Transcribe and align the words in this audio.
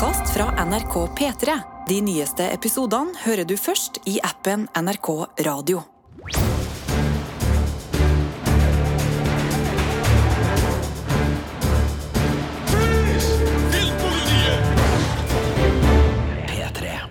podkast 0.00 0.34
fra 0.34 0.64
NRK 0.64 0.94
P3. 1.18 1.54
De 1.88 1.98
nyeste 2.00 2.44
episodene 2.54 3.12
hører 3.20 3.44
du 3.44 3.52
først 3.60 3.98
i 4.08 4.14
appen 4.24 4.62
NRK 4.72 5.08
Radio. 5.44 5.82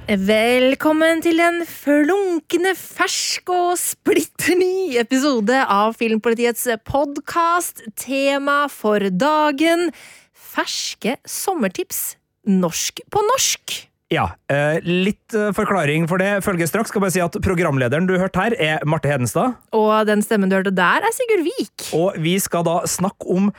Velkommen 0.10 1.22
til 1.22 1.44
en 1.46 1.62
flunkende 1.70 2.74
fersk 2.74 3.54
og 3.54 3.76
splitter 3.78 4.58
ny 4.58 4.98
episode 4.98 5.62
av 5.62 5.94
Filmpolitiets 6.00 6.66
podkast. 6.90 7.86
Tema 7.94 8.64
for 8.74 9.12
dagen 9.14 9.92
ferske 10.34 11.20
sommertips 11.30 12.16
norsk 12.50 13.04
på 13.14 13.24
norsk. 13.34 13.78
Ja, 14.10 14.32
eh, 14.50 14.80
litt 14.82 15.36
eh, 15.38 15.52
forklaring 15.54 16.08
for 16.10 16.22
det 16.22 16.40
følger 16.42 16.70
straks. 16.70 16.90
Skal 16.90 17.04
bare 17.04 17.14
si 17.14 17.22
at 17.22 17.36
Programlederen 17.46 18.08
du 18.10 18.16
hørte 18.18 18.42
her, 18.42 18.56
er 18.58 18.86
Marte 18.90 19.12
Hedenstad. 19.12 19.60
Og 19.78 20.08
den 20.10 20.24
stemmen 20.26 20.50
du 20.50 20.58
hørte 20.58 20.74
der, 20.74 21.06
er 21.06 21.14
Sigurd 21.14 21.46
Vik. 21.46 21.90
Og 21.94 22.18
vi 22.18 22.34
skal 22.42 22.66
da 22.66 22.80
snakke 22.90 23.30
om 23.30 23.52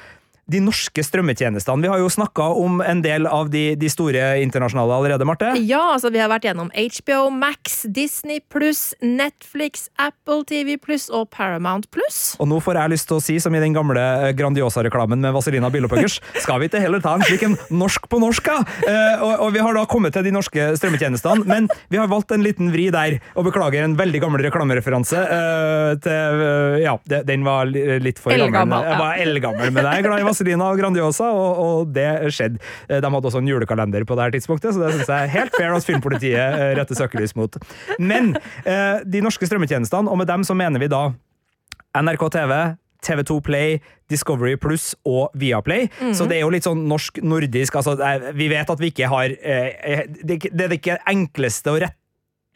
de 0.51 0.61
norske 0.65 1.03
strømmetjenestene. 1.05 1.85
Vi 1.85 1.91
har 1.93 2.01
jo 2.03 2.09
snakka 2.11 2.51
om 2.59 2.81
en 2.83 3.03
del 3.05 3.29
av 3.31 3.51
de, 3.53 3.75
de, 3.79 3.91
store 3.91 4.23
internasjonale 4.43 4.97
allerede, 4.97 5.27
Marte. 5.29 5.53
Ja, 5.67 5.83
altså 5.95 6.11
vi 6.13 6.21
har 6.23 6.31
vært 6.33 6.47
gjennom 6.49 6.71
HBO 6.75 7.31
Max, 7.35 7.83
Disney 7.87 8.41
pluss, 8.53 8.91
Netflix, 9.03 9.89
Apple 10.01 10.43
TV 10.49 10.77
pluss 10.81 11.09
og 11.15 11.29
Paramount 11.35 11.91
pluss. 11.95 12.35
Og 12.43 12.51
nå 12.51 12.61
får 12.65 12.81
jeg 12.81 12.95
lyst 12.95 13.09
til 13.11 13.19
å 13.19 13.25
si, 13.25 13.39
som 13.43 13.55
i 13.55 13.63
den 13.63 13.77
gamle 13.77 14.01
eh, 14.01 14.33
Grandiosa-reklamen 14.39 15.23
med 15.23 15.35
Vazelina 15.37 15.71
Billopuggers, 15.73 16.19
skal 16.45 16.63
vi 16.63 16.71
ikke 16.71 16.83
heller 16.83 17.03
ta 17.05 17.17
en 17.19 17.27
slik 17.27 17.47
en 17.47 17.57
norsk 17.71 18.11
på 18.11 18.21
norsk, 18.23 18.51
da? 18.51 18.79
Eh, 18.91 19.25
og, 19.27 19.35
og, 19.47 19.55
vi 19.55 19.63
har 19.65 19.77
da 19.77 19.87
kommet 19.91 20.15
til 20.17 20.27
de 20.27 20.35
norske 20.35 20.71
strømmetjenestene, 20.81 21.47
men 21.47 21.71
vi 21.93 22.01
har 22.01 22.11
valgt 22.11 22.35
en 22.35 22.45
liten 22.47 22.73
vri 22.75 22.89
der, 22.95 23.19
og 23.37 23.47
beklager 23.51 23.87
en 23.87 23.97
veldig 23.99 24.23
gammel 24.23 24.47
reklamereferanse. 24.49 25.21
eh, 25.21 25.95
til, 26.01 26.41
uh, 26.41 26.77
ja, 26.81 26.95
den 27.27 27.45
var 27.47 27.69
litt 27.71 28.21
for 28.23 28.35
gammel. 28.35 28.87
Jeg 28.87 28.99
var 29.01 29.21
eldgammel 29.21 29.73
med 29.75 29.87
deg, 29.87 30.05
glad 30.07 30.23
i 30.23 30.27
Vazelina. 30.27 30.40
Vazelina 30.41 30.71
og 30.73 30.81
Grandiosa, 30.81 31.29
og, 31.29 31.61
og, 31.61 31.95
det 31.95 32.33
skjedde. 32.33 32.61
Eh, 32.89 33.01
de 33.01 33.13
hadde 33.13 33.31
også 33.31 33.41
en 33.43 33.49
julekalender 33.49 34.05
på 34.09 34.17
det 34.17 34.27
her 34.27 34.37
tidspunktet, 34.37 34.75
så 34.75 34.81
det 34.83 34.95
syns 34.95 35.11
jeg 35.13 35.29
er 35.29 35.35
helt 35.35 35.57
fair 35.57 35.77
at 35.77 35.87
Filmpolitiet 35.87 36.41
eh, 36.41 36.75
retter 36.79 36.97
søkelys 36.97 37.37
mot. 37.37 37.57
Men 37.99 38.35
eh, 38.65 39.03
de 39.05 39.25
norske 39.25 39.47
strømmetjenestene, 39.47 40.09
og 40.09 40.21
med 40.21 40.31
dem 40.31 40.47
så 40.47 40.57
mener 40.57 40.81
vi 40.81 40.91
da 40.91 41.11
NRK 42.01 42.27
TV, 42.33 42.57
TV2 43.05 43.39
Play, 43.45 43.79
Discovery 44.13 44.57
Pluss 44.61 44.93
og 45.09 45.31
Viaplay. 45.39 45.89
Mm. 46.01 46.13
Så 46.17 46.27
det 46.29 46.39
er 46.39 46.45
jo 46.45 46.53
litt 46.53 46.67
sånn 46.67 46.83
norsk-nordisk. 46.89 47.79
Altså, 47.81 47.97
vi 48.37 48.51
vet 48.53 48.73
at 48.73 48.81
vi 48.81 48.91
ikke 48.93 49.09
har 49.09 49.33
Det 49.33 50.37
er 50.37 50.69
det 50.69 50.77
ikke 50.77 51.01
enkleste 51.09 51.73
å 51.73 51.81
rette 51.81 51.97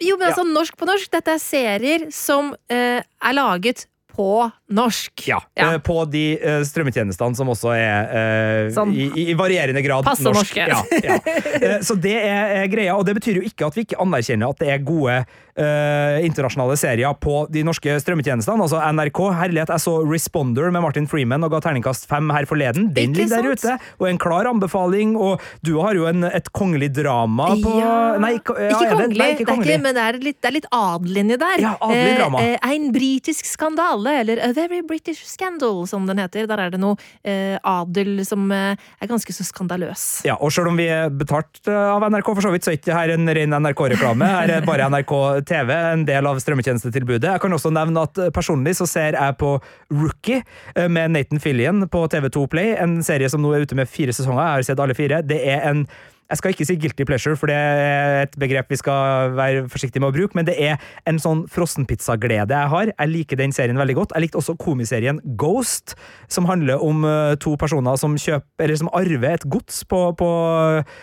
jo, 0.02 0.16
men 0.18 0.26
altså 0.26 0.42
ja. 0.42 0.50
norsk 0.50 0.74
på 0.74 0.88
norsk. 0.88 1.06
Dette 1.14 1.36
er 1.36 1.38
serier 1.38 2.06
som 2.10 2.48
eh, 2.66 2.98
er 2.98 3.36
laget 3.36 3.84
på 4.14 4.26
norsk. 4.74 5.26
Ja, 5.28 5.40
ja. 5.54 5.74
Uh, 5.74 5.78
på 5.84 5.96
de 6.10 6.24
uh, 6.40 6.60
strømmetjenestene 6.66 7.38
som 7.38 7.50
også 7.52 7.72
er 7.76 8.68
uh, 8.74 8.90
i, 8.90 9.08
i, 9.28 9.38
varierende 9.38 9.82
grad 9.84 10.06
passe 10.06 10.26
norsk. 10.26 10.56
Ja, 10.58 10.82
ja. 11.04 11.18
så 11.86 11.96
det 11.98 12.16
er, 12.18 12.66
greia, 12.72 12.96
og 12.98 13.06
det 13.06 13.16
betyr 13.20 13.40
jo 13.40 13.46
ikke 13.46 13.68
at 13.68 13.78
vi 13.78 13.86
ikke 13.86 14.00
anerkjenner 14.02 14.54
at 14.54 14.62
det 14.62 14.70
er 14.74 14.84
gode 14.84 15.24
internasjonale 15.54 16.74
serier 16.74 17.12
på 17.22 17.44
de 17.54 17.60
norske 17.62 17.92
strømmetjenestene. 18.02 18.64
Altså 18.64 18.80
NRK, 18.90 19.20
herlighet, 19.38 19.70
jeg 19.70 19.82
så 19.84 19.92
Responder 20.02 20.72
med 20.74 20.82
Martin 20.82 21.06
Freeman 21.06 21.46
og 21.46 21.52
ga 21.52 21.60
terningkast 21.62 22.08
fem 22.10 22.26
her 22.34 22.48
forleden. 22.50 22.88
Den 22.96 23.14
ligger 23.14 23.38
der 23.38 23.54
ute, 23.54 23.76
og 24.00 24.08
en 24.08 24.18
klar 24.18 24.48
anbefaling. 24.50 25.12
Og 25.14 25.38
du 25.62 25.76
har 25.78 25.94
jo 25.94 26.08
en, 26.10 26.26
et 26.26 26.50
kongelig 26.58 26.90
drama 26.96 27.52
på 27.62 27.76
Nei, 28.24 28.32
ikke, 28.40 28.56
kongelig, 28.56 29.20
nei, 29.20 29.30
ikke 29.36 29.46
kongelig. 29.46 29.68
Det 29.68 29.76
er 29.76 29.78
ikke, 29.78 29.84
men 29.84 29.94
det 29.94 30.08
er 30.08 30.18
litt, 30.26 30.40
det 30.40 30.50
er 30.50 30.56
litt 30.58 30.68
adelinje 30.74 31.38
der. 31.44 31.62
Ja, 31.62 31.76
adelig 31.78 32.18
drama. 32.18 32.42
en 32.74 32.90
britisk 32.98 33.52
skandale, 33.54 34.18
eller 34.24 34.42
Very 34.68 34.82
British 34.86 35.24
Scandal, 35.28 35.86
som 35.88 36.06
den 36.08 36.20
heter. 36.22 36.46
Der 36.50 36.62
er 36.66 36.72
det 36.74 36.80
noe 36.82 36.96
eh, 37.22 37.56
adel 37.60 38.22
som 38.26 38.46
eh, 38.54 38.74
er 38.74 39.10
ganske 39.10 39.34
så 39.34 39.46
skandaløs. 39.46 40.24
Ja, 40.28 40.36
og 40.40 40.52
selv 40.54 40.72
om 40.72 40.78
vi 40.80 40.88
er 40.92 41.12
betalt 41.12 41.60
eh, 41.68 41.74
av 41.74 42.04
NRK, 42.08 42.30
for 42.32 42.46
så 42.46 42.52
vidt, 42.54 42.66
så 42.66 42.72
er 42.72 42.78
ikke 42.80 42.96
her 42.96 43.14
en 43.14 43.28
ren 43.38 43.58
NRK-reklame. 43.58 44.30
Her 44.34 44.54
er 44.56 44.68
bare 44.68 44.88
NRK 44.92 45.14
TV 45.48 45.74
en 45.76 46.06
del 46.08 46.30
av 46.30 46.40
strømmetjenestetilbudet. 46.42 47.30
Jeg 47.32 47.44
kan 47.44 47.56
også 47.56 47.72
nevne 47.74 48.06
at 48.08 48.22
eh, 48.22 48.32
personlig 48.34 48.76
så 48.80 48.88
ser 48.90 49.18
jeg 49.18 49.38
på 49.40 49.56
Rookie 49.92 50.40
eh, 50.74 50.88
med 50.88 51.14
Nathan 51.14 51.42
Fillion 51.42 51.86
på 51.90 52.06
TV2 52.12 52.48
Play, 52.52 52.74
en 52.80 53.00
serie 53.06 53.30
som 53.32 53.42
nå 53.44 53.54
er 53.54 53.66
ute 53.66 53.78
med 53.78 53.90
fire 53.90 54.14
sesonger. 54.16 54.42
Jeg 54.42 54.58
har 54.58 54.68
sett 54.70 54.84
alle 54.84 54.96
fire. 54.98 55.22
Det 55.26 55.40
er 55.44 55.64
en 55.70 55.86
jeg 56.30 56.40
skal 56.40 56.54
ikke 56.54 56.64
si 56.64 56.76
guilty 56.80 57.04
pleasure, 57.04 57.36
for 57.36 57.50
det 57.50 57.56
er 57.56 58.22
et 58.24 58.36
begrep 58.40 58.70
vi 58.72 58.78
skal 58.80 59.34
være 59.36 59.64
forsiktige 59.68 60.00
med 60.00 60.08
å 60.08 60.14
bruke, 60.16 60.36
men 60.38 60.46
det 60.48 60.54
er 60.56 60.80
en 61.08 61.18
sånn 61.20 61.44
frossenpizzaglede 61.52 62.56
jeg 62.56 62.72
har. 62.72 62.92
Jeg 62.92 63.12
liker 63.12 63.38
den 63.40 63.52
serien 63.52 63.78
veldig 63.78 63.96
godt. 63.98 64.14
Jeg 64.16 64.24
likte 64.24 64.40
også 64.40 64.56
komiserien 64.60 65.20
Ghost, 65.38 65.94
som 66.32 66.48
handler 66.48 66.80
om 66.82 67.04
uh, 67.04 67.34
to 67.40 67.52
personer 67.60 68.00
som 68.00 68.16
kjøper, 68.16 68.72
som 68.80 68.88
arver 68.96 69.36
et 69.36 69.44
gods 69.52 69.82
på, 69.90 70.00
på 70.16 70.30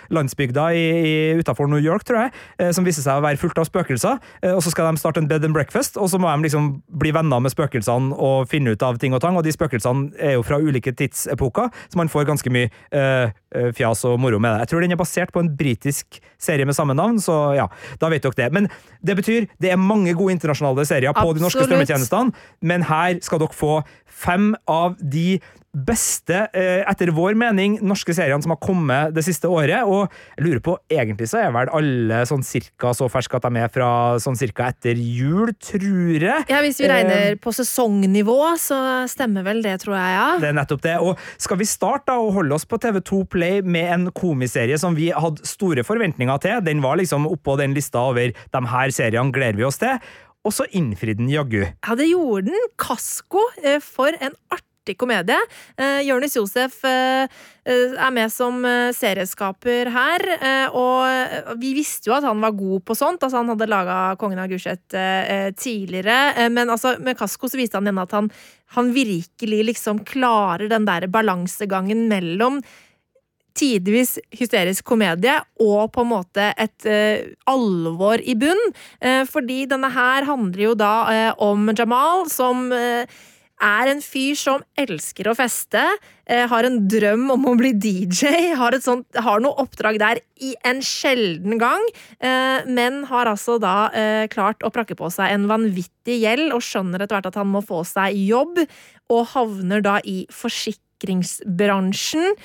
landsbygda 0.09 0.71
utafor 1.39 1.69
New 1.69 1.81
York, 1.81 2.07
tror 2.07 2.25
jeg, 2.25 2.33
uh, 2.63 2.71
som 2.73 2.87
viser 2.87 3.05
seg 3.05 3.21
å 3.21 3.25
være 3.25 3.39
fullt 3.41 3.61
av 3.61 3.69
spøkelser. 3.69 4.19
Uh, 4.41 4.55
og 4.55 4.63
så 4.65 4.73
skal 4.73 4.89
de 4.89 5.03
starte 5.03 5.21
en 5.21 5.29
bed 5.29 5.45
and 5.45 5.55
breakfast, 5.55 6.01
og 6.01 6.09
så 6.09 6.19
må 6.21 6.33
de 6.33 6.49
liksom 6.49 6.73
bli 7.01 7.13
venner 7.15 7.43
med 7.45 7.53
spøkelsene 7.53 8.17
og 8.17 8.49
finne 8.51 8.73
ut 8.73 8.87
av 8.87 8.97
ting 9.01 9.13
og 9.13 9.21
tang, 9.23 9.37
og 9.37 9.45
de 9.45 9.53
spøkelsene 9.53 10.17
er 10.17 10.35
jo 10.39 10.45
fra 10.47 10.57
ulike 10.57 10.95
tidsepoker, 10.97 11.69
så 11.93 12.01
man 12.01 12.09
får 12.11 12.27
ganske 12.33 12.51
mye 12.53 12.71
fjas 13.75 14.05
og 14.07 14.15
moro 14.23 14.37
med 14.39 14.53
det. 14.53 14.63
Jeg 14.63 14.71
tror 14.71 14.83
den 14.83 14.93
er 14.95 14.99
basert 14.99 15.10
på 15.33 15.43
en 15.43 15.51
britisk 15.57 16.19
serie 16.41 16.65
med 16.67 16.77
samme 16.77 16.95
navn, 16.97 17.19
så 17.21 17.53
ja, 17.57 17.67
da 18.01 18.09
vet 18.11 18.25
dere 18.25 18.39
det. 18.39 18.49
Men 18.55 18.69
det 19.05 19.17
betyr 19.19 19.47
det 19.61 19.73
er 19.73 19.81
mange 19.81 20.15
gode 20.17 20.37
internasjonale 20.37 20.85
serier 20.87 21.15
på 21.17 21.33
de 21.35 21.43
norske 21.43 21.65
strømmetjenestene, 21.67 22.35
men 22.61 22.87
her 22.89 23.19
skal 23.25 23.43
dere 23.43 23.57
få 23.57 23.81
fem 24.21 24.53
av 24.69 24.97
de 25.01 25.39
beste, 25.71 26.49
eh, 26.51 26.83
etter 26.83 27.13
vår 27.15 27.35
mening, 27.39 27.77
norske 27.79 28.11
seriene 28.15 28.43
som 28.43 28.51
har 28.51 28.59
kommet 28.59 29.13
det 29.15 29.23
siste 29.23 29.47
året. 29.47 29.87
Og 29.87 30.11
jeg 30.35 30.45
lurer 30.45 30.61
på, 30.63 30.75
egentlig 30.91 31.29
så 31.31 31.39
er 31.45 31.53
vel 31.55 31.71
alle 31.71 32.21
sånn 32.27 32.43
cirka 32.43 32.91
så 32.97 33.07
ferske 33.11 33.39
at 33.39 33.47
de 33.47 33.61
er 33.61 33.71
fra 33.71 33.89
sånn 34.19 34.35
cirka 34.35 34.67
etter 34.71 34.99
jul, 34.99 35.53
tror 35.63 36.19
jeg. 36.19 36.45
Ja, 36.51 36.61
Hvis 36.61 36.81
vi 36.81 36.89
regner 36.91 37.31
eh, 37.31 37.35
på 37.39 37.53
sesongnivå, 37.55 38.39
så 38.59 39.07
stemmer 39.11 39.47
vel 39.47 39.61
det, 39.63 39.77
tror 39.85 39.95
jeg, 39.95 40.15
ja. 40.17 40.25
Det 40.41 40.49
er 40.51 40.57
nettopp 40.59 40.83
det. 40.83 40.97
Og 40.99 41.21
skal 41.41 41.61
vi 41.61 41.69
starte 41.69 42.11
da 42.11 42.17
og 42.19 42.33
holde 42.39 42.57
oss 42.57 42.67
på 42.67 42.79
TV2 42.81 43.21
Play 43.31 43.61
med 43.61 43.93
en 43.93 44.09
komiserie 44.11 44.77
som 44.81 44.97
vi 44.97 45.11
hadde 45.15 45.47
store 45.47 45.85
forventninger 45.87 46.43
til? 46.43 46.59
Den 46.65 46.83
var 46.83 46.99
liksom 46.99 47.29
oppå 47.29 47.55
den 47.61 47.77
lista 47.77 48.09
over 48.11 48.33
de 48.33 48.61
her 48.73 48.91
seriene 48.91 49.31
gleder 49.31 49.61
vi 49.61 49.69
oss 49.69 49.79
til. 49.79 50.01
Og 50.41 50.55
så 50.55 50.65
innfridde 50.73 51.21
den 51.21 51.29
jaggu. 51.29 51.61
Ja, 51.63 51.95
det 51.95 52.09
gjorde 52.09 52.49
den. 52.49 52.67
Kasko 52.81 53.45
eh, 53.63 53.79
for 53.83 54.09
en 54.17 54.35
artig 54.51 54.70
artig 54.81 54.97
komedie. 54.97 55.37
Eh, 55.77 56.01
Jonis 56.07 56.35
Josef 56.35 56.83
eh, 56.85 57.27
er 57.65 58.11
med 58.11 58.31
som 58.31 58.63
serieskaper 58.93 59.89
her, 59.93 60.25
eh, 60.41 60.67
og 60.73 61.57
vi 61.61 61.73
visste 61.77 62.09
jo 62.09 62.15
at 62.15 62.25
han 62.25 62.41
var 62.41 62.51
god 62.51 62.83
på 62.85 62.95
sånt. 62.95 63.21
Altså, 63.21 63.37
han 63.37 63.49
hadde 63.53 63.69
laga 63.69 64.15
Kongen 64.17 64.39
av 64.41 64.49
Gulset 64.49 64.97
tidligere, 65.57 66.49
men 66.49 66.69
altså, 66.69 66.97
med 66.99 67.17
Kasko 67.17 67.49
så 67.49 67.59
viste 67.59 67.77
han 67.77 67.85
igjen 67.85 68.01
at 68.01 68.11
han, 68.11 68.29
han 68.75 68.93
virkelig 68.93 69.65
liksom 69.65 70.03
klarer 70.05 70.69
den 70.69 70.85
der 70.85 71.07
balansegangen 71.07 72.07
mellom 72.09 72.61
tidvis 73.57 74.15
hysterisk 74.31 74.85
komedie 74.87 75.33
og 75.59 75.91
på 75.91 76.05
en 76.05 76.09
måte 76.11 76.45
et 76.55 76.87
uh, 76.87 77.19
alvor 77.51 78.21
i 78.23 78.35
bunn. 78.39 78.61
Uh, 79.03 79.27
fordi 79.27 79.65
denne 79.69 79.89
her 79.91 80.23
handler 80.29 80.63
jo 80.69 80.75
da 80.79 80.93
uh, 81.03 81.43
om 81.51 81.67
Jamal 81.75 82.29
som 82.31 82.71
er 83.61 83.91
en 83.91 84.01
fyr 84.03 84.35
som 84.39 84.63
elsker 84.79 85.27
å 85.29 85.35
feste, 85.37 85.81
eh, 86.25 86.47
har 86.49 86.63
en 86.65 86.87
drøm 86.89 87.29
om 87.35 87.45
å 87.51 87.57
bli 87.59 87.71
DJ, 87.73 88.55
har, 88.57 88.71
sånt, 88.81 89.05
har 89.15 89.39
noe 89.39 89.53
oppdrag 89.61 89.99
der 90.01 90.19
i 90.41 90.55
en 90.65 90.81
sjelden 90.81 91.59
gang, 91.61 91.85
eh, 92.19 92.65
men 92.65 93.03
har 93.05 93.25
altså 93.29 93.59
da 93.61 93.91
eh, 93.93 94.27
klart 94.27 94.63
å 94.65 94.73
prakke 94.73 94.95
på 94.97 95.11
seg 95.13 95.31
en 95.31 95.47
vanvittig 95.51 96.17
gjeld 96.23 96.53
og 96.55 96.65
skjønner 96.65 97.01
etter 97.01 97.15
hvert 97.19 97.31
at 97.31 97.41
han 97.41 97.53
må 97.53 97.61
få 97.65 97.83
seg 97.87 98.17
jobb, 98.17 98.57
og 99.11 99.27
havner 99.33 99.81
da 99.83 99.99
i 100.07 100.25
forsikringsbransjen, 100.31 102.37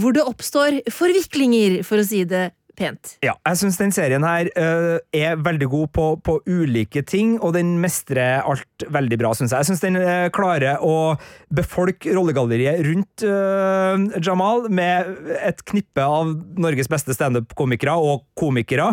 hvor 0.00 0.12
det 0.16 0.24
oppstår 0.24 0.80
forviklinger, 0.88 1.82
for 1.84 2.00
å 2.00 2.06
si 2.08 2.24
det 2.24 2.46
pent. 2.78 3.14
Ja, 3.24 3.34
jeg 3.46 3.60
syns 3.60 3.78
den 3.78 3.92
serien 3.94 4.24
her 4.26 4.48
uh, 4.58 4.98
er 5.14 5.38
veldig 5.40 5.68
god 5.70 5.90
på, 5.94 6.06
på, 6.24 6.38
ulike 6.46 7.04
ting, 7.06 7.36
og 7.40 7.54
den 7.56 7.76
mestrer 7.82 8.42
alt 8.42 8.86
veldig 8.92 9.18
bra, 9.20 9.32
syns 9.36 9.54
jeg. 9.54 9.62
Jeg 9.62 9.70
syns 9.70 9.84
den 9.84 9.98
uh, 10.00 10.26
klarer 10.34 10.82
å 10.82 11.14
befolke 11.54 12.14
rollegalleriet 12.16 12.82
rundt 12.86 13.24
uh, 13.26 14.18
Jamal 14.18 14.66
med 14.74 15.30
et 15.38 15.62
knippe 15.68 16.02
av 16.02 16.34
Norges 16.60 16.90
beste 16.90 17.14
standup-komikere 17.14 17.94
og 17.94 18.24
komikere, 18.38 18.90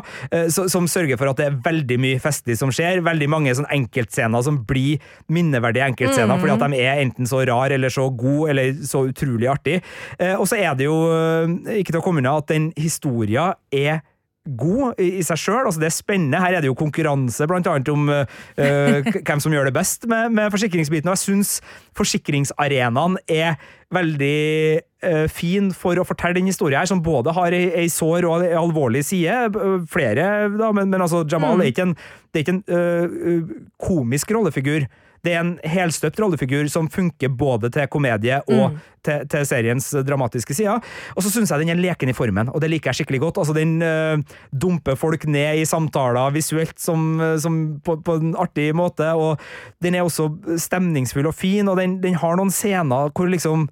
som 0.53 0.85
sørger 0.89 1.17
for 1.19 1.31
at 1.31 1.39
det 1.39 1.45
er 1.47 1.57
veldig 1.65 1.97
mye 2.01 2.19
festlig 2.21 2.55
som 2.59 2.71
skjer. 2.73 3.01
Veldig 3.05 3.27
mange 3.31 3.53
sånn 3.57 3.67
enkeltscener 3.73 4.43
som 4.45 4.59
blir 4.67 5.01
minneverdige 5.33 5.87
enkeltscener 5.91 6.35
mm. 6.35 6.41
fordi 6.41 6.53
at 6.53 6.63
de 6.63 6.81
er 6.83 7.01
enten 7.03 7.29
så 7.29 7.41
rar 7.47 7.73
eller 7.73 7.93
så 7.93 8.07
god 8.13 8.53
eller 8.53 8.83
så 8.87 9.03
utrolig 9.09 9.49
artig. 9.51 9.79
og 10.37 10.45
så 10.49 10.59
er 10.61 10.77
det 10.77 10.87
jo 10.87 10.97
ikke 11.73 11.93
til 11.93 12.01
å 12.01 12.03
komme 12.05 12.21
unna 12.21 12.37
at 12.39 12.51
den 12.51 12.69
historia 12.79 13.51
er 13.71 14.01
god 14.41 14.97
i 15.01 15.21
seg 15.25 15.37
sjøl. 15.37 15.67
Altså, 15.67 15.81
det 15.81 15.91
er 15.91 15.93
spennende. 15.93 16.39
Her 16.41 16.57
er 16.57 16.63
det 16.63 16.71
jo 16.71 16.77
konkurranse 16.77 17.45
blant 17.49 17.67
annet 17.69 17.91
om 17.93 18.09
uh, 18.09 18.23
hvem 19.27 19.43
som 19.43 19.53
gjør 19.53 19.69
det 19.69 19.75
best 19.75 20.07
med, 20.09 20.33
med 20.33 20.49
forsikringsbiten. 20.53 21.09
Og 21.11 21.17
jeg 21.17 21.25
syns 21.25 21.51
forsikringsarenaen 21.97 23.19
er 23.29 23.59
veldig 23.93 24.39
uh, 25.05 25.27
fin 25.29 25.69
for 25.77 25.99
å 25.99 26.07
fortelle 26.07 26.39
den 26.39 26.49
historien 26.49 26.81
her, 26.81 26.89
som 26.89 27.03
både 27.05 27.35
har 27.37 27.53
ei, 27.53 27.67
ei 27.83 27.91
sår 27.91 28.25
og 28.29 28.47
ei 28.47 28.57
alvorlig 28.57 29.03
side. 29.11 29.51
Flere, 29.91 30.31
da, 30.57 30.73
men, 30.73 30.89
men 30.89 31.05
altså, 31.05 31.21
Jamal 31.29 31.59
mm. 31.59 31.63
er 31.65 31.71
ikke 31.75 31.87
en, 31.89 31.95
det 32.31 32.41
er 32.41 32.47
ikke 32.47 32.57
en 32.57 32.65
uh, 32.73 33.55
komisk 33.91 34.33
rollefigur. 34.33 34.89
Det 35.21 35.33
er 35.35 35.43
en 35.43 35.53
helstøpt 35.67 36.19
rollefigur 36.21 36.69
som 36.71 36.89
funker 36.89 37.29
både 37.29 37.69
til 37.73 37.85
komedie 37.93 38.39
og 38.49 38.73
mm. 38.73 38.79
til, 39.05 39.27
til, 39.29 39.45
seriens 39.45 39.91
dramatiske 40.07 40.55
sider. 40.57 40.81
Og 41.15 41.25
så 41.25 41.33
syns 41.33 41.53
jeg 41.53 41.61
den 41.61 41.73
er 41.75 41.81
leken 41.81 42.09
i 42.09 42.17
formen, 42.17 42.49
og 42.49 42.61
det 42.63 42.71
liker 42.73 42.91
jeg 42.91 43.01
skikkelig 43.01 43.21
godt. 43.27 43.41
Altså, 43.43 43.55
Den 43.57 43.77
uh, 43.85 44.41
dumper 44.51 44.97
folk 44.97 45.27
ned 45.29 45.61
i 45.61 45.67
samtaler 45.69 46.33
visuelt 46.33 46.77
som, 46.81 47.13
eh, 47.21 47.37
som 47.41 47.61
på, 47.85 47.99
på, 48.01 48.17
en 48.21 48.35
artig 48.39 48.71
måte, 48.77 49.11
og 49.13 49.41
den 49.83 49.95
er 49.95 50.05
også 50.05 50.29
stemningsfull 50.61 51.29
og 51.29 51.37
fin, 51.37 51.69
og 51.69 51.77
den, 51.77 51.99
den 52.01 52.17
har 52.21 52.37
noen 52.39 52.53
scener 52.53 53.13
hvor 53.13 53.29
liksom 53.29 53.67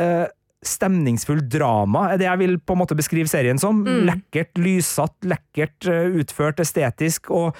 uh, 0.00 0.26
stemningsfull 0.64 1.40
drama, 1.48 2.10
er 2.12 2.20
det 2.20 2.28
jeg 2.28 2.40
vil 2.42 2.58
på 2.60 2.76
en 2.76 2.82
måte 2.82 2.96
beskrive 2.96 3.30
serien 3.32 3.60
som. 3.60 3.84
Mm. 3.84 4.02
Lekkert 4.08 4.60
lyssatt, 4.60 5.16
lekkert 5.24 5.88
utført, 5.88 6.60
estetisk, 6.60 7.30
og 7.32 7.56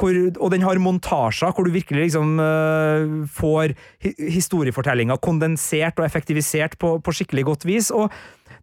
hvor, 0.00 0.16
og 0.42 0.50
den 0.50 0.64
har 0.66 0.80
montasjer 0.82 1.54
hvor 1.54 1.66
du 1.66 1.74
virkelig 1.74 2.08
liksom 2.08 2.38
uh, 2.40 3.22
får 3.30 3.76
historiefortellinga 4.18 5.16
kondensert 5.22 6.00
og 6.00 6.06
effektivisert 6.08 6.76
på, 6.80 6.96
på, 6.98 7.14
skikkelig 7.14 7.46
godt 7.50 7.66
vis. 7.68 7.92
Og 7.94 8.10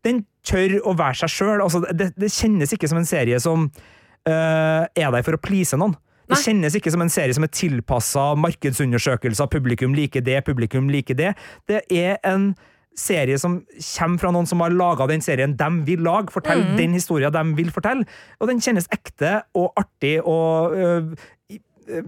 den 0.05 0.25
tør 0.47 0.79
å 0.83 0.95
være 0.97 1.21
seg 1.23 1.35
sjøl. 1.37 1.63
Altså, 1.63 1.83
det, 1.87 2.11
det, 2.19 2.31
kjennes 2.35 2.75
ikke 2.75 2.89
som 2.91 2.99
en 2.99 3.07
serie 3.07 3.39
som 3.43 3.69
uh, 3.69 4.83
er 4.83 5.13
der 5.15 5.23
for 5.23 5.37
å 5.37 5.41
please 5.41 5.79
noen. 5.79 5.95
Det 6.31 6.39
kjennes 6.45 6.75
ikke 6.77 6.91
som 6.93 7.01
en 7.03 7.11
serie 7.11 7.35
som 7.35 7.43
er 7.43 7.51
tilpassa 7.51 8.29
markedsundersøkelser, 8.39 9.49
publikum 9.51 9.95
liker 9.97 10.23
det, 10.23 10.37
publikum 10.47 10.87
liker 10.87 11.17
det. 11.19 11.33
Det 11.67 11.81
er 11.91 12.21
en 12.27 12.53
serie 12.97 13.37
som 13.39 13.61
kommer 13.79 14.21
fra 14.21 14.31
noen 14.35 14.49
som 14.49 14.61
har 14.63 14.73
laga 14.75 15.07
den 15.09 15.23
serien 15.23 15.55
de 15.57 15.69
vil 15.87 16.03
lage. 16.05 16.33
Fortell 16.33 16.63
mm. 16.65 16.75
den 16.79 16.97
historien 16.97 17.33
de 17.33 17.43
vil 17.57 17.71
fortelle. 17.73 18.07
Og 18.39 18.51
den 18.51 18.61
kjennes 18.63 18.89
ekte 18.91 19.41
og 19.57 19.71
artig 19.79 20.17
og 20.21 20.75
øh, 20.75 21.11
øh, 21.51 22.07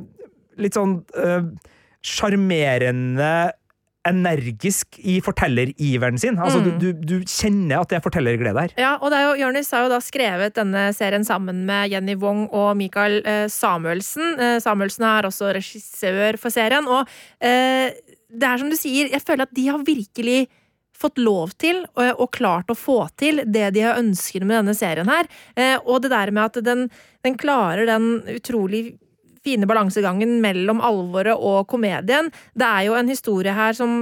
litt 0.62 0.78
sånn 0.78 1.00
sjarmerende 2.04 3.34
øh, 3.48 3.60
energisk 4.08 4.98
i 5.00 5.20
fortelleriveren 5.24 6.18
sin. 6.20 6.38
Altså, 6.40 6.60
mm. 6.60 6.66
du, 6.66 6.72
du, 6.92 7.04
du, 7.08 7.28
kjenner 7.28 7.80
at 7.80 7.92
det 7.92 7.98
er 7.98 8.04
fortellerglede 8.04 8.66
her. 8.66 8.74
Ja, 8.80 8.96
og 9.00 9.14
jo, 9.16 9.36
Jonis 9.40 9.72
har 9.72 9.86
jo 9.86 9.94
da 9.94 10.00
skrevet 10.04 10.58
denne 10.58 10.90
serien 10.96 11.24
sammen 11.28 11.64
med 11.68 11.94
Jenny 11.94 12.18
Wong 12.20 12.46
og 12.52 12.76
Michael 12.80 13.22
eh, 13.24 13.46
Samuelsen. 13.52 14.36
Eh, 14.36 14.58
Samuelsen 14.64 15.08
er 15.08 15.30
også 15.30 15.54
regissør 15.56 16.40
for 16.42 16.54
serien, 16.54 16.88
og 16.88 17.08
eh, 17.40 17.96
det 18.34 18.50
er 18.50 18.60
som 18.60 18.72
du 18.72 18.78
sier, 18.80 19.12
jeg 19.14 19.24
føler 19.24 19.48
at 19.48 19.56
de 19.56 19.70
har 19.70 19.88
virkelig 19.88 20.44
fått 21.04 21.22
lov 21.22 21.54
til 21.62 21.84
og, 21.94 22.04
og, 22.18 22.28
klart 22.34 22.72
å 22.72 22.78
få 22.78 22.98
til 23.20 23.44
det 23.46 23.70
de 23.76 23.86
har 23.86 24.00
ønsket 24.02 24.46
med 24.46 24.62
denne 24.62 24.76
serien 24.78 25.12
her. 25.12 25.30
Eh, 25.56 25.78
og 25.84 26.04
det 26.04 26.14
der 26.16 26.34
med 26.34 26.50
at 26.50 26.62
den, 26.66 26.88
den 27.26 27.40
klarer 27.40 27.88
den 27.90 28.24
utrolig 28.34 28.86
fine 29.44 29.68
balansegangen 29.68 30.38
mellom 30.44 30.82
alvoret 30.84 31.36
og 31.36 31.68
komedien. 31.72 32.32
Det 32.56 32.68
er 32.68 32.88
jo 32.88 32.96
en 32.98 33.12
historie 33.12 33.54
her 33.56 33.76
som 33.78 33.98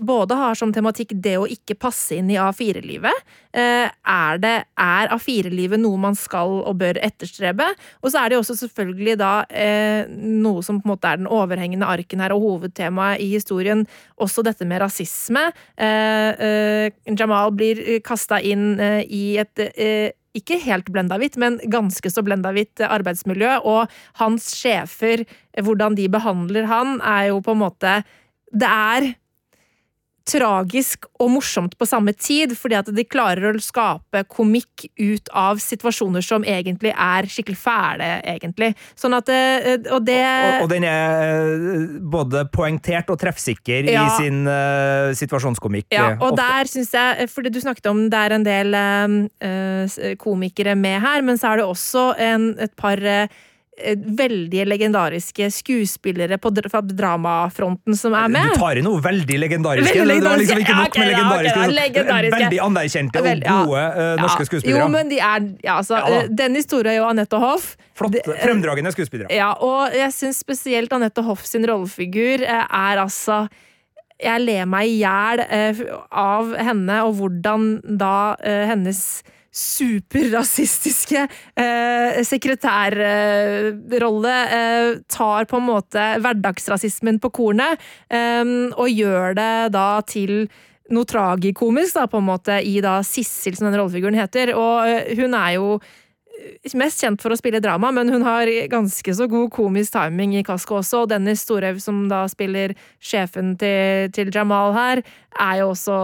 både 0.00 0.36
har 0.38 0.56
som 0.58 0.72
tematikk 0.74 1.12
det 1.22 1.36
å 1.38 1.46
ikke 1.50 1.76
passe 1.78 2.16
inn 2.16 2.30
i 2.32 2.38
A4-livet. 2.40 3.24
Eh, 3.52 3.86
er, 3.86 4.44
er 4.44 5.12
A4-livet 5.14 5.80
noe 5.82 6.00
man 6.00 6.16
skal 6.18 6.60
og 6.60 6.78
bør 6.80 7.00
etterstrebe? 7.04 7.66
Og 8.00 8.12
så 8.12 8.22
er 8.22 8.30
det 8.30 8.38
jo 8.38 8.42
også 8.44 8.58
selvfølgelig 8.62 9.16
da 9.20 9.32
eh, 9.48 10.08
noe 10.10 10.64
som 10.66 10.80
på 10.80 10.88
en 10.88 10.94
måte 10.94 11.10
er 11.10 11.20
den 11.20 11.30
overhengende 11.30 11.88
arken 11.88 12.22
her, 12.24 12.34
og 12.34 12.46
hovedtemaet 12.46 13.22
i 13.22 13.30
historien, 13.34 13.84
også 14.20 14.44
dette 14.46 14.68
med 14.68 14.82
rasisme. 14.84 15.50
Eh, 15.76 16.88
Jamal 17.10 17.52
blir 17.56 18.00
kasta 18.06 18.40
inn 18.40 18.72
i 18.80 19.36
et 19.40 19.60
ikke 20.36 20.60
helt 20.62 20.90
blenda 20.94 21.18
hvitt, 21.18 21.36
men 21.40 21.58
ganske 21.70 22.10
så 22.12 22.22
blenda 22.22 22.52
hvitt 22.54 22.82
arbeidsmiljø, 22.86 23.56
og 23.66 23.90
hans 24.20 24.52
sjefer, 24.58 25.24
hvordan 25.58 25.96
de 25.98 26.06
behandler 26.12 26.68
han, 26.70 27.00
er 27.02 27.30
jo 27.32 27.40
på 27.44 27.56
en 27.56 27.64
måte 27.64 28.00
Det 28.50 28.66
er 28.66 29.12
tragisk 30.30 31.06
og 31.20 31.32
morsomt 31.34 31.76
på 31.78 31.86
samme 31.88 32.12
tid, 32.16 32.54
fordi 32.58 32.78
at 32.78 32.90
de 32.94 33.04
klarer 33.08 33.56
å 33.56 33.62
skape 33.62 34.22
komikk 34.30 34.86
ut 35.00 35.30
av 35.36 35.60
situasjoner 35.62 36.24
som 36.24 36.46
egentlig 36.46 36.92
er 36.94 37.28
skikkelig 37.30 37.58
fæle, 37.60 38.10
egentlig. 38.28 38.72
Sånn 38.98 39.16
at 39.16 39.30
eh, 39.32 39.76
Og 39.90 40.04
det 40.06 40.20
Og, 40.20 40.64
og 40.64 40.70
den 40.72 40.86
er 40.88 41.20
eh, 41.26 41.84
både 42.00 42.44
poengtert 42.54 43.10
og 43.12 43.20
treffsikker 43.20 43.90
ja. 43.90 44.06
i 44.06 44.16
sin 44.18 44.42
uh, 44.48 45.10
situasjonskomikk. 45.16 45.90
Ja, 45.94 46.14
og 46.18 46.32
ofte. 46.32 46.40
der 46.42 46.70
syns 46.70 46.94
jeg 46.94 47.28
Fordi 47.30 47.52
du 47.52 47.60
snakket 47.62 47.90
om 47.90 48.02
det 48.12 48.24
er 48.26 48.36
en 48.36 48.46
del 48.46 48.76
uh, 48.76 50.16
komikere 50.20 50.76
med 50.78 51.00
her, 51.02 51.24
men 51.26 51.40
så 51.40 51.52
er 51.52 51.60
det 51.60 51.68
også 51.68 52.10
en, 52.20 52.50
et 52.60 52.74
par 52.78 53.00
uh, 53.02 53.40
veldig 54.20 54.64
legendariske 54.68 55.48
skuespillere 55.54 56.38
på 56.38 56.52
fra 56.70 56.80
dramafronten 56.84 57.96
som 57.96 58.14
er 58.14 58.28
med. 58.32 58.50
Du 58.52 58.60
tar 58.60 58.80
i 58.80 58.84
noe 58.84 59.00
veldig 59.04 59.38
legendariske. 59.44 59.94
Veldig 59.94 60.06
legendariske. 60.10 60.20
Det 60.20 60.30
var 60.30 60.42
liksom 60.42 60.62
ikke 60.64 60.76
nok 60.78 60.98
med 60.98 61.10
legendariske. 61.10 61.60
Ja, 61.60 61.74
legendariske. 61.78 62.36
Veldig 62.36 62.60
anerkjente 62.66 63.22
og 63.22 63.42
gode 63.46 63.82
ja, 63.84 64.10
norske 64.20 64.48
skuespillere. 64.50 64.82
Jo, 64.84 64.90
men 64.92 65.10
de 65.12 65.18
er 65.20 65.48
ja, 65.64 65.78
altså, 65.78 65.98
ja. 66.00 66.20
Eh, 66.20 66.30
Dennis 66.42 66.68
Store 66.68 66.94
og 67.00 67.08
Anette 67.10 67.40
Hoff. 67.40 67.72
Flotte, 67.98 68.22
fremdragende 68.42 68.92
skuespillere. 68.94 69.32
Ja, 69.34 69.50
og 69.64 69.96
jeg 69.96 70.12
syns 70.16 70.40
spesielt 70.44 70.92
Anette 70.96 71.24
Hoff 71.26 71.44
sin 71.48 71.66
rollefigur 71.68 72.46
er 72.46 73.02
altså 73.02 73.46
Jeg 74.20 74.44
ler 74.44 74.66
meg 74.68 74.88
i 74.90 74.98
hjel 75.00 75.40
av 76.12 76.50
henne, 76.60 77.02
og 77.08 77.14
hvordan 77.20 77.70
da 78.00 78.36
hennes 78.68 79.22
superrasistiske 79.50 81.24
eh, 81.58 82.20
sekretærrolle 82.26 84.34
eh, 84.56 84.90
tar 85.10 85.44
på 85.50 85.56
en 85.58 85.66
måte 85.66 86.04
hverdagsrasismen 86.22 87.18
på 87.22 87.30
kornet, 87.34 87.80
eh, 88.08 88.44
og 88.76 88.90
gjør 88.90 89.34
det 89.38 89.72
da 89.74 90.00
til 90.06 90.48
noe 90.90 91.06
tragikomisk, 91.06 91.94
da, 91.96 92.06
på 92.10 92.20
en 92.20 92.28
måte, 92.28 92.60
i 92.66 92.80
da 92.82 93.00
Sissel, 93.06 93.56
som 93.56 93.68
den 93.68 93.78
rollefiguren 93.78 94.18
heter. 94.18 94.54
Og 94.58 94.88
eh, 94.88 95.12
hun 95.18 95.36
er 95.38 95.56
jo 95.58 95.78
mest 96.78 97.02
kjent 97.02 97.22
for 97.22 97.34
å 97.34 97.38
spille 97.38 97.60
drama, 97.62 97.90
men 97.94 98.10
hun 98.12 98.24
har 98.26 98.50
ganske 98.70 99.14
så 99.16 99.26
god 99.30 99.50
komisk 99.54 99.94
timing 99.96 100.36
i 100.38 100.44
Kasko 100.46 100.80
også. 100.80 101.04
Og 101.04 101.10
Dennis 101.12 101.44
Storhaug, 101.46 101.80
som 101.82 102.04
da 102.10 102.24
spiller 102.30 102.74
sjefen 103.02 103.56
til, 103.60 104.10
til 104.14 104.32
Jamal 104.34 104.74
her, 104.76 105.02
er 105.36 105.60
jo 105.60 105.72
også 105.74 105.98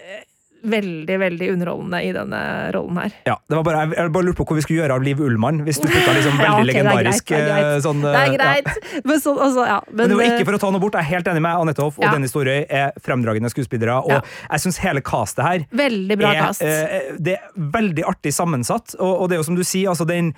eh, 0.00 0.24
veldig 0.70 1.16
veldig 1.20 1.48
underholdende 1.52 2.00
i 2.04 2.12
denne 2.14 2.40
rollen 2.74 3.00
her. 3.00 3.14
Ja, 3.28 3.36
det 3.48 3.58
var 3.58 3.64
bare, 3.66 3.84
Jeg 3.94 4.12
bare 4.14 4.26
lurte 4.26 4.38
på 4.40 4.46
hvor 4.50 4.58
vi 4.58 4.64
skulle 4.64 4.82
gjøre 4.82 4.96
av 4.98 5.04
Liv 5.06 5.20
Ullmann, 5.22 5.62
hvis 5.66 5.80
du 5.82 5.86
putta 5.88 6.14
liksom 6.16 6.38
veldig 6.42 6.48
ja, 6.48 6.56
okay, 6.56 6.68
legendarisk 6.70 7.30
det 7.30 7.38
er 7.38 7.44
greit. 7.44 7.46
Det 7.46 7.56
er 7.56 7.68
greit. 7.70 7.84
Sånn, 7.86 8.02
det 8.02 8.14
er 8.22 8.34
greit. 8.34 8.72
Ja. 8.72 9.02
Men, 9.04 9.22
så, 9.22 9.36
altså, 9.46 9.68
ja, 9.68 9.78
men, 9.86 10.00
men, 10.00 10.12
det 10.12 10.18
var 10.20 10.34
ikke 10.34 10.48
for 10.50 10.58
å 10.58 10.62
ta 10.64 10.72
noe 10.74 10.84
bort. 10.86 10.98
Jeg 10.98 11.06
er 11.06 11.12
helt 11.14 11.30
enig 11.32 11.44
med 11.46 11.62
Anette 11.62 11.86
Hoff 11.86 12.00
og 12.00 12.06
Dennis 12.08 12.34
Storøy 12.34 12.58
er 12.64 12.98
fremdragende 13.04 13.52
skuespillere. 13.52 13.96
Og 14.06 14.18
jeg 14.18 14.64
syns 14.66 14.82
hele 14.82 15.04
castet 15.06 15.46
her 15.46 15.64
Veldig 15.76 16.18
bra 16.20 16.34
er, 16.34 16.42
cast. 16.48 16.66
Eh, 16.66 17.14
det 17.22 17.38
er 17.38 17.72
veldig 17.78 18.06
artig 18.08 18.34
sammensatt, 18.34 18.98
og, 18.98 19.12
og 19.22 19.30
det 19.30 19.36
er 19.36 19.42
jo 19.42 19.48
som 19.50 19.58
du 19.58 19.64
sier, 19.66 19.90
altså 19.94 20.08
den 20.08 20.34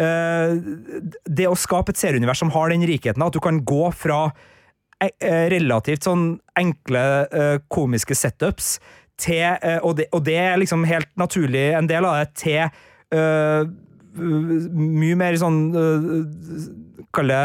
Uh, 0.00 0.56
det 1.28 1.44
å 1.44 1.52
skape 1.52 1.92
et 1.92 2.00
serieunivers 2.00 2.40
som 2.40 2.48
har 2.54 2.70
den 2.72 2.80
rikheten, 2.88 3.20
at 3.20 3.34
du 3.36 3.42
kan 3.44 3.58
gå 3.60 3.90
fra 3.92 4.22
relativt 5.20 6.06
sånn 6.06 6.36
enkle 6.56 7.02
uh, 7.28 7.56
komiske 7.72 8.16
setups 8.16 8.76
til 9.22 9.44
eh, 9.44 9.78
og 9.82 9.96
det, 10.00 10.08
og 10.12 10.24
det, 10.26 10.38
er 10.38 10.58
liksom 10.60 10.86
helt 10.88 11.10
naturlig. 11.20 11.70
En 11.78 11.90
del 11.90 12.06
av 12.08 12.18
det, 12.20 12.32
til 12.42 12.62
uh, 13.14 13.62
mye 14.18 15.16
mer 15.16 15.38
sånn 15.40 15.60
uh, 15.72 17.06
Kall 17.12 17.32
det 17.32 17.44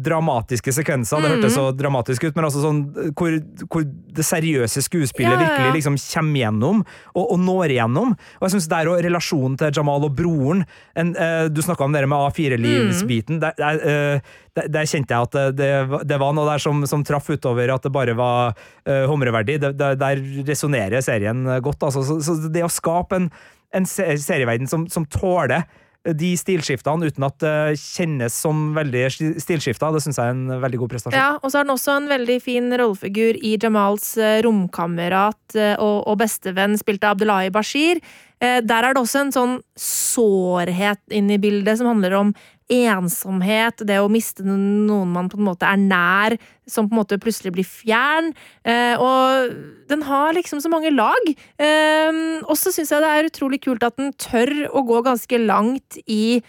dramatiske 0.00 0.72
sekvenser. 0.74 1.22
Det 1.22 1.30
hørtes 1.34 1.54
så 1.56 1.64
dramatisk 1.76 2.24
ut, 2.28 2.36
men 2.36 2.46
altså 2.46 2.62
sånn 2.62 2.80
hvor, 3.18 3.36
hvor 3.70 3.84
det 3.86 4.24
seriøse 4.26 4.82
skuespillet 4.86 5.32
Ja, 5.34 5.40
ja, 5.40 5.48
virkelig 5.48 5.80
liksom 5.80 5.96
kommer 6.00 6.40
gjennom, 6.44 6.84
og, 7.14 7.24
og 7.34 7.40
når 7.42 7.74
igjennom. 7.74 8.14
Og 8.38 8.46
jeg 8.46 8.54
synes 8.56 8.68
der 8.70 8.90
og 8.92 9.02
relasjonen 9.04 9.58
til 9.60 9.74
Jamal 9.80 10.06
og 10.08 10.14
broren 10.18 10.64
en, 10.98 11.12
eh, 11.16 11.48
Du 11.50 11.60
snakka 11.64 11.84
om 11.88 11.92
det 11.96 12.04
med 12.08 12.18
A4-livsbiten. 12.30 13.40
Der, 13.42 13.54
der, 13.58 13.82
eh, 13.82 14.32
der, 14.56 14.70
der 14.78 14.88
kjente 14.90 15.14
jeg 15.14 15.28
at 15.28 15.36
det, 15.36 15.46
det, 15.60 15.70
var- 15.90 16.06
det 16.06 16.20
var 16.22 16.34
noe 16.36 16.48
der 16.52 16.62
som, 16.62 16.82
som 16.86 17.04
traff 17.06 17.30
utover 17.30 17.74
at 17.74 17.82
det 17.86 17.92
bare 17.94 18.14
var 18.18 18.54
uh, 18.54 19.04
humreverdig. 19.10 19.60
Der, 19.62 19.74
der 19.98 20.22
resonnerer 20.48 21.02
serien 21.04 21.44
godt. 21.62 21.82
Altså. 21.86 22.02
Så, 22.06 22.18
så 22.26 22.38
det 22.50 22.64
å 22.66 22.70
skape 22.72 23.18
en, 23.20 23.28
en 23.74 23.86
serieverden 23.86 24.66
som, 24.70 24.86
som 24.90 25.06
tåler 25.06 25.66
de 26.08 26.30
stilskiftene 26.38 27.10
uten 27.10 27.26
at 27.26 27.36
det 27.42 27.76
kjennes 27.80 28.32
som 28.32 28.70
veldig 28.76 29.02
stilskifta. 29.42 29.90
det 29.92 30.00
syns 30.04 30.16
jeg 30.16 30.32
er 30.32 30.36
en 30.36 30.62
veldig 30.62 30.80
god 30.80 30.94
prestasjon. 30.94 31.18
Ja, 31.18 31.34
og 31.36 31.52
så 31.52 31.60
er 31.60 31.66
den 31.66 31.74
også 31.74 31.96
en 31.98 32.08
veldig 32.08 32.38
fin 32.40 32.70
rollefigur 32.80 33.36
i 33.36 33.56
Jamals 33.60 34.14
eh, 34.16 34.40
romkamerat 34.46 35.58
eh, 35.58 35.74
og, 35.76 36.06
og 36.08 36.20
bestevenn, 36.22 36.78
spilt 36.80 37.04
av 37.04 37.18
Abdullahi 37.18 37.52
Bashir. 37.52 38.00
Eh, 38.40 38.62
Der 38.64 38.88
er 38.88 38.96
det 38.96 39.02
også 39.02 39.26
en 39.26 39.34
sånn 39.36 39.58
sårhet 39.76 41.02
inn 41.12 41.28
i 41.30 41.40
bildet 41.42 41.80
som 41.80 41.90
handler 41.92 42.16
om 42.16 42.32
ensomhet, 42.70 43.82
det 43.86 43.98
å 44.00 44.10
miste 44.12 44.44
noen 44.46 45.10
man 45.10 45.28
på 45.30 45.38
en 45.40 45.48
måte 45.48 45.68
er 45.68 45.80
nær, 45.80 46.36
som 46.70 46.88
på 46.88 46.94
en 46.94 47.00
måte 47.02 47.18
plutselig 47.22 47.52
blir 47.56 47.66
fjern. 47.66 48.32
Eh, 48.64 48.94
og 49.00 49.54
den 49.90 50.06
har 50.06 50.34
liksom 50.36 50.62
så 50.62 50.70
mange 50.72 50.92
lag. 50.94 51.30
Eh, 51.58 52.22
og 52.46 52.56
så 52.58 52.72
syns 52.74 52.94
jeg 52.94 53.02
det 53.04 53.12
er 53.12 53.30
utrolig 53.30 53.62
kult 53.66 53.86
at 53.86 53.98
den 54.00 54.14
tør 54.20 54.54
å 54.70 54.84
gå 54.86 55.02
ganske 55.06 55.42
langt 55.42 55.98
i 56.06 56.40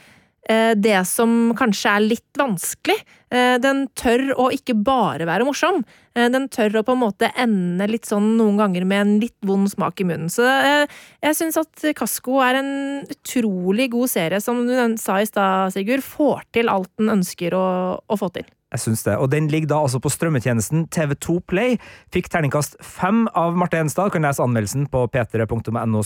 det 0.49 0.99
som 1.07 1.53
kanskje 1.55 1.91
er 1.95 2.03
litt 2.03 2.39
vanskelig. 2.39 2.97
Eh, 3.31 3.57
Den 3.63 3.85
tør 3.95 4.33
å 4.35 4.49
ikke 4.51 4.75
bare 4.75 5.27
være 5.29 5.45
morsom. 5.47 5.83
Eh, 6.15 6.27
Den 6.29 6.49
tør 6.51 6.81
å 6.81 6.83
på 6.83 6.95
en 6.95 7.03
måte 7.03 7.31
ende 7.39 7.87
litt 7.87 8.09
sånn 8.09 8.35
noen 8.37 8.57
ganger 8.59 8.85
med 8.85 9.01
en 9.01 9.13
litt 9.21 9.37
vond 9.47 9.69
smak 9.71 10.01
i 10.01 10.07
munnen. 10.07 10.31
Så 10.31 10.43
eh, 10.43 10.85
jeg 11.23 11.37
syns 11.39 11.59
at 11.61 11.85
Kasko 11.95 12.41
er 12.43 12.59
en 12.59 12.73
utrolig 13.07 13.89
god 13.93 14.11
serie, 14.11 14.41
som 14.43 14.65
du 14.67 14.75
sa 14.99 15.21
i 15.21 15.29
stad, 15.29 15.71
Sigurd. 15.75 16.03
Får 16.03 16.43
til 16.51 16.71
alt 16.71 16.91
den 16.99 17.13
ønsker 17.19 17.55
å, 17.55 17.67
å 18.03 18.19
få 18.19 18.31
til. 18.35 18.49
Jeg 18.71 18.83
syns 18.85 19.03
det. 19.03 19.17
Og 19.19 19.27
den 19.31 19.49
ligger 19.51 19.73
da 19.73 19.81
altså 19.83 19.99
på 19.99 20.11
strømmetjenesten 20.13 20.85
TV2 20.95 21.41
Play. 21.51 21.77
Fikk 22.13 22.29
terningkast 22.31 22.77
fem 22.79 23.25
av 23.35 23.57
Marte 23.59 23.81
Enstad. 23.81 24.13
Kan 24.13 24.23
lese 24.23 24.43
anmeldelsen 24.43 24.87
på 24.91 25.03
p3.no 25.11 26.03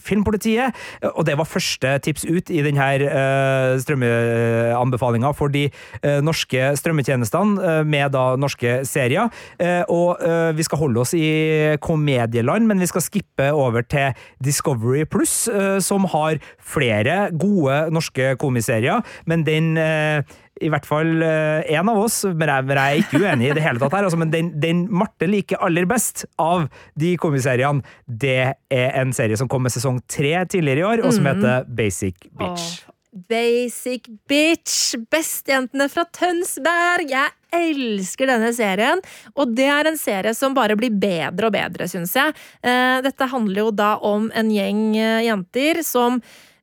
filmpolitiet. 0.00 0.74
Og 1.14 1.22
det 1.26 1.36
var 1.38 1.46
første 1.46 1.94
tips 2.02 2.26
ut 2.26 2.50
i 2.50 2.64
denne 2.66 2.88
uh, 3.04 3.78
strømmeanbefalinga 3.78 5.30
for 5.38 5.52
de 5.52 5.68
eh, 5.68 6.18
norske 6.24 6.72
strømmetjenestene 6.78 7.70
eh, 7.70 7.80
med 7.86 8.12
da 8.14 8.24
norske 8.40 8.80
serier. 8.88 9.30
Eh, 9.60 9.82
og 9.90 10.20
eh, 10.24 10.50
vi 10.56 10.66
skal 10.66 10.82
holde 10.82 11.02
oss 11.02 11.14
i 11.16 11.76
komedieland, 11.82 12.68
men 12.68 12.82
vi 12.82 12.88
skal 12.90 13.04
skippe 13.04 13.50
over 13.54 13.86
til 13.86 14.16
Discovery 14.44 15.06
Pluss, 15.08 15.46
eh, 15.48 15.78
som 15.84 16.08
har 16.12 16.40
flere 16.58 17.30
gode 17.32 17.82
norske 17.94 18.34
komiserier, 18.40 19.04
men 19.30 19.46
den 19.46 19.76
eh, 19.80 20.38
i 20.60 20.70
hvert 20.72 20.86
fall 20.88 21.22
én 21.24 21.90
av 21.90 21.98
oss, 21.98 22.22
men 22.28 22.52
jeg, 22.52 22.66
men 22.68 22.80
jeg 22.80 23.00
er 23.00 23.02
ikke 23.04 23.20
uenig 23.22 23.50
i 23.50 23.56
det 23.56 23.64
hele 23.64 23.80
tatt 23.82 23.96
her, 23.96 24.06
altså, 24.08 24.20
men 24.20 24.32
den, 24.32 24.52
den 24.60 24.84
Marte 24.92 25.28
liker 25.30 25.60
aller 25.64 25.88
best 25.88 26.26
av 26.40 26.68
de 27.00 27.14
komiseriene, 27.20 27.84
det 28.04 28.54
er 28.68 28.94
en 29.00 29.14
serie 29.16 29.38
som 29.40 29.48
kom 29.50 29.64
med 29.64 29.74
sesong 29.74 30.02
tre 30.10 30.36
tidligere 30.50 30.84
i 30.84 30.88
år, 30.92 31.04
og 31.06 31.16
som 31.16 31.28
heter 31.30 31.68
Basic 31.68 32.28
Bitch. 32.30 32.70
Åh, 32.84 32.96
Basic 33.10 34.06
bitch! 34.30 34.94
Bestejentene 35.10 35.88
fra 35.90 36.04
Tønsberg! 36.14 37.10
Jeg 37.10 37.32
elsker 37.50 38.30
denne 38.30 38.52
serien, 38.54 39.02
og 39.34 39.56
det 39.58 39.66
er 39.66 39.88
en 39.90 39.98
serie 39.98 40.30
som 40.38 40.54
bare 40.54 40.76
blir 40.78 40.94
bedre 40.94 41.48
og 41.48 41.56
bedre, 41.56 41.88
syns 41.90 42.14
jeg. 42.14 42.36
Eh, 42.62 43.00
Dette 43.02 43.26
handler 43.32 43.64
jo 43.64 43.72
da 43.74 43.96
om 44.06 44.28
en 44.30 44.52
gjeng 44.54 44.84
eh, 44.94 45.24
jenter 45.26 45.82
som 45.86 46.20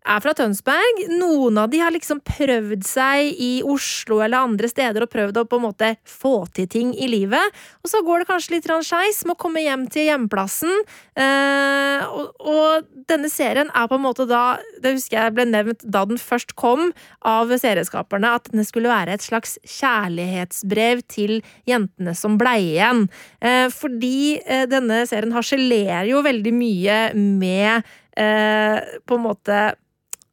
er 0.07 0.23
fra 0.23 0.33
Tønsberg. 0.37 1.03
Noen 1.19 1.59
av 1.61 1.71
de 1.71 1.81
har 1.83 1.93
liksom 1.93 2.21
prøvd 2.25 2.85
seg 2.87 3.33
i 3.43 3.51
Oslo 3.67 4.21
eller 4.23 4.47
andre 4.47 4.69
steder 4.71 5.03
og 5.03 5.11
prøvd 5.13 5.41
å 5.41 5.45
på 5.49 5.59
en 5.59 5.65
måte 5.67 5.91
få 6.07 6.45
til 6.55 6.69
ting 6.71 6.93
i 6.95 7.09
livet. 7.11 7.57
Og 7.83 7.91
så 7.91 8.01
går 8.05 8.23
det 8.23 8.29
kanskje 8.31 8.55
litt 8.55 8.69
skeis 8.87 9.23
med 9.25 9.35
å 9.35 9.41
komme 9.41 9.63
hjem 9.63 9.87
til 9.91 10.07
hjemplassen. 10.09 10.73
Eh, 11.17 12.05
og, 12.07 12.33
og 12.39 12.87
denne 13.09 13.31
serien 13.31 13.71
er 13.73 13.87
på 13.89 13.97
en 13.97 14.03
måte 14.03 14.27
da 14.29 14.59
Det 14.83 14.91
husker 14.93 15.17
jeg 15.17 15.33
ble 15.35 15.47
nevnt 15.49 15.83
da 15.83 16.03
den 16.07 16.19
først 16.21 16.53
kom 16.59 16.91
av 17.25 17.51
serieskaperne, 17.51 18.35
at 18.37 18.51
den 18.53 18.65
skulle 18.67 18.91
være 18.91 19.15
et 19.15 19.25
slags 19.25 19.57
kjærlighetsbrev 19.67 21.03
til 21.11 21.39
jentene 21.67 22.13
som 22.17 22.37
blei 22.39 22.59
igjen. 22.73 23.07
Eh, 23.41 23.67
fordi 23.73 24.37
eh, 24.43 24.67
denne 24.69 25.03
serien 25.09 25.35
harselerer 25.35 26.07
jo 26.11 26.23
veldig 26.25 26.53
mye 26.55 27.01
med 27.17 27.87
eh, 28.17 28.97
på 29.07 29.17
en 29.17 29.25
måte 29.25 29.59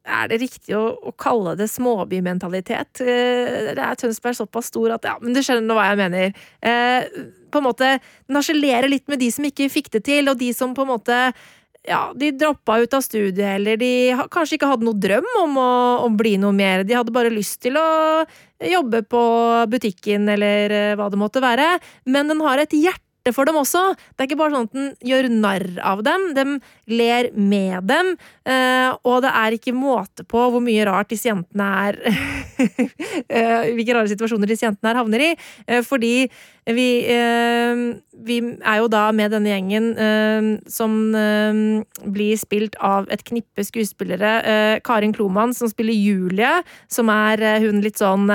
er 0.05 0.29
det 0.29 0.39
riktig 0.41 0.75
å, 0.77 0.83
å 1.09 1.13
kalle 1.17 1.55
det 1.59 1.67
småbymentalitet? 1.71 3.01
Eh, 3.01 3.73
Det 3.75 3.81
er 3.81 3.99
Tønsberg 3.99 4.37
såpass 4.37 4.71
stor 4.71 4.95
at 4.97 5.07
Ja, 5.09 5.17
men 5.21 5.35
du 5.35 5.41
skjønner 5.43 5.77
hva 5.77 5.89
jeg 5.89 6.01
mener. 6.01 6.39
Eh, 6.61 7.09
på 7.51 7.61
en 7.61 7.67
måte, 7.67 7.99
Den 8.27 8.39
harselerer 8.39 8.89
litt 8.91 9.07
med 9.11 9.19
de 9.19 9.31
som 9.31 9.45
ikke 9.47 9.69
fikk 9.71 9.91
det 9.97 10.05
til, 10.05 10.29
og 10.29 10.39
de 10.39 10.51
som 10.53 10.75
på 10.75 10.85
en 10.85 10.93
måte 10.95 11.19
ja, 11.85 12.09
de 12.17 12.31
droppa 12.33 12.79
ut 12.81 12.93
av 12.97 13.03
studiet, 13.05 13.59
eller 13.59 13.77
de 13.77 13.89
kanskje 14.33 14.57
ikke 14.57 14.69
hadde 14.71 14.87
noe 14.87 14.97
drøm 14.97 15.27
om 15.43 15.57
å, 15.61 15.69
om 16.07 16.15
bli 16.17 16.35
noe 16.41 16.55
mer. 16.55 16.81
De 16.81 16.95
hadde 16.97 17.13
bare 17.13 17.33
lyst 17.33 17.59
til 17.61 17.77
å 17.77 18.25
jobbe 18.57 19.03
på 19.05 19.21
butikken, 19.69 20.25
eller 20.33 20.73
eh, 20.73 20.93
hva 20.97 21.11
det 21.13 21.21
måtte 21.21 21.43
være. 21.45 21.75
Men 22.09 22.31
den 22.31 22.41
har 22.45 22.61
et 22.63 22.73
hjerte 22.73 23.04
for 23.33 23.47
dem 23.47 23.57
også. 23.57 23.81
Det 24.13 24.21
er 24.21 24.27
ikke 24.29 24.37
bare 24.37 24.53
sånn 24.53 24.67
at 24.67 24.75
den 24.75 24.89
gjør 25.09 25.27
narr 25.33 25.65
av 25.81 26.03
dem, 26.05 26.27
de 26.37 26.43
ler 26.93 27.31
med 27.33 27.87
dem, 27.89 28.11
eh, 28.45 28.91
og 29.01 29.23
det 29.25 29.31
er 29.33 29.55
ikke 29.57 29.73
måte 29.73 30.25
på 30.29 30.43
hvor 30.53 30.61
mye 30.63 30.85
rart 30.85 31.09
disse 31.13 31.29
jentene 31.31 31.69
er 31.87 31.97
eh, 32.05 33.71
Hvilke 33.75 33.95
rare 33.95 34.11
situasjoner 34.11 34.51
disse 34.51 34.67
jentene 34.67 34.91
her 34.91 34.99
havner 35.01 35.23
i. 35.25 35.31
eh, 35.65 35.81
Fordi 35.85 36.13
vi, 36.65 36.87
vi 38.25 38.37
er 38.41 38.77
jo 38.81 38.87
da 38.89 39.03
med 39.13 39.35
denne 39.35 39.51
gjengen 39.51 39.91
som 40.65 40.95
blir 41.13 42.39
spilt 42.41 42.73
av 42.81 43.05
et 43.13 43.21
knippe 43.21 43.61
skuespillere. 43.67 44.79
Karin 44.81 45.13
Kloman 45.13 45.53
som 45.53 45.69
spiller 45.69 45.93
Julie, 45.93 46.55
som 46.89 47.11
er 47.13 47.45
hun 47.61 47.83
litt 47.85 48.01
sånn 48.01 48.25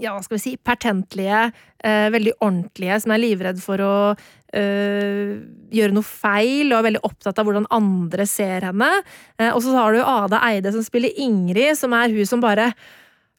ja, 0.00 0.14
hva 0.14 0.22
skal 0.24 0.38
vi 0.38 0.42
si, 0.42 0.52
pertentlige, 0.56 1.50
eh, 1.84 2.06
veldig 2.12 2.32
ordentlige, 2.40 3.00
som 3.02 3.12
er 3.12 3.20
livredd 3.20 3.60
for 3.60 3.82
å 3.84 3.96
eh, 4.56 5.34
gjøre 5.72 5.96
noe 5.96 6.06
feil, 6.06 6.72
og 6.72 6.78
er 6.78 6.88
veldig 6.88 7.04
opptatt 7.08 7.38
av 7.38 7.48
hvordan 7.48 7.68
andre 7.72 8.26
ser 8.28 8.68
henne. 8.70 8.90
Eh, 9.38 9.50
og 9.52 9.60
så 9.64 9.76
har 9.76 9.92
du 9.92 10.00
Ada 10.00 10.40
Eide 10.48 10.72
som 10.72 10.84
spiller 10.86 11.12
Ingrid, 11.20 11.76
som 11.76 11.92
er 11.98 12.12
hun 12.14 12.28
som 12.28 12.40
bare 12.44 12.72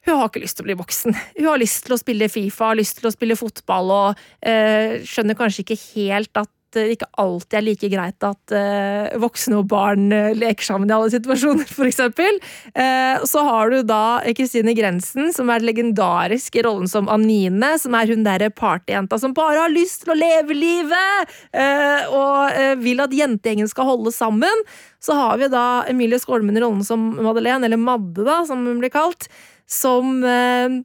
hun 0.04 0.18
har 0.20 0.28
ikke 0.28 0.42
lyst 0.44 0.58
til 0.60 0.66
å 0.66 0.68
bli 0.68 0.76
voksen. 0.76 1.16
Hun 1.38 1.46
har 1.48 1.62
lyst 1.62 1.86
til 1.86 1.96
å 1.96 1.98
spille 2.02 2.28
Fifa, 2.28 2.74
har 2.74 2.76
lyst 2.76 2.98
til 2.98 3.08
å 3.08 3.14
spille 3.14 3.38
fotball, 3.40 3.94
og 3.96 4.26
eh, 4.44 5.00
skjønner 5.08 5.38
kanskje 5.40 5.64
ikke 5.64 5.80
helt 5.94 6.42
at 6.42 6.52
det 6.76 6.86
ikke 6.96 7.10
alltid 7.22 7.58
er 7.60 7.66
like 7.66 7.90
greit 7.92 8.26
at 8.28 8.54
eh, 8.56 9.14
voksne 9.22 9.60
og 9.62 9.68
barn 9.72 10.12
eh, 10.16 10.32
leker 10.38 10.66
sammen 10.66 10.90
i 10.92 10.96
alle 10.96 11.12
situasjoner, 11.14 11.70
eksempel. 11.90 12.40
Eh, 12.74 13.24
så 13.30 13.44
har 13.48 13.74
du 13.74 13.82
da 13.88 14.22
Kristine 14.38 14.76
Grensen, 14.78 15.32
som 15.36 15.52
er 15.54 15.66
legendarisk 15.66 16.58
i 16.60 16.66
rollen 16.66 16.90
som 16.90 17.10
Anine, 17.12 17.74
som 17.82 17.96
er 17.98 18.12
hun 18.12 18.26
derre 18.26 18.52
partyjenta 18.54 19.20
som 19.22 19.36
bare 19.38 19.66
har 19.66 19.74
lyst 19.74 20.04
til 20.04 20.16
å 20.16 20.20
leve 20.20 20.58
livet! 20.58 21.34
Eh, 21.54 22.10
og 22.14 22.54
eh, 22.58 22.76
vil 22.82 23.04
at 23.04 23.14
jentegjengen 23.16 23.70
skal 23.72 23.90
holde 23.94 24.14
sammen. 24.16 24.66
Så 25.04 25.16
har 25.18 25.40
vi 25.42 25.52
da 25.52 25.84
Emilie 25.92 26.22
Skålmen 26.22 26.58
i 26.58 26.64
rollen 26.64 26.84
som 26.88 27.12
Madeleine, 27.20 27.66
eller 27.68 27.82
Madde, 27.82 28.24
da, 28.26 28.42
som 28.48 28.64
hun 28.68 28.80
blir 28.82 28.94
kalt, 28.94 29.28
som 29.70 30.22
eh, 30.28 30.80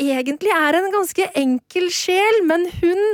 egentlig 0.00 0.54
er 0.54 0.78
en 0.78 0.90
ganske 0.94 1.28
enkel 1.38 1.90
sjel, 1.92 2.42
men 2.48 2.66
hun 2.80 3.04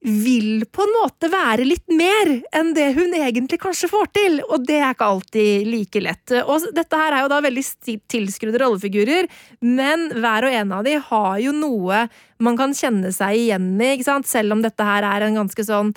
vil 0.00 0.64
på 0.72 0.84
en 0.86 0.92
måte 0.94 1.28
være 1.28 1.66
litt 1.68 1.92
mer 1.92 2.30
enn 2.56 2.72
det 2.76 2.86
hun 2.96 3.12
egentlig 3.16 3.58
kanskje 3.60 3.90
får 3.90 4.06
til, 4.16 4.38
og 4.48 4.64
det 4.68 4.78
er 4.80 4.94
ikke 4.94 5.08
alltid 5.12 5.66
like 5.68 6.00
lett. 6.00 6.36
Og 6.40 6.70
dette 6.76 7.00
her 7.02 7.16
er 7.16 7.24
jo 7.26 7.32
da 7.32 7.40
veldig 7.44 7.64
tilskrudde 8.08 8.62
rollefigurer, 8.62 9.28
men 9.60 10.08
hver 10.16 10.48
og 10.48 10.56
en 10.62 10.72
av 10.78 10.86
de 10.88 10.96
har 11.10 11.34
jo 11.44 11.52
noe 11.56 12.06
man 12.40 12.56
kan 12.56 12.72
kjenne 12.76 13.12
seg 13.12 13.42
igjen 13.42 13.74
i, 13.76 13.92
ikke 13.98 14.08
sant? 14.08 14.30
Selv 14.30 14.56
om 14.56 14.64
dette 14.64 14.86
her 14.86 15.04
er 15.04 15.26
en 15.26 15.36
ganske 15.42 15.68
sånn 15.68 15.92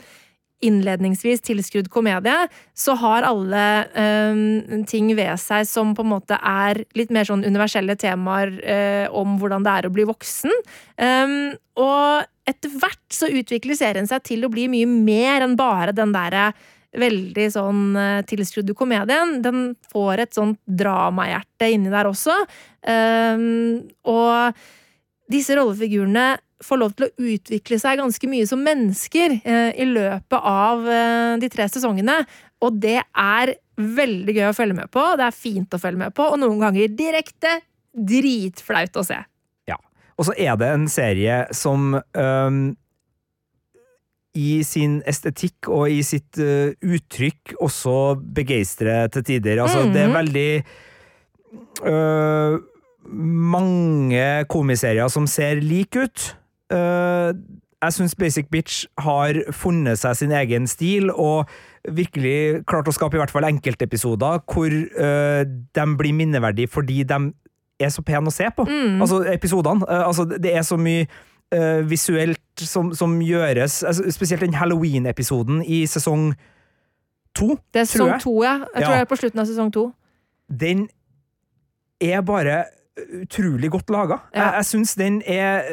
innledningsvis 0.63 1.43
tilskrudd 1.43 1.89
komedie, 1.91 2.47
så 2.75 2.95
har 2.99 3.27
alle 3.27 3.63
eh, 3.99 4.43
ting 4.89 5.11
ved 5.15 5.39
seg 5.41 5.67
som 5.67 5.91
på 5.95 6.05
en 6.05 6.13
måte 6.13 6.39
er 6.39 6.83
litt 6.97 7.11
mer 7.13 7.27
sånn 7.27 7.43
universelle 7.43 7.97
temaer 7.99 8.53
eh, 8.63 9.07
om 9.11 9.37
hvordan 9.41 9.65
det 9.65 9.75
er 9.75 9.87
å 9.87 9.93
bli 9.95 10.07
voksen. 10.07 10.53
Um, 10.99 11.35
og 11.79 12.29
etter 12.49 12.71
hvert 12.79 13.02
så 13.17 13.29
utvikler 13.31 13.77
serien 13.77 14.07
seg 14.09 14.23
til 14.27 14.45
å 14.45 14.51
bli 14.53 14.67
mye 14.71 14.89
mer 14.89 15.45
enn 15.45 15.57
bare 15.59 15.95
den 15.95 16.13
derre 16.15 16.51
veldig 16.93 17.47
sånn 17.49 17.95
tilskrudde 18.29 18.75
komedien. 18.77 19.39
Den 19.41 19.71
får 19.89 20.27
et 20.27 20.35
sånt 20.37 20.59
dramahjerte 20.69 21.71
inni 21.73 21.89
der 21.89 22.05
også. 22.05 22.35
Um, 22.85 23.79
og 24.05 24.53
disse 25.31 25.55
rollefigurene 25.57 26.35
får 26.63 26.79
lov 26.79 26.95
til 26.95 27.07
å 27.07 27.27
utvikle 27.33 27.79
seg 27.81 27.99
ganske 27.99 28.29
mye 28.31 28.47
som 28.47 28.63
mennesker 28.63 29.37
uh, 29.41 29.71
i 29.71 29.87
løpet 29.87 30.47
av 30.53 30.87
uh, 30.87 31.35
de 31.41 31.49
tre 31.51 31.67
sesongene. 31.71 32.21
Og 32.63 32.79
det 32.83 32.99
er 33.01 33.55
veldig 33.79 34.35
gøy 34.37 34.47
å 34.49 34.55
følge 34.55 34.77
med 34.77 34.91
på, 34.93 35.03
det 35.17 35.27
er 35.27 35.35
fint 35.35 35.73
å 35.73 35.81
følge 35.81 36.03
med 36.05 36.15
på, 36.15 36.27
og 36.29 36.39
noen 36.41 36.59
ganger 36.61 36.91
direkte 36.93 37.57
dritflaut 37.93 38.99
å 39.01 39.05
se. 39.07 39.17
Ja. 39.69 39.79
Og 40.17 40.27
så 40.29 40.35
er 40.37 40.57
det 40.61 40.69
en 40.69 40.85
serie 40.91 41.39
som 41.57 41.95
øhm, 41.97 42.61
i 44.35 44.63
sin 44.65 45.01
estetikk 45.05 45.67
og 45.69 45.89
i 45.93 45.99
sitt 46.01 46.39
uh, 46.41 46.71
uttrykk 46.81 47.53
også 47.61 48.15
begeistre 48.33 49.07
til 49.13 49.23
tider. 49.27 49.61
Altså, 49.61 49.83
Mhm. 49.85 49.93
det 49.93 50.01
er 50.01 50.13
veldig 50.15 50.63
uh, 51.85 52.57
mange 53.13 54.45
komiserier 54.49 55.09
som 55.11 55.27
ser 55.27 55.61
like 55.61 55.95
ut. 56.07 56.35
Uh, 56.73 57.33
jeg 57.83 57.93
syns 57.97 58.15
Basic 58.15 58.47
Bitch 58.49 58.85
har 59.03 59.35
funnet 59.51 59.99
seg 59.99 60.15
sin 60.15 60.31
egen 60.31 60.65
stil, 60.71 61.09
og 61.11 61.49
virkelig 61.91 62.63
klart 62.65 62.87
å 62.87 62.93
skape 62.95 63.17
i 63.17 63.19
hvert 63.19 63.33
fall 63.33 63.43
enkeltepisoder 63.43 64.39
hvor 64.47 64.71
de 64.71 65.85
blir 65.99 66.13
minneverdige 66.15 66.71
fordi 66.71 67.01
de 67.03 67.17
er 67.83 67.91
så 67.91 67.99
pene 68.07 68.31
å 68.31 68.31
se 68.31 68.47
på. 68.55 68.63
Mm. 68.63 69.01
Altså, 69.03 69.19
episodene. 69.33 69.83
altså, 69.89 70.23
det 70.39 70.53
er 70.55 70.63
så 70.63 70.77
mye 70.79 71.09
øh, 71.53 71.89
visuelt 71.89 72.39
som, 72.59 72.91
som 72.95 73.15
gjøres, 73.21 73.83
altså, 73.83 74.11
spesielt 74.11 74.41
den 74.41 74.53
Halloween-episoden 74.53 75.63
i 75.65 75.85
sesong 75.89 76.33
to. 77.35 77.55
Det 77.73 77.81
er 77.81 77.89
sesong 77.89 78.19
to, 78.21 78.35
ja. 78.43 78.59
Jeg 78.75 78.83
tror 78.83 78.91
Ja. 78.91 78.97
jeg 78.99 79.01
er 79.07 79.09
på 79.09 79.15
slutten 79.21 79.39
av 79.39 79.45
sesong 79.49 79.73
to. 79.73 79.91
den 80.59 80.87
er 82.01 82.21
bare 82.21 82.63
utrolig 83.23 83.71
godt 83.73 83.89
laga. 83.89 84.19
Ja. 84.35 84.43
Jeg, 84.43 84.53
jeg 84.59 84.65
syns 84.65 84.91
den 84.99 85.21
er 85.25 85.63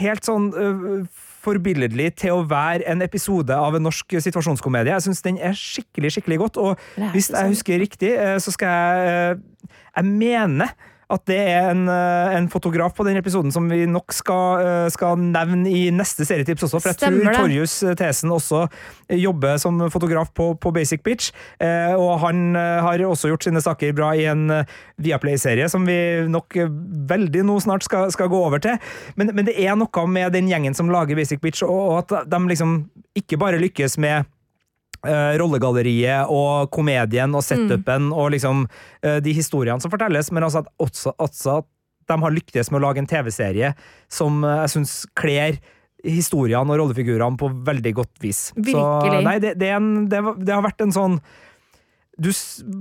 helt 0.00 0.26
sånn 0.26 0.48
uh, 0.56 1.04
forbilledlig 1.44 2.08
til 2.18 2.32
å 2.34 2.40
være 2.50 2.82
en 2.90 3.04
episode 3.04 3.54
av 3.54 3.76
en 3.76 3.84
norsk 3.86 4.16
situasjonskomedie. 4.24 4.90
Jeg 4.96 5.04
syns 5.06 5.22
den 5.22 5.38
er 5.38 5.54
skikkelig, 5.54 6.14
skikkelig 6.16 6.38
godt, 6.40 6.56
og 6.56 6.80
hvis 7.12 7.30
jeg 7.30 7.52
husker 7.52 7.78
riktig, 7.78 8.14
øh, 8.18 8.38
så 8.40 8.50
skal 8.56 8.68
jeg 8.74 9.38
Jeg 9.94 10.04
mener 10.04 10.72
at 11.12 11.24
det 11.28 11.38
er 11.38 11.70
en, 11.72 11.84
øh, 11.88 12.36
en 12.38 12.48
fotograf 12.52 12.94
på 12.96 13.04
den 13.04 13.18
episoden 13.20 13.52
som 13.52 13.68
vi 13.70 13.84
nok 13.86 14.12
skal, 14.14 14.64
øh, 14.64 14.90
skal 14.90 15.18
nevne 15.20 15.70
i 15.70 15.90
neste 15.94 16.24
serietips 16.24 16.66
også, 16.68 16.80
for 16.80 16.92
jeg 16.92 17.00
Stemmer 17.00 17.32
tror. 17.32 17.48
Torjus 17.48 17.76
Thesen 17.98 18.32
også 18.32 18.66
jobber 19.10 19.58
som 19.60 19.82
fotograf 19.92 20.30
på, 20.34 20.54
på 20.60 20.72
Basic 20.74 21.04
eh, 21.60 21.94
og 21.94 22.20
han 22.24 22.56
eh, 22.56 22.80
har 22.82 23.04
også 23.04 23.28
gjort 23.28 23.44
sine 23.44 23.60
saker 23.60 23.92
bra 23.96 24.12
i 24.16 24.26
en 24.30 24.50
eh, 24.50 24.64
Viaplay-serie 25.02 25.68
som 25.68 25.86
vi 25.86 25.96
nok 26.30 26.56
eh, 26.56 26.70
veldig 27.10 27.44
nå 27.44 27.58
snart 27.60 27.84
skal, 27.84 28.10
skal 28.14 28.30
gå 28.32 28.40
over 28.46 28.62
til. 28.62 28.78
Men, 29.16 29.34
men 29.34 29.48
det 29.48 29.56
er 29.60 29.76
noe 29.78 30.06
med 30.10 30.32
den 30.34 30.48
gjengen 30.50 30.76
som 30.76 30.90
lager 30.92 31.18
Basic 31.18 31.42
Bitch, 31.42 31.64
og, 31.66 31.74
og 31.74 31.98
at 32.04 32.30
de 32.30 32.40
liksom 32.50 32.78
ikke 33.18 33.38
bare 33.40 33.60
lykkes 33.62 33.98
med 34.02 34.24
eh, 34.24 34.30
rollegalleriet 35.40 36.30
og 36.32 36.70
komedien 36.74 37.34
og 37.36 37.44
setupen 37.44 38.10
og 38.12 38.32
liksom 38.34 38.66
eh, 39.02 39.20
de 39.24 39.34
historiene 39.36 39.80
som 39.82 39.92
fortelles, 39.92 40.30
men 40.32 40.46
altså 40.46 40.64
at 40.64 40.72
også, 40.78 41.14
også 41.18 41.58
at 41.60 41.70
de 42.08 42.18
har 42.20 42.34
lyktes 42.34 42.70
med 42.70 42.80
å 42.82 42.84
lage 42.88 43.00
en 43.02 43.08
TV-serie 43.08 43.72
som 44.12 44.42
eh, 44.44 44.64
jeg 44.64 44.74
syns 44.76 44.98
kler 45.16 45.60
historiene 46.04 46.68
og 46.68 46.82
rollefigurene 46.82 47.40
på 47.40 47.48
veldig 47.64 47.94
godt 47.96 48.20
vis. 48.20 48.50
Så 48.52 48.60
Virkelig. 48.60 49.22
nei, 49.24 49.38
det, 49.40 49.54
det, 49.60 49.70
er 49.72 49.78
en, 49.80 50.04
det, 50.12 50.20
det 50.44 50.52
har 50.52 50.64
vært 50.66 50.84
en 50.84 50.92
sånn 50.92 51.16
du, 52.20 52.28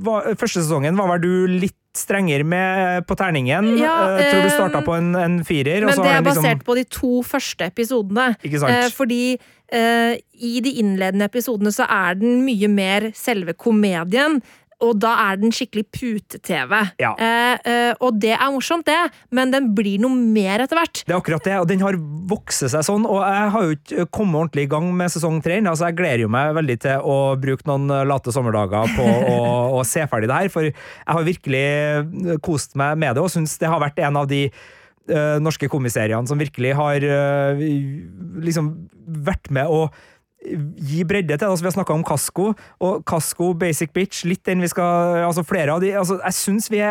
var, 0.05 0.27
Første 0.37 0.61
sesongen 0.61 0.97
var 0.99 1.15
vel 1.15 1.23
du 1.23 1.31
litt 1.63 1.77
strengere 1.97 2.45
med 2.45 3.05
på 3.05 3.15
terningen. 3.17 3.75
Ja, 3.77 3.93
Eh, 4.17 4.31
tror 4.31 4.43
du 4.45 4.49
starta 4.49 4.79
eh, 4.81 4.85
på 4.85 4.95
en, 4.97 5.11
en 5.17 5.39
firer. 5.45 5.85
Men 5.85 5.93
så 5.93 6.03
det 6.03 6.09
er 6.11 6.21
basert 6.21 6.25
liksom- 6.25 6.43
basert 6.43 6.63
på 6.65 6.75
de 6.75 6.83
to 6.89 7.11
første 7.23 7.65
episodene. 7.69 8.27
Ikke 8.43 8.59
sant? 8.59 8.73
Eh, 8.73 8.89
fordi 8.93 9.37
eh, 9.37 9.62
i 9.73 10.59
de 10.61 10.71
innledende 10.81 11.25
episodene 11.25 11.71
så 11.73 11.87
er 11.89 12.19
den 12.19 12.43
mye 12.45 12.67
mer 12.69 13.07
selve 13.17 13.55
komedien. 13.57 14.37
Og 14.83 14.97
da 15.01 15.13
er 15.29 15.39
den 15.39 15.53
skikkelig 15.53 15.85
pute-TV. 15.93 16.73
Ja. 17.01 17.13
Eh, 17.15 17.55
eh, 17.69 17.91
og 18.03 18.19
det 18.21 18.33
er 18.35 18.51
morsomt, 18.51 18.87
det, 18.87 18.97
men 19.35 19.53
den 19.53 19.71
blir 19.77 20.01
noe 20.03 20.11
mer 20.11 20.65
etter 20.65 20.79
hvert. 20.79 21.03
Det 21.05 21.13
er 21.13 21.19
akkurat 21.19 21.47
det, 21.47 21.55
og 21.61 21.69
den 21.69 21.83
har 21.85 21.97
vokst 22.29 22.65
seg 22.65 22.85
sånn, 22.85 23.07
og 23.07 23.21
jeg 23.23 23.53
har 23.55 23.67
jo 23.67 23.77
ikke 23.77 24.07
kommet 24.19 24.41
ordentlig 24.41 24.67
i 24.67 24.71
gang 24.73 24.89
med 24.97 25.13
sesong 25.13 25.39
tre. 25.43 25.59
ennå, 25.61 25.73
Altså, 25.73 25.89
jeg 25.89 25.99
gleder 26.01 26.25
jo 26.25 26.33
meg 26.35 26.53
veldig 26.59 26.77
til 26.83 27.09
å 27.09 27.17
bruke 27.39 27.67
noen 27.69 27.89
late 28.09 28.33
sommerdager 28.35 28.93
på 28.97 29.07
å, 29.33 29.39
å 29.79 29.83
se 29.87 30.05
ferdig 30.09 30.29
det 30.31 30.39
her, 30.43 30.53
for 30.53 30.67
jeg 30.67 30.75
har 31.07 31.27
virkelig 31.27 32.39
kost 32.45 32.77
meg 32.79 32.99
med 32.99 33.15
det, 33.15 33.23
og 33.23 33.31
syns 33.33 33.55
det 33.61 33.71
har 33.71 33.81
vært 33.83 34.03
en 34.03 34.23
av 34.23 34.29
de 34.29 34.45
eh, 35.09 35.37
norske 35.43 35.69
komiseriene 35.71 36.29
som 36.29 36.39
virkelig 36.39 36.73
har 36.77 37.05
uh, 37.05 37.63
liksom 38.43 38.73
vært 39.25 39.51
med 39.53 39.69
å 39.69 39.87
gi 40.43 41.03
bredde 41.07 41.37
til. 41.37 41.47
Altså, 41.47 41.63
vi 41.63 41.69
har 41.69 41.75
snakka 41.77 41.95
om 41.95 42.03
Kasko, 42.05 42.49
og 42.83 43.03
Kasko, 43.07 43.53
Basic 43.59 43.93
Bitch, 43.95 44.23
litt 44.27 44.43
den 44.47 44.63
vi 44.63 44.69
skal 44.71 45.23
Altså 45.23 45.43
flere 45.47 45.75
av 45.75 45.83
de 45.83 45.93
altså, 45.95 46.17
Jeg 46.19 46.37
syns 46.37 46.69
vi, 46.71 46.81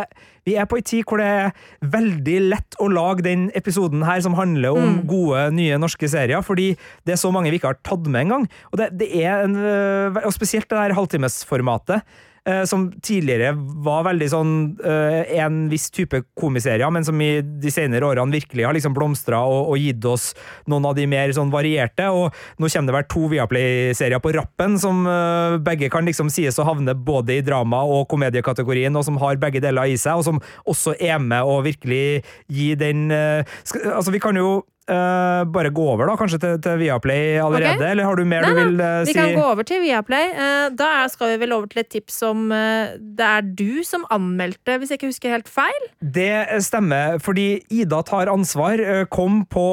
vi 0.49 0.56
er 0.56 0.69
på 0.69 0.78
ei 0.80 0.87
tid 0.87 1.04
hvor 1.08 1.21
det 1.21 1.28
er 1.28 1.52
veldig 1.93 2.39
lett 2.49 2.78
å 2.82 2.89
lage 2.93 3.26
den 3.26 3.50
episoden 3.58 4.04
her 4.06 4.23
som 4.25 4.37
handler 4.39 4.78
om 4.78 5.00
gode, 5.08 5.50
nye 5.56 5.78
norske 5.80 6.08
serier, 6.10 6.43
fordi 6.45 6.73
det 7.06 7.17
er 7.17 7.21
så 7.21 7.32
mange 7.34 7.52
vi 7.52 7.60
ikke 7.60 7.75
har 7.75 7.80
tatt 7.84 8.08
med 8.08 8.26
engang. 8.26 8.49
Og 8.73 8.80
det, 8.80 8.93
det 9.00 9.10
er 9.21 9.45
en 9.45 9.56
øh, 9.56 10.23
Og 10.25 10.32
spesielt 10.34 10.69
det 10.71 10.78
der 10.78 10.97
halvtimesformatet. 10.97 12.02
Eh, 12.49 12.63
Som 12.69 12.89
tidligere 13.05 13.52
var 13.85 14.07
veldig 14.09 14.28
sånn 14.33 14.52
eh, 14.85 15.33
en 15.43 15.67
viss 15.71 15.89
type 15.95 16.23
komiserier, 16.39 16.91
men 16.95 17.07
som 17.07 17.21
i 17.23 17.43
de 17.43 17.73
senere 17.73 18.09
årene 18.09 18.35
virkelig 18.35 18.67
har 18.67 18.76
liksom 18.76 18.97
blomstra 18.97 19.43
og, 19.47 19.73
og 19.73 19.81
gitt 19.81 20.05
oss 20.09 20.31
noen 20.71 20.89
av 20.89 20.97
de 20.99 21.07
mer 21.11 21.33
sånn 21.35 21.52
varierte. 21.52 22.09
Og 22.11 22.33
nå 22.59 22.71
kommer 22.73 22.93
det 22.93 22.99
vel 22.99 23.09
to 23.13 23.25
Viaplay-serier 23.33 24.23
på 24.23 24.35
rappen, 24.37 24.78
som 24.83 25.07
eh, 25.09 25.59
begge 25.63 25.91
kan 25.93 26.09
liksom 26.09 26.33
sies 26.33 26.59
å 26.59 26.67
havne 26.69 26.97
både 26.97 27.39
i 27.39 27.47
drama- 27.47 27.85
og 27.87 28.09
komediekategorien, 28.13 28.95
og 28.97 29.07
som 29.07 29.21
har 29.23 29.41
begge 29.43 29.63
deler 29.63 29.93
i 29.93 29.99
seg, 30.00 30.21
og 30.21 30.26
som 30.26 30.43
også 30.69 30.97
er 31.00 31.23
med 31.23 31.43
å 31.47 31.61
virkelig 31.65 32.23
gi 32.50 32.73
den 32.78 33.11
Altså, 33.13 34.13
vi 34.15 34.21
kan 34.23 34.37
jo 34.37 34.63
eh, 34.90 35.45
bare 35.54 35.71
gå 35.75 35.84
over, 35.95 36.08
da, 36.10 36.16
kanskje 36.18 36.38
til, 36.42 36.56
til 36.64 36.78
Viaplay 36.82 37.36
allerede, 37.38 37.73
Okay. 37.73 37.90
eller 37.92 38.04
har 38.04 38.16
du 38.18 38.25
mer 38.26 38.42
Nei, 38.42 38.50
du 38.50 38.56
vil 38.58 38.73
vil 38.73 38.80
eh, 38.82 39.00
Vi 39.06 39.12
si? 39.12 39.16
kan 39.16 39.34
gå 39.36 39.42
over 39.47 39.66
til 39.66 39.80
Viaplay. 39.84 40.32
Uh, 40.34 40.66
da 40.76 41.06
skal 41.08 41.32
vi 41.32 41.36
vel 41.45 41.52
over 41.54 41.71
til 41.71 41.80
et 41.82 41.88
tips 41.92 42.18
som 42.23 42.49
det 42.52 43.25
er 43.26 43.42
du 43.42 43.82
som 43.86 44.04
anmeldte, 44.12 44.76
hvis 44.78 44.90
jeg 44.90 44.99
ikke 44.99 45.08
husker 45.10 45.32
helt 45.32 45.49
feil? 45.50 45.86
Det 46.02 46.62
stemmer, 46.64 47.18
fordi 47.23 47.62
Ida 47.73 48.02
tar 48.06 48.30
ansvar 48.32 48.80
kom 49.12 49.42
på 49.50 49.64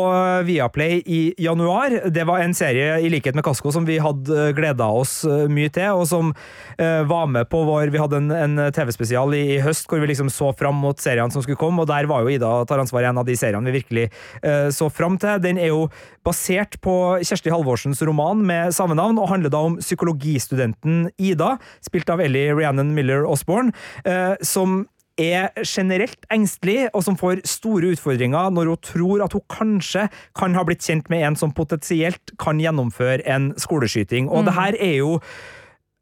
Viaplay 0.47 1.01
i 1.05 1.33
januar. 1.41 1.93
Det 2.09 2.25
var 2.27 2.43
en 2.43 2.53
serie 2.57 2.99
i 3.03 3.09
likhet 3.11 3.35
med 3.37 3.43
Kasko 3.45 3.71
som 3.75 3.87
vi 3.87 3.97
hadde 4.01 4.51
gleda 4.57 4.87
oss 4.87 5.21
mye 5.25 5.71
til, 5.73 5.99
og 5.99 6.07
som 6.09 6.31
var 6.77 7.27
med 7.31 7.49
på 7.51 7.61
vår 7.67 7.91
Vi 7.93 7.99
hadde 8.01 8.19
en, 8.21 8.31
en 8.31 8.71
TV-spesial 8.75 9.33
i, 9.37 9.43
i 9.57 9.59
høst 9.63 9.89
hvor 9.89 10.01
vi 10.01 10.11
liksom 10.11 10.31
så 10.33 10.51
fram 10.57 10.79
mot 10.79 10.99
seriene 11.01 11.33
som 11.33 11.43
skulle 11.43 11.59
komme, 11.59 11.83
og 11.83 11.89
der 11.91 12.07
var 12.09 12.23
jo 12.23 12.33
Ida 12.33 12.51
tar 12.69 12.81
ansvar 12.83 13.09
en 13.09 13.21
av 13.21 13.27
de 13.27 13.35
seriene 13.39 13.69
vi 13.69 13.79
virkelig 13.79 14.07
så 14.75 14.89
fram 14.89 14.98
til. 14.99 15.41
Den 15.43 15.57
er 15.57 15.71
jo 15.71 15.87
basert 16.25 16.77
på 16.83 16.93
Kjersti 17.23 17.51
Halvorsens 17.53 18.03
roman 18.05 18.43
med 18.45 18.75
samme 18.75 18.97
navn, 18.99 19.19
og 19.19 19.29
handler 19.31 19.53
da 19.53 19.63
om 19.69 19.79
psykologistudenten 19.79 21.09
Ida, 21.17 21.57
spilt 21.85 22.09
av 22.09 22.21
Ellie 22.21 22.53
Rhiannon 22.53 22.93
Miller 22.95 23.25
Osborne, 23.27 23.73
eh, 24.05 24.35
som 24.43 24.83
er 25.19 25.51
generelt 25.67 26.23
engstelig, 26.31 26.87
og 26.95 27.03
som 27.03 27.17
får 27.19 27.43
store 27.47 27.93
utfordringer 27.93 28.51
når 28.55 28.71
hun 28.71 28.83
tror 28.85 29.23
at 29.25 29.35
hun 29.35 29.45
kanskje 29.51 30.07
kan 30.37 30.55
ha 30.55 30.63
blitt 30.67 30.85
kjent 30.85 31.09
med 31.11 31.25
en 31.27 31.39
som 31.39 31.51
potensielt 31.55 32.35
kan 32.39 32.61
gjennomføre 32.61 33.25
en 33.27 33.51
skoleskyting. 33.59 34.29
Og 34.31 34.47
det 34.47 34.55
her 34.55 34.77
er 34.79 34.95
jo 35.01 35.17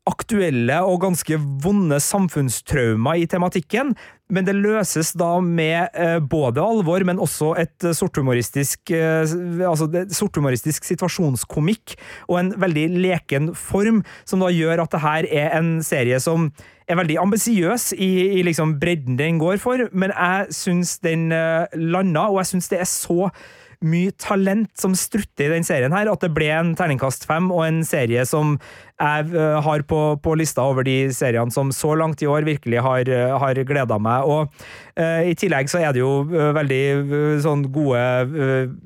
aktuelle 0.08 0.80
og 0.88 1.02
ganske 1.04 1.38
vonde 1.64 2.00
samfunnstraumer 2.04 3.20
i 3.22 3.28
tematikken, 3.30 3.94
men 4.28 4.48
det 4.48 4.58
løses 4.58 5.14
da 5.16 5.38
med 5.40 5.94
eh, 5.96 6.18
både 6.20 6.64
alvor, 6.64 7.04
men 7.08 7.22
også 7.24 7.54
et 7.62 7.86
eh, 7.88 7.96
sorthumoristisk 7.96 8.92
eh, 8.92 9.24
altså 9.68 9.88
sorthumoristisk 10.16 10.88
situasjonskomikk, 10.88 11.96
og 12.28 12.40
en 12.42 12.52
veldig 12.60 12.88
leken 12.98 13.54
form, 13.56 14.02
som 14.28 14.44
da 14.44 14.52
gjør 14.52 14.84
at 14.84 14.96
det 14.96 15.04
her 15.04 15.30
er 15.44 15.54
en 15.60 15.78
serie 15.86 16.20
som 16.24 16.50
er 16.88 17.00
veldig 17.00 17.20
ambisiøs 17.24 17.94
i, 17.96 18.12
i 18.40 18.44
liksom 18.48 18.78
bredden 18.82 19.20
den 19.20 19.40
går 19.44 19.62
for, 19.64 19.88
men 19.92 20.12
jeg 20.16 20.52
syns 20.56 20.98
den 21.04 21.30
landa, 21.76 22.30
og 22.32 22.42
jeg 22.42 22.54
syns 22.54 22.70
det 22.72 22.84
er 22.84 22.88
så 22.88 23.32
mye 23.86 24.14
talent 24.18 24.72
som 24.80 24.96
strutter 24.98 25.48
i 25.48 25.54
den 25.54 25.66
serien 25.68 25.94
her, 25.94 26.10
at 26.10 26.24
det 26.24 26.32
ble 26.34 26.50
en 26.54 26.74
terningkast 26.78 27.28
fem, 27.30 27.52
og 27.54 27.66
en 27.68 27.84
serie 27.86 28.24
som 28.26 28.56
jeg 28.98 29.30
eh, 29.38 29.60
har 29.62 29.84
på, 29.86 30.00
på, 30.24 30.34
lista 30.40 30.66
over 30.66 30.86
de 30.88 31.12
seriene 31.14 31.54
som 31.54 31.70
så 31.76 31.94
langt 31.98 32.22
i 32.24 32.30
år 32.30 32.48
virkelig 32.48 32.82
har, 32.82 33.10
eh, 33.10 33.34
har 33.38 33.62
gleda 33.68 34.00
meg. 34.02 34.26
Og 34.26 34.50
uh, 34.98 35.22
i 35.28 35.36
tillegg 35.38 35.70
så 35.70 35.82
er 35.84 35.94
det 35.94 36.02
jo 36.02 36.26
uh, 36.32 36.50
veldig 36.58 36.82
uh, 36.98 37.36
sånn 37.44 37.68
gode 37.74 38.02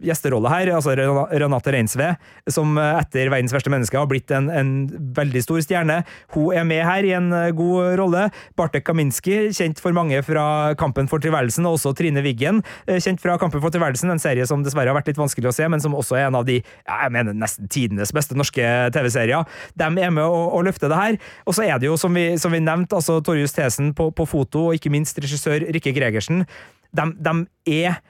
gjesteroller 0.03 0.51
her. 0.51 0.71
Altså 0.75 0.95
Renate 0.95 1.71
Reinsve, 1.71 2.09
som 2.51 2.75
etter 2.81 3.29
'Verdens 3.31 3.53
verste 3.55 3.71
menneske' 3.71 3.97
har 3.97 4.09
blitt 4.09 4.31
en, 4.35 4.49
en, 4.51 4.71
veldig 5.15 5.43
stor 5.43 5.61
stjerne. 5.63 6.01
Hun 6.35 6.57
er 6.57 6.67
med 6.67 6.83
her 6.85 7.07
i 7.07 7.13
en 7.15 7.31
god 7.55 7.95
rolle. 7.99 8.27
Bartek 8.59 8.85
Kaminski, 8.87 9.51
kjent 9.55 9.79
for 9.79 9.95
mange 9.95 10.19
fra 10.27 10.75
'Kampen 10.75 11.07
for 11.11 11.23
tilværelsen', 11.23 11.67
og 11.67 11.79
også 11.79 11.95
Trine 11.97 12.23
Wiggen, 12.25 12.61
kjent 12.87 13.23
fra 13.23 13.37
'Kampen 13.39 13.63
for 13.63 13.71
tilværelsen', 13.71 14.11
en 14.11 14.21
serie 14.21 14.47
som 14.47 14.63
dessverre 14.65 14.91
har 14.91 14.99
vært 14.99 15.11
litt 15.13 15.21
vanskelig 15.21 15.51
å 15.51 15.55
se, 15.55 15.67
men 15.67 15.83
som 15.83 15.95
også 15.95 16.19
er 16.19 16.27
en 16.27 16.39
av 16.39 16.47
de 16.47 16.59
jeg 16.61 17.13
mener 17.15 17.37
nesten 17.37 17.71
tidenes 17.71 18.11
beste 18.15 18.35
norske 18.35 18.67
TV-serier. 18.95 19.47
De 19.79 20.00
er 20.03 20.13
med 20.13 20.25
å, 20.25 20.43
og 20.57 20.65
løfte 20.67 20.89
det 20.91 20.99
her. 20.99 21.19
Og 21.45 21.57
så 21.57 21.65
er 21.67 21.81
det 21.81 21.89
jo, 21.89 21.97
som 21.99 22.15
vi, 22.15 22.31
som 22.41 22.53
vi 22.53 22.61
nevnte, 22.63 22.97
altså 22.99 23.19
Torjus 23.25 23.55
Thesen 23.57 23.93
på, 23.97 24.09
på, 24.15 24.27
foto, 24.29 24.67
og 24.69 24.79
ikke 24.79 24.93
minst 24.93 25.19
regissør 25.21 25.67
Rikke 25.75 25.93
Gregersen. 25.95 26.45
De, 26.91 27.07
de 27.21 27.35
er 27.83 28.01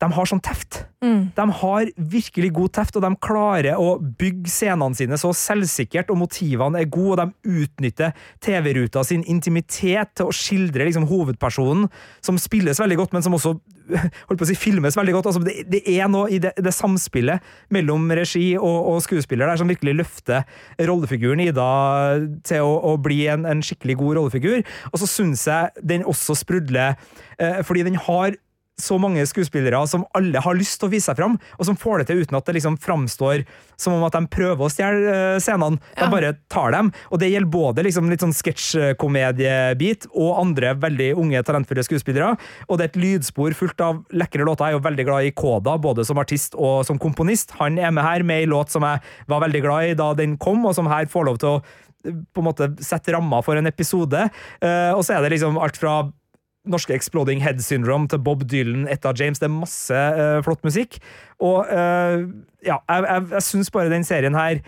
de 0.00 0.08
har 0.16 0.28
sånn 0.28 0.40
teft. 0.40 0.84
Mm. 1.04 1.30
De 1.36 1.44
har 1.60 1.90
virkelig 2.12 2.50
god 2.56 2.72
teft, 2.78 2.96
og 2.96 3.04
de 3.04 3.10
klarer 3.20 3.80
å 3.80 3.98
bygge 4.00 4.48
scenene 4.52 4.96
sine 4.96 5.18
så 5.20 5.32
selvsikkert, 5.36 6.12
og 6.12 6.22
motivene 6.22 6.80
er 6.80 6.88
gode, 6.88 7.10
og 7.10 7.20
de 7.20 7.64
utnytter 7.64 8.16
TV-ruta 8.44 9.04
sin 9.04 9.24
intimitet 9.28 10.14
til 10.16 10.30
å 10.30 10.34
skildre 10.36 10.86
liksom, 10.88 11.08
hovedpersonen, 11.10 11.90
som 12.24 12.40
spilles 12.40 12.80
veldig 12.80 13.00
godt, 13.02 13.16
men 13.16 13.26
som 13.26 13.36
også 13.36 13.54
holdt 14.28 14.40
på 14.40 14.46
å 14.46 14.48
si, 14.48 14.56
filmes 14.58 14.96
veldig 14.96 15.18
godt. 15.18 15.30
Altså, 15.32 15.44
det, 15.44 15.66
det, 15.68 15.82
er 15.92 16.08
noe 16.12 16.30
i 16.32 16.40
det, 16.42 16.54
det 16.56 16.74
samspillet 16.74 17.44
mellom 17.74 18.08
regi 18.16 18.54
og, 18.56 18.78
og, 18.94 19.00
skuespiller 19.04 19.50
der 19.50 19.60
som 19.60 19.68
virkelig 19.70 19.98
løfter 20.00 20.44
rollefiguren 20.88 21.42
Ida 21.44 21.70
til 22.46 22.64
å, 22.64 22.76
å 22.92 22.96
bli 23.02 23.24
en, 23.32 23.44
en, 23.48 23.64
skikkelig 23.64 23.98
god 24.00 24.20
rollefigur. 24.20 24.62
Og 24.92 25.02
så 25.02 25.08
syns 25.10 25.44
jeg 25.50 25.88
den 25.92 26.06
også 26.08 26.38
sprudler, 26.38 26.96
eh, 27.36 27.60
fordi 27.66 27.84
den 27.90 28.00
har 28.08 28.38
så 28.82 28.98
mange 29.00 29.24
skuespillere 29.28 29.80
som 29.90 30.06
alle 30.16 30.42
har 30.42 30.58
lyst 30.58 30.80
til 30.80 30.88
å 30.88 30.94
vise 30.94 31.10
seg 31.10 31.18
fram, 31.20 31.38
og 31.58 31.68
som 31.68 31.78
får 31.78 32.02
det 32.02 32.10
til 32.10 32.22
uten 32.24 32.38
at 32.38 32.46
det 32.48 32.56
liksom 32.58 32.78
framstår 32.80 33.44
som 33.80 33.96
om 33.96 34.04
at 34.06 34.16
de 34.16 34.24
prøver 34.30 34.66
å 34.66 34.70
stjele 34.72 35.14
uh, 35.14 35.38
scenene. 35.42 35.80
De 35.96 36.04
ja. 36.04 36.10
bare 36.12 36.34
tar 36.52 36.74
dem. 36.74 36.90
Og 37.10 37.22
det 37.22 37.30
gjelder 37.30 37.52
både 37.52 37.84
liksom 37.86 38.10
litt 38.12 38.24
sånn 38.24 38.36
sketsjkomediebit 38.36 40.10
og 40.10 40.40
andre 40.42 40.74
veldig 40.80 41.10
unge, 41.20 41.42
talentfulle 41.46 41.84
skuespillere. 41.86 42.34
Og 42.68 42.78
det 42.78 42.86
er 42.86 42.92
et 42.92 43.00
lydspor 43.00 43.56
fullt 43.56 43.84
av 43.84 44.02
lekre 44.12 44.46
låter. 44.46 44.68
Jeg 44.68 44.76
er 44.76 44.80
jo 44.80 44.86
veldig 44.88 45.06
glad 45.08 45.28
i 45.28 45.34
Koda, 45.36 45.76
både 45.80 46.04
som 46.08 46.20
artist 46.20 46.56
og 46.58 46.84
som 46.88 47.00
komponist. 47.00 47.56
Han 47.60 47.80
er 47.80 47.94
med 47.94 48.06
her 48.06 48.26
med 48.26 48.44
ei 48.44 48.50
låt 48.50 48.72
som 48.72 48.84
jeg 48.86 49.02
var 49.30 49.44
veldig 49.46 49.64
glad 49.64 49.90
i 49.92 49.98
da 49.98 50.12
den 50.18 50.36
kom, 50.40 50.64
og 50.68 50.76
som 50.76 50.90
her 50.90 51.08
får 51.10 51.28
lov 51.28 51.40
til 51.40 51.54
å 51.54 51.58
eh, 51.60 52.16
på 52.34 52.42
en 52.42 52.48
måte 52.48 52.72
sette 52.84 53.14
ramma 53.16 53.42
for 53.46 53.60
en 53.60 53.70
episode. 53.70 54.28
Uh, 54.62 54.92
og 54.96 55.04
så 55.06 55.16
er 55.16 55.24
det 55.24 55.34
liksom 55.36 55.60
alt 55.60 55.80
fra 55.80 56.02
norske 56.68 56.94
Exploding 56.94 57.42
Head 57.44 57.62
Syndrome 57.64 58.08
til 58.08 58.20
Bob 58.24 58.44
Dylan, 58.50 58.88
Etta 58.88 59.12
James. 59.16 59.40
Det 59.40 59.48
er 59.48 59.54
masse 59.54 59.96
uh, 59.96 60.42
flott 60.44 60.64
musikk. 60.66 60.98
Og 61.40 61.64
uh, 61.64 62.28
ja, 62.66 62.76
jeg, 62.76 63.06
jeg, 63.06 63.26
jeg 63.32 63.46
syns 63.46 63.72
bare 63.72 63.92
den 63.92 64.04
serien 64.04 64.36
her 64.36 64.60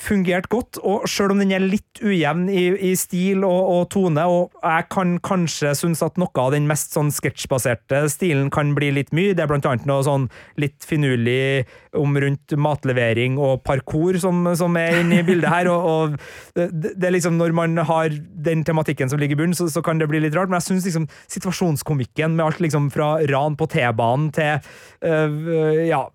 fungert 0.00 0.46
godt, 0.48 0.78
og 0.80 1.04
selv 1.10 1.34
om 1.34 1.40
den 1.42 1.50
er 1.52 1.60
litt 1.60 2.00
ujevn 2.00 2.46
i, 2.48 2.62
i 2.88 2.92
stil 2.96 3.42
og, 3.44 3.58
og, 3.68 3.82
tone, 3.92 4.22
og 4.24 4.54
jeg 4.64 4.86
kan 4.92 5.18
kanskje 5.20 5.74
synes 5.76 6.00
at 6.04 6.16
noe 6.20 6.32
av 6.40 6.54
den 6.54 6.64
mest 6.68 6.96
sånn 6.96 7.10
sketsjbaserte 7.12 8.00
stilen 8.12 8.48
kan 8.52 8.72
bli 8.76 8.88
litt 8.96 9.12
mye, 9.12 9.34
det 9.36 9.44
er 9.44 9.50
blant 9.50 9.68
annet 9.68 9.84
noe 9.88 10.00
sånn 10.06 10.30
litt 10.60 10.86
finurlig 10.88 11.66
om 11.98 12.16
rundt 12.24 12.56
matlevering 12.56 13.36
og 13.36 13.60
parkour 13.68 14.16
som, 14.22 14.48
som 14.56 14.80
er 14.80 15.02
inne 15.02 15.20
i 15.20 15.26
bildet 15.28 15.52
her, 15.52 15.68
og, 15.74 15.84
og 15.84 16.16
det, 16.56 16.70
det, 16.96 17.10
er 17.10 17.16
liksom 17.18 17.36
når 17.36 17.52
man 17.60 17.84
har 17.84 18.16
den 18.48 18.64
tematikken 18.64 19.12
som 19.12 19.20
ligger 19.20 19.36
i 19.36 19.42
bunnen, 19.44 19.58
så, 19.58 19.68
så, 19.68 19.84
kan 19.84 20.00
det 20.00 20.08
bli 20.08 20.24
litt 20.24 20.36
rart, 20.38 20.48
men 20.48 20.62
jeg 20.62 20.70
synes 20.70 20.88
liksom 20.88 21.08
situasjonskomikken 21.36 22.32
med 22.38 22.46
alt 22.48 22.64
liksom 22.64 22.88
fra 22.94 23.18
ran 23.28 23.60
på 23.60 23.68
T-banen 23.68 24.32
til 24.32 24.56
øh, 25.04 25.84
ja, 25.84 26.06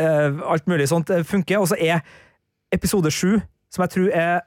øh, 0.00 0.44
alt 0.56 0.70
mulig 0.72 0.88
sånt 0.88 1.12
funker, 1.28 1.60
og 1.60 1.68
så 1.68 1.76
er 1.76 2.00
episode 2.74 3.10
sju, 3.14 3.38
som 3.72 3.84
jeg 3.84 3.94
tror 3.94 4.10
er 4.14 4.42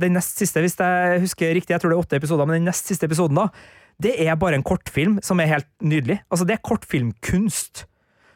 den 0.00 0.16
nest 0.16 0.36
siste, 0.40 0.60
hvis 0.60 0.76
jeg 0.76 1.20
husker 1.22 1.54
riktig, 1.56 1.72
jeg 1.72 1.82
tror 1.82 1.92
det 1.92 1.96
er 1.96 2.04
åtte 2.04 2.18
episoder, 2.20 2.48
men 2.48 2.58
den 2.58 2.68
nest 2.68 2.88
siste 2.88 3.08
episoden, 3.08 3.38
da, 3.38 3.48
det 4.02 4.12
er 4.20 4.36
bare 4.36 4.58
en 4.58 4.66
kortfilm 4.66 5.20
som 5.24 5.40
er 5.40 5.48
helt 5.54 5.68
nydelig. 5.80 6.18
Altså, 6.28 6.44
det 6.44 6.56
er 6.56 6.64
kortfilmkunst. 6.68 7.86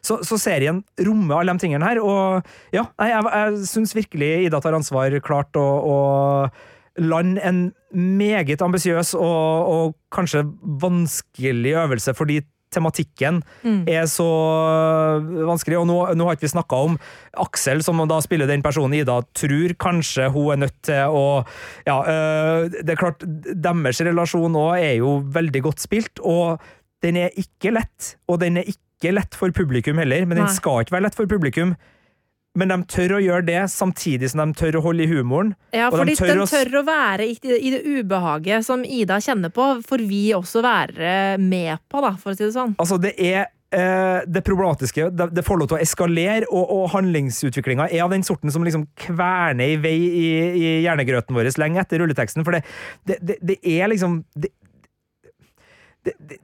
Så, 0.00 0.16
så 0.24 0.38
serien 0.40 0.80
rommer 1.04 1.36
alle 1.36 1.52
de 1.52 1.60
tingene 1.60 1.84
her, 1.84 2.00
og 2.00 2.46
ja, 2.72 2.86
jeg, 2.96 3.10
jeg, 3.12 3.32
jeg 3.34 3.66
syns 3.68 3.92
virkelig 3.96 4.30
Ida 4.46 4.60
tar 4.64 4.76
ansvar 4.78 5.12
klart 5.24 5.58
å, 5.60 5.66
og 5.84 7.00
lande 7.00 7.42
en 7.44 7.60
meget 7.92 8.62
ambisiøs 8.64 9.12
og, 9.18 9.68
og 9.74 9.98
kanskje 10.14 10.46
vanskelig 10.80 11.76
øvelse 11.82 12.14
for 12.16 12.30
de 12.30 12.40
tematikken 12.74 13.40
mm. 13.64 13.82
er 13.90 14.06
så 14.10 14.26
vanskelig. 15.48 15.80
Og 15.80 15.88
nå, 15.90 15.98
nå 16.16 16.26
har 16.26 16.38
ikke 16.38 16.48
vi 16.48 16.52
snakka 16.54 16.82
om 16.88 16.98
Aksel, 17.44 17.84
som 17.86 18.00
da 18.10 18.20
spiller 18.24 18.50
den 18.50 18.64
personen 18.64 18.98
Ida 19.00 19.20
tror 19.36 19.76
kanskje 19.80 20.30
hun 20.34 20.54
er 20.54 20.62
nødt 20.66 20.78
til 20.86 21.16
å 21.16 21.24
Ja, 21.86 22.00
øh, 22.00 22.68
det 22.72 22.94
er 22.94 23.00
klart, 23.00 23.24
deres 23.24 24.02
relasjon 24.04 24.58
òg 24.58 24.76
er 24.78 24.98
jo 25.00 25.18
veldig 25.32 25.64
godt 25.68 25.82
spilt, 25.82 26.22
og 26.22 26.60
den 27.04 27.18
er 27.20 27.34
ikke 27.40 27.72
lett. 27.74 28.14
Og 28.28 28.40
den 28.42 28.60
er 28.60 28.68
ikke 28.68 29.14
lett 29.14 29.36
for 29.38 29.52
publikum 29.56 30.00
heller, 30.00 30.26
men 30.28 30.42
den 30.42 30.52
skal 30.52 30.84
ikke 30.84 30.98
være 30.98 31.08
lett 31.08 31.18
for 31.18 31.30
publikum 31.30 31.74
men 32.58 32.72
de 32.72 32.78
tør 32.90 33.14
å 33.16 33.20
gjøre 33.22 33.46
det 33.46 33.60
samtidig 33.70 34.32
som 34.32 34.42
de 34.42 34.58
tør 34.58 34.80
å 34.80 34.84
holde 34.88 35.04
i 35.04 35.10
humoren. 35.10 35.52
Ja, 35.76 35.86
fordi 35.92 36.16
de 36.16 36.18
tør, 36.18 36.40
de 36.40 36.48
tør 36.50 36.80
å, 36.80 36.84
være 36.88 37.28
i, 37.30 37.36
i, 37.38 37.70
det 37.76 37.80
ubehaget 37.86 38.66
som 38.66 38.82
Ida 38.82 39.20
kjenner 39.22 39.52
på, 39.54 39.68
får 39.86 40.04
vi 40.08 40.24
også 40.34 40.64
være 40.66 41.14
med 41.42 41.78
på, 41.90 42.02
da, 42.02 42.16
for 42.18 42.32
å 42.32 42.38
si 42.38 42.46
det 42.48 42.54
sånn. 42.56 42.74
Altså, 42.82 42.98
det 43.02 43.14
er 43.14 43.44
eh, 43.46 44.26
det 44.26 44.42
problematiske 44.46 45.12
det, 45.14 45.28
det, 45.36 45.44
får 45.46 45.62
lov 45.62 45.70
til 45.70 45.78
å 45.78 45.82
eskalere, 45.84 46.48
og, 46.50 46.64
og 46.74 46.88
handlingsutviklinga 46.96 47.86
er 47.86 48.02
av 48.06 48.14
den 48.16 48.26
sorten 48.26 48.50
som 48.50 48.66
liksom 48.66 48.88
kverner 48.98 49.76
i 49.76 49.78
vei 49.80 49.96
i, 50.00 50.30
i 50.50 50.72
hjernegrøten 50.88 51.38
vår 51.38 51.52
lenge 51.62 51.84
etter 51.84 52.02
rulleteksten. 52.02 52.46
For 52.46 52.58
det, 52.58 52.64
det, 53.06 53.38
det 53.38 53.60
er 53.62 53.94
liksom 53.94 54.24
det, 54.34 54.50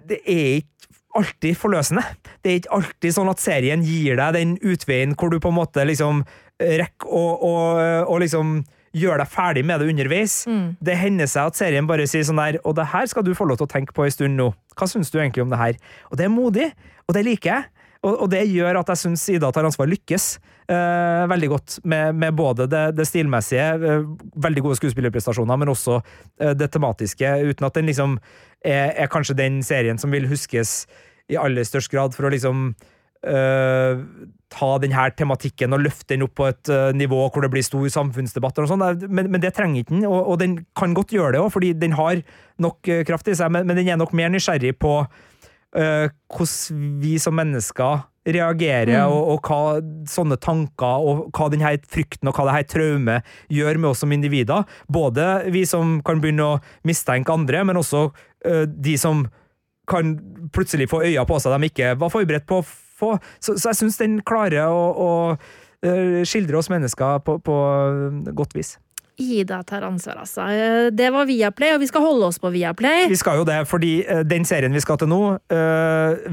det, 0.06 0.20
er 0.22 0.58
ikke 0.60 0.75
alltid 1.20 1.58
forløsende. 1.58 2.04
Det 2.42 2.52
er 2.52 2.60
ikke 2.60 2.74
alltid 2.78 3.16
sånn 3.16 3.30
at 3.32 3.42
serien 3.42 3.84
gir 3.86 4.18
deg 4.20 4.36
den 4.36 4.56
utveien 4.64 5.14
hvor 5.18 5.32
du 5.32 5.38
på 5.42 5.52
en 5.52 5.58
måte 5.58 5.84
liksom 5.86 6.24
rekker 6.56 7.10
å 7.12 8.16
liksom 8.22 8.58
gjøre 8.96 9.20
deg 9.20 9.28
ferdig 9.32 9.64
med 9.68 9.82
det 9.82 9.90
underveis. 9.92 10.38
Mm. 10.48 10.66
Det 10.80 10.96
hender 10.96 11.30
seg 11.30 11.50
at 11.50 11.58
serien 11.58 11.88
bare 11.88 12.06
sier 12.08 12.24
sånn 12.24 12.40
der 12.40 12.60
Og 12.64 12.76
det 12.78 12.88
her 12.94 13.08
skal 13.10 13.26
du 13.26 13.34
få 13.36 13.44
lov 13.48 13.60
til 13.60 13.68
å 13.68 13.72
tenke 13.74 13.92
på 13.96 14.06
en 14.06 14.14
stund 14.14 14.38
nå. 14.38 14.50
Hva 14.76 14.88
syns 14.88 15.12
du 15.12 15.18
egentlig 15.20 15.44
om 15.44 15.52
det 15.52 15.60
her? 15.60 15.80
Og 16.10 16.20
det 16.20 16.26
er 16.26 16.32
modig, 16.32 16.70
og 17.06 17.16
det 17.16 17.26
liker 17.26 17.52
jeg. 17.52 17.72
Og, 18.06 18.12
og 18.24 18.28
det 18.30 18.44
gjør 18.48 18.80
at 18.80 18.92
jeg 18.92 19.02
syns 19.02 19.24
Ida 19.32 19.50
tar 19.52 19.66
ansvar 19.66 19.88
lykkes 19.90 20.36
eh, 20.70 21.22
veldig 21.30 21.48
godt 21.48 21.78
med, 21.84 22.14
med 22.14 22.34
både 22.34 22.66
det, 22.70 22.84
det 22.96 23.06
stilmessige, 23.08 23.66
eh, 23.74 24.04
veldig 24.46 24.62
gode 24.66 24.78
skuespillerprestasjoner, 24.80 25.58
men 25.58 25.72
også 25.72 25.98
eh, 26.40 26.52
det 26.58 26.70
tematiske, 26.74 27.32
uten 27.50 27.66
at 27.66 27.78
den 27.78 27.90
liksom 27.90 28.18
er, 28.64 28.92
er 28.94 29.10
kanskje 29.10 29.38
den 29.38 29.62
serien 29.66 29.98
som 29.98 30.14
vil 30.14 30.28
huskes 30.30 30.84
i 31.32 31.38
aller 31.40 31.66
størst 31.66 31.90
grad 31.92 32.14
for 32.14 32.28
å 32.28 32.32
liksom 32.32 32.70
uh, 33.26 34.02
ta 34.52 34.70
denne 34.82 35.06
tematikken 35.18 35.74
og 35.74 35.84
løfte 35.86 36.14
den 36.14 36.26
opp 36.26 36.36
på 36.38 36.48
et 36.48 36.72
uh, 36.72 36.90
nivå 36.96 37.20
hvor 37.26 37.44
det 37.44 37.52
blir 37.52 37.66
stor 37.66 37.86
samfunnsdebatt. 37.92 38.62
og 38.62 38.70
sånn, 38.70 38.84
men, 39.06 39.30
men, 39.30 39.42
det 39.42 39.54
trenger 39.56 39.82
ikke 39.82 39.94
den, 39.94 40.08
og, 40.08 40.18
og, 40.22 40.36
den 40.42 40.60
kan 40.78 40.94
godt 40.96 41.14
gjøre 41.16 41.36
det 41.36 41.44
òg, 41.44 41.52
fordi 41.54 41.72
den 41.78 41.96
har 41.98 42.20
nok 42.62 42.92
uh, 42.92 43.02
kraft 43.08 43.30
i 43.30 43.38
seg, 43.38 43.52
men, 43.52 43.66
men, 43.66 43.78
den 43.78 43.90
er 43.92 44.00
nok 44.00 44.14
mer 44.16 44.32
nysgjerrig 44.32 44.76
på 44.80 45.00
hvordan 45.76 46.84
vi 47.02 47.18
som 47.20 47.34
mennesker 47.36 48.06
reagerer, 48.32 48.94
mm. 49.02 49.10
og, 49.12 49.26
og, 49.34 49.48
hva 49.50 50.06
sånne 50.08 50.38
tanker 50.40 51.02
og 51.04 51.18
hva 51.36 51.50
denne 51.52 51.74
frykten 51.92 52.30
og 52.30 52.38
hva 52.38 52.46
dette 52.48 52.70
traumet 52.72 53.26
gjør 53.52 53.82
med 53.82 53.90
oss 53.90 54.00
som 54.00 54.14
individer. 54.14 54.64
Både 54.88 55.26
vi 55.52 55.66
som 55.68 55.98
kan 56.06 56.22
begynne 56.22 56.46
å 56.46 56.56
mistenke 56.88 57.34
andre, 57.34 57.60
men 57.68 57.82
også 57.82 58.06
de 58.72 58.94
som 59.02 59.26
kan 59.88 60.16
plutselig 60.54 60.88
få 60.90 61.02
øya 61.06 61.24
på 61.28 61.38
seg 61.42 61.54
de 61.54 61.70
ikke 61.70 61.92
var 62.00 62.12
forberedt 62.12 62.48
på 62.48 62.60
å 62.62 62.66
få. 62.66 63.12
Så, 63.40 63.56
så 63.58 63.70
jeg 63.70 63.80
syns 63.82 64.00
den 64.00 64.18
klarer 64.26 64.72
å, 64.72 64.82
å, 64.90 65.10
eh, 65.86 66.22
skildre 66.28 66.60
oss 66.60 66.70
mennesker 66.72 67.22
på, 67.26 67.38
på 67.44 67.56
godt 68.36 68.56
vis. 68.56 68.76
Ida 69.16 69.62
tar 69.64 69.80
ansvar, 69.82 70.18
altså. 70.20 70.40
Eh, 70.52 70.92
det 70.92 71.08
var 71.12 71.24
Viaplay, 71.24 71.72
og 71.72 71.80
vi 71.80 71.86
skal 71.88 72.00
holde 72.04 72.26
oss 72.28 72.38
på 72.40 72.50
Viaplay. 72.52 73.08
Vi 73.08 73.16
skal 73.16 73.36
jo 73.40 73.44
det, 73.48 73.68
fordi 73.68 74.04
eh, 74.04 74.20
den 74.28 74.44
serien 74.44 74.72
vi 74.76 74.80
skal 74.84 74.98
til 75.00 75.08
nå 75.08 75.38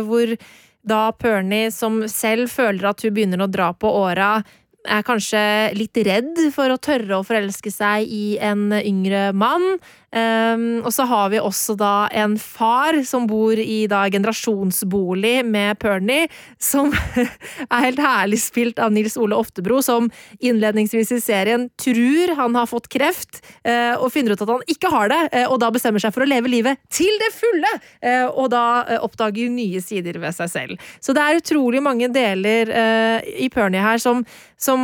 hvor 0.05 0.37
da 0.85 1.09
Pernie, 1.17 1.71
som 1.73 2.03
selv 2.11 2.51
føler 2.53 2.91
at 2.91 3.03
hun 3.03 3.15
begynner 3.15 3.43
å 3.43 3.51
dra 3.51 3.71
på 3.73 3.89
åra, 3.89 4.37
er 4.85 5.05
kanskje 5.05 5.41
litt 5.77 5.97
redd 6.05 6.39
for 6.53 6.69
å 6.69 6.77
tørre 6.77 7.17
å 7.17 7.25
forelske 7.25 7.71
seg 7.73 8.05
i 8.05 8.37
en 8.37 8.69
yngre 8.77 9.31
mann. 9.33 9.79
Um, 10.15 10.79
og 10.87 10.93
så 10.95 11.03
har 11.09 11.31
vi 11.33 11.41
også 11.43 11.73
da 11.75 12.07
en 12.15 12.37
far 12.39 12.95
som 13.03 13.25
bor 13.27 13.59
i 13.59 13.81
da 13.91 14.05
generasjonsbolig 14.07 15.41
med 15.43 15.75
Pernie, 15.81 16.29
som 16.61 16.93
er 17.65 17.83
helt 17.83 17.99
herlig 17.99 18.39
spilt 18.39 18.79
av 18.79 18.93
Nils 18.95 19.17
Ole 19.19 19.35
Oftebro, 19.35 19.81
som 19.83 20.07
innledningsvis 20.39 21.11
i 21.17 21.19
serien 21.23 21.67
tror 21.81 22.35
han 22.39 22.55
har 22.55 22.69
fått 22.71 22.87
kreft, 22.93 23.41
uh, 23.67 23.99
og 23.99 24.13
finner 24.13 24.35
ut 24.35 24.45
at 24.45 24.53
han 24.53 24.63
ikke 24.71 24.93
har 24.93 25.11
det, 25.11 25.19
uh, 25.35 25.49
og 25.49 25.59
da 25.63 25.71
bestemmer 25.75 26.03
seg 26.03 26.15
for 26.15 26.23
å 26.23 26.29
leve 26.29 26.51
livet 26.51 26.79
til 26.87 27.11
det 27.21 27.33
fulle, 27.35 27.75
Uh, 28.05 28.27
og 28.37 28.49
da 28.51 28.97
oppdager 29.01 29.49
nye 29.49 29.79
sider 29.81 30.17
ved 30.21 30.35
seg 30.35 30.49
selv. 30.51 30.87
Så 31.03 31.13
det 31.15 31.23
er 31.23 31.39
utrolig 31.39 31.81
mange 31.83 32.07
deler 32.13 32.69
i 33.25 33.47
Pernie 33.51 33.81
her 33.81 33.99
som, 34.01 34.21
som 34.61 34.83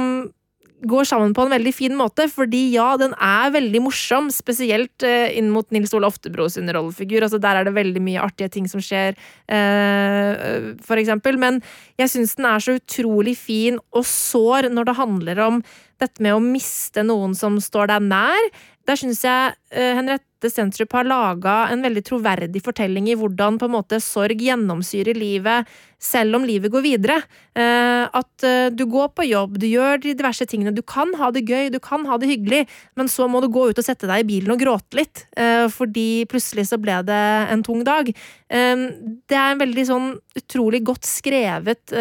går 0.87 1.05
sammen 1.05 1.35
på 1.37 1.45
en 1.45 1.53
veldig 1.53 1.73
fin 1.75 1.93
måte, 1.97 2.25
fordi 2.31 2.63
ja, 2.73 2.93
den 2.99 3.13
er 3.21 3.53
veldig 3.53 3.83
morsom, 3.85 4.31
spesielt 4.33 5.05
eh, 5.05 5.29
inn 5.37 5.51
mot 5.53 5.67
Nils 5.73 5.93
Ole 5.97 6.09
Oftebro 6.09 6.47
sin 6.49 6.71
rollefigur. 6.71 7.25
Altså, 7.25 7.41
der 7.41 7.59
er 7.59 7.67
det 7.67 7.75
veldig 7.75 8.01
mye 8.03 8.23
artige 8.23 8.51
ting 8.55 8.69
som 8.71 8.83
skjer, 8.83 9.17
eh, 9.51 10.71
for 10.85 11.01
eksempel. 11.01 11.37
Men 11.41 11.61
jeg 12.01 12.13
syns 12.13 12.35
den 12.39 12.49
er 12.49 12.63
så 12.63 12.77
utrolig 12.79 13.37
fin 13.39 13.79
og 13.91 14.07
sår 14.07 14.71
når 14.73 14.89
det 14.89 14.99
handler 14.99 15.45
om 15.45 15.63
dette 16.01 16.23
med 16.23 16.33
å 16.33 16.43
miste 16.43 17.03
noen 17.05 17.35
som 17.37 17.59
står 17.61 17.93
deg 17.93 18.07
nær. 18.09 18.51
Der 18.89 18.97
syns 18.97 19.21
jeg 19.25 19.53
uh, 19.53 19.91
Henriette 19.97 20.49
Stentrup 20.49 20.95
har 20.97 21.05
laga 21.05 21.55
en 21.69 21.83
veldig 21.85 22.01
troverdig 22.07 22.63
fortelling 22.65 23.11
i 23.11 23.15
hvordan 23.19 23.59
på 23.61 23.67
en 23.69 23.75
måte 23.75 23.99
sorg 24.01 24.41
gjennomsyrer 24.41 25.13
livet, 25.13 25.69
selv 26.01 26.39
om 26.39 26.47
livet 26.49 26.73
går 26.73 26.85
videre. 26.85 27.19
Uh, 27.53 28.09
at 28.09 28.47
uh, 28.47 28.73
du 28.73 28.87
går 28.89 29.11
på 29.13 29.27
jobb, 29.29 29.59
du 29.61 29.67
gjør 29.69 30.01
de 30.01 30.15
diverse 30.17 30.47
tingene. 30.49 30.73
Du 30.73 30.81
kan 30.81 31.13
ha 31.21 31.29
det 31.35 31.45
gøy, 31.45 31.69
du 31.69 31.77
kan 31.83 32.07
ha 32.09 32.17
det 32.17 32.31
hyggelig, 32.31 32.63
men 32.97 33.11
så 33.11 33.29
må 33.29 33.43
du 33.45 33.51
gå 33.53 33.67
ut 33.69 33.83
og 33.83 33.85
sette 33.85 34.09
deg 34.09 34.25
i 34.25 34.29
bilen 34.33 34.55
og 34.55 34.61
gråte 34.63 34.97
litt, 34.97 35.25
fordi 35.71 36.25
plutselig 36.29 36.67
så 36.71 36.79
ble 36.81 36.97
det 37.07 37.21
en 37.53 37.63
tung 37.65 37.85
dag. 37.87 38.09
Det 38.49 39.37
er 39.37 39.53
en 39.53 39.61
veldig 39.61 39.85
sånn 39.87 40.09
utrolig 40.41 40.81
godt 40.89 41.07
skrevet 41.07 41.93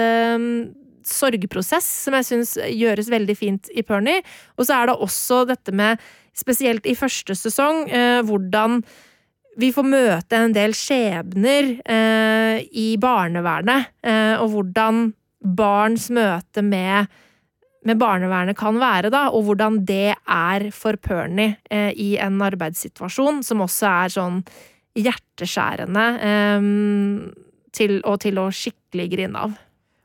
sorgprosess 1.06 1.86
som 2.04 2.16
jeg 2.18 2.28
syns 2.28 2.54
gjøres 2.60 3.10
veldig 3.12 3.36
fint 3.38 3.70
i 3.72 3.84
Pernie. 3.86 4.22
Og 4.58 4.68
så 4.68 4.78
er 4.78 4.90
det 4.90 4.98
også 5.06 5.42
dette 5.48 5.74
med, 5.76 6.00
spesielt 6.36 6.86
i 6.88 6.96
første 6.98 7.36
sesong, 7.36 7.86
eh, 7.90 8.20
hvordan 8.26 8.80
vi 9.60 9.72
får 9.74 9.86
møte 9.86 10.38
en 10.38 10.54
del 10.54 10.74
skjebner 10.76 11.72
eh, 11.84 12.60
i 12.70 12.94
barnevernet, 13.00 13.90
eh, 14.06 14.36
og 14.40 14.54
hvordan 14.54 15.10
barns 15.40 16.08
møte 16.14 16.62
med, 16.64 17.10
med 17.88 18.00
barnevernet 18.00 18.58
kan 18.58 18.78
være, 18.80 19.10
da, 19.12 19.28
og 19.34 19.48
hvordan 19.48 19.80
det 19.88 20.14
er 20.14 20.68
for 20.76 21.00
Pernie 21.00 21.56
i 21.96 22.10
en 22.20 22.36
arbeidssituasjon 22.44 23.40
som 23.46 23.64
også 23.64 23.88
er 23.88 24.12
sånn 24.12 24.42
hjerteskjærende 25.00 26.04
til, 27.72 27.96
og 28.04 28.20
til 28.20 28.42
å 28.42 28.50
skikkelig 28.52 29.08
grine 29.14 29.46
av. 29.48 29.56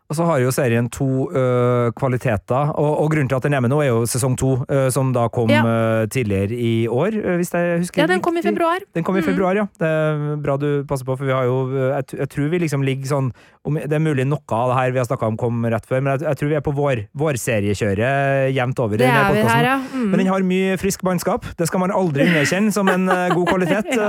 Og 0.05 0.13
så 0.19 0.25
har 0.27 0.37
jo 0.43 0.51
serien 0.53 0.85
to 0.93 1.07
uh, 1.33 1.89
kvaliteter, 1.97 2.69
og, 2.77 2.91
og 3.01 3.07
grunnen 3.09 3.29
til 3.31 3.39
at 3.39 3.45
den 3.47 3.55
er 3.57 3.63
med 3.65 3.71
nå, 3.73 3.79
er 3.81 3.89
jo 3.89 4.03
sesong 4.09 4.35
to, 4.37 4.51
uh, 4.69 4.85
som 4.93 5.09
da 5.15 5.25
kom 5.33 5.49
Ja. 5.49 5.63
uh, 5.65 6.05
tidligere 6.11 6.53
i 6.53 6.85
år, 6.85 7.17
hvis 7.39 7.49
jeg 7.55 7.79
husker 7.81 8.03
Ja, 8.03 8.07
den 8.11 8.21
kom 8.21 8.37
i 8.37 8.43
februar. 8.45 8.85
Den 8.93 9.03
kom 9.03 9.17
i 9.17 9.23
februar, 9.25 9.57
februar, 9.57 9.57
ja. 9.57 9.65
Det 9.81 9.89
er 9.89 10.37
bra 10.45 10.57
du 10.61 10.85
passer 10.85 11.07
på, 11.07 11.15
for 11.17 11.25
vi 11.25 11.33
har 11.33 11.47
jo 11.49 11.55
Jeg, 11.73 12.05
jeg 12.19 12.29
tror 12.29 12.49
vi 12.51 12.59
liksom 12.61 12.83
ligger 12.85 13.09
sånn 13.09 13.31
om, 13.65 13.79
Det 13.81 13.97
er 13.97 14.03
mulig 14.03 14.27
noe 14.29 14.45
av 14.53 14.69
det 14.69 14.77
her 14.77 14.91
vi 14.93 15.01
har 15.01 15.07
snakka 15.09 15.29
om 15.31 15.37
kom 15.41 15.65
rett 15.73 15.87
før, 15.89 16.03
men 16.05 16.13
jeg, 16.13 16.27
jeg 16.29 16.39
tror 16.39 16.51
vi 16.51 16.57
er 16.59 16.65
på 16.65 16.73
vår, 16.77 17.01
vårseriekjøret 17.17 18.53
jevnt 18.53 18.81
over. 18.83 19.01
Det 19.01 19.09
er 19.09 19.31
vi 19.33 19.41
her, 19.41 19.69
ja. 19.71 19.77
Mm. 19.89 20.03
Men 20.11 20.21
den 20.21 20.29
har 20.29 20.45
mye 20.45 20.75
frisk 20.77 21.01
mannskap. 21.07 21.47
Det 21.57 21.65
skal 21.65 21.81
man 21.81 21.93
aldri 21.95 22.27
underkjenne 22.29 22.73
som 22.75 22.89
en 22.93 23.09
god 23.09 23.47
kvalitet. 23.49 23.89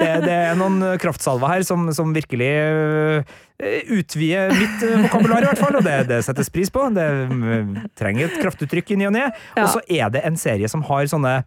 det, 0.00 0.10
det 0.24 0.32
er 0.32 0.58
noen 0.58 0.82
kraftsalver 1.02 1.50
her 1.50 1.64
som, 1.66 1.88
som 1.94 2.12
virkelig 2.14 2.50
eh, 3.62 3.82
utvider 3.98 4.50
mitt 4.56 4.82
eh, 4.88 5.02
vokabular, 5.06 5.44
i 5.44 5.50
hvert 5.52 5.62
fall. 5.62 5.76
Og 5.80 5.84
det, 5.86 5.96
det 6.10 6.22
settes 6.26 6.50
pris 6.50 6.70
på. 6.72 6.88
Det 6.96 7.08
mm, 7.30 7.74
trenger 7.98 8.26
et 8.30 8.38
kraftuttrykk 8.42 8.94
i 8.96 9.00
ny 9.02 9.10
og 9.10 9.16
ne. 9.18 9.26
Ja. 9.56 9.64
Og 9.66 9.74
så 9.76 9.82
er 9.88 10.10
det 10.16 10.24
en 10.26 10.36
serie 10.40 10.68
som 10.72 10.82
har 10.88 11.06
sånne 11.10 11.42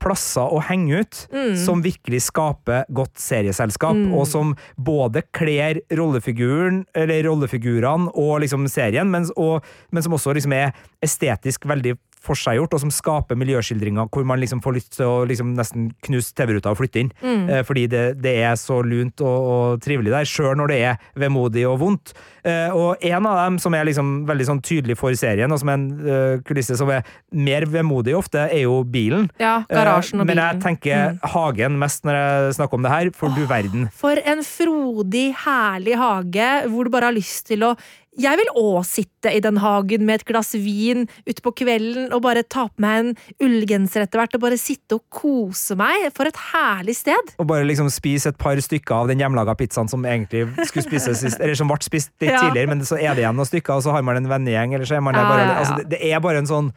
plasser 0.00 0.48
å 0.48 0.62
henge 0.64 1.02
ut, 1.02 1.16
Mm. 1.28 1.56
som 1.60 1.82
virkelig 1.84 2.22
skaper 2.30 2.86
godt 2.88 3.18
serieselskap, 3.20 3.92
Mm. 3.98 4.14
og 4.16 4.26
som 4.26 4.54
både 4.80 5.20
kler 5.36 5.82
rollefiguren, 5.92 6.86
eller 6.94 7.22
rollefigurene 7.28 8.08
og 8.14 8.40
liksom 8.40 8.64
serien, 8.72 9.10
men, 9.10 9.26
og, 9.36 9.62
men 9.92 10.02
som 10.02 10.12
også 10.16 10.32
liksom 10.34 10.54
er 10.56 10.72
estetisk 11.04 11.66
veldig 11.68 11.98
forseggjort, 12.24 12.74
og 12.76 12.80
som 12.84 12.90
skaper 12.92 13.38
miljøskildringer 13.40 14.08
hvor 14.12 14.26
man 14.28 14.40
liksom 14.42 14.60
får 14.64 14.76
lyst 14.76 14.96
til 14.98 15.06
å 15.08 15.24
liksom 15.28 15.54
nesten 15.58 15.90
knuse 16.06 16.34
TV-ruta 16.36 16.72
og 16.74 16.78
flytte 16.80 17.00
inn. 17.04 17.12
Mm. 17.22 17.46
Eh, 17.48 17.62
fordi 17.66 17.86
det, 17.92 18.04
det 18.22 18.34
er 18.44 18.58
så 18.60 18.80
lunt 18.84 19.20
og, 19.24 19.48
og 19.54 19.80
trivelig 19.84 20.12
der, 20.12 20.28
sjøl 20.28 20.56
når 20.60 20.72
det 20.74 20.80
er 20.92 21.00
vemodig 21.20 21.66
og 21.68 21.78
vondt. 21.80 22.14
Eh, 22.44 22.72
og 22.72 23.02
en 23.04 23.26
av 23.28 23.38
dem 23.44 23.58
som 23.60 23.74
er 23.76 23.84
liksom 23.88 24.12
veldig 24.28 24.46
sånn 24.48 24.62
tydelig 24.64 24.96
for 25.00 25.12
serien, 25.18 25.52
og 25.52 25.60
som 25.60 25.68
er 25.72 25.78
en 25.80 25.88
eh, 26.00 26.34
kulisse 26.48 26.76
som 26.80 26.88
er 26.92 27.04
mer 27.36 27.66
vemodig 27.68 28.14
ofte, 28.16 28.46
er 28.48 28.64
jo 28.64 28.80
bilen. 28.84 29.28
Ja, 29.40 29.60
garasjen 29.68 30.20
og 30.20 30.28
Eh, 30.30 30.34
Men 30.34 30.44
jeg 30.44 30.60
tenker 30.62 30.98
Mm. 31.10 31.18
hagen 31.32 31.78
mest 31.80 32.04
når 32.04 32.14
jeg 32.18 32.54
snakker 32.58 32.74
om 32.78 32.82
det 32.84 32.90
her, 32.92 33.10
for 33.16 33.28
du 33.34 33.42
verden. 33.48 33.88
For 33.96 34.18
en 34.24 34.42
frodig, 34.46 35.30
herlig 35.44 35.96
hage 35.98 36.48
hvor 36.70 36.84
du 36.84 36.90
bare 36.92 37.08
har 37.10 37.16
lyst 37.16 37.46
til 37.50 37.64
å 37.66 37.74
Jeg 38.18 38.40
vil 38.40 38.48
òg 38.58 38.80
sitte 38.88 39.30
i 39.30 39.38
den 39.38 39.60
hagen 39.62 40.02
med 40.02 40.18
et 40.18 40.24
glass 40.26 40.50
vin 40.58 41.04
utpå 41.30 41.52
kvelden 41.60 42.08
og 42.10 42.24
bare 42.24 42.42
ta 42.42 42.64
på 42.66 42.82
meg 42.82 43.04
en 43.04 43.12
ullgenser 43.46 44.02
etter 44.02 44.18
hvert 44.18 44.34
og 44.34 44.42
bare 44.42 44.58
sitte 44.58 44.98
og 44.98 45.04
kose 45.14 45.76
meg. 45.78 46.08
For 46.16 46.26
et 46.26 46.40
herlig 46.50 46.96
sted! 46.98 47.30
Og 47.38 47.46
bare 47.52 47.68
liksom 47.68 47.86
spise 47.94 48.32
et 48.34 48.40
par 48.40 48.58
stykker 48.58 48.96
av 49.04 49.12
den 49.12 49.22
hjemmelaga 49.22 49.54
pizzaen 49.54 49.88
som 49.92 50.02
egentlig 50.02 50.48
skulle 50.66 50.88
spises 50.88 51.22
eller 51.38 51.54
som 51.54 51.70
ble 51.70 51.78
spist 51.86 52.10
litt 52.18 52.32
Ja. 52.34 52.42
tidligere, 52.48 52.74
men 52.74 52.82
så 52.82 52.98
er 52.98 53.14
det 53.14 53.22
igjen 53.22 53.38
noen 53.38 53.46
stykker, 53.48 53.78
og 53.78 53.86
så 53.86 53.94
har 53.94 54.02
man 54.02 54.18
en 54.18 54.28
vennegjeng, 54.30 54.74
eller 54.74 54.90
så 54.90 54.98
er 54.98 55.06
man 55.06 55.14
der 55.14 55.30
bare 55.30 55.44
ja, 55.46 55.52
ja. 55.52 55.58
altså, 55.62 55.78
det, 55.78 55.88
det 55.94 56.10
er 56.10 56.20
bare 56.26 56.42
en 56.42 56.50
sånn 56.50 56.72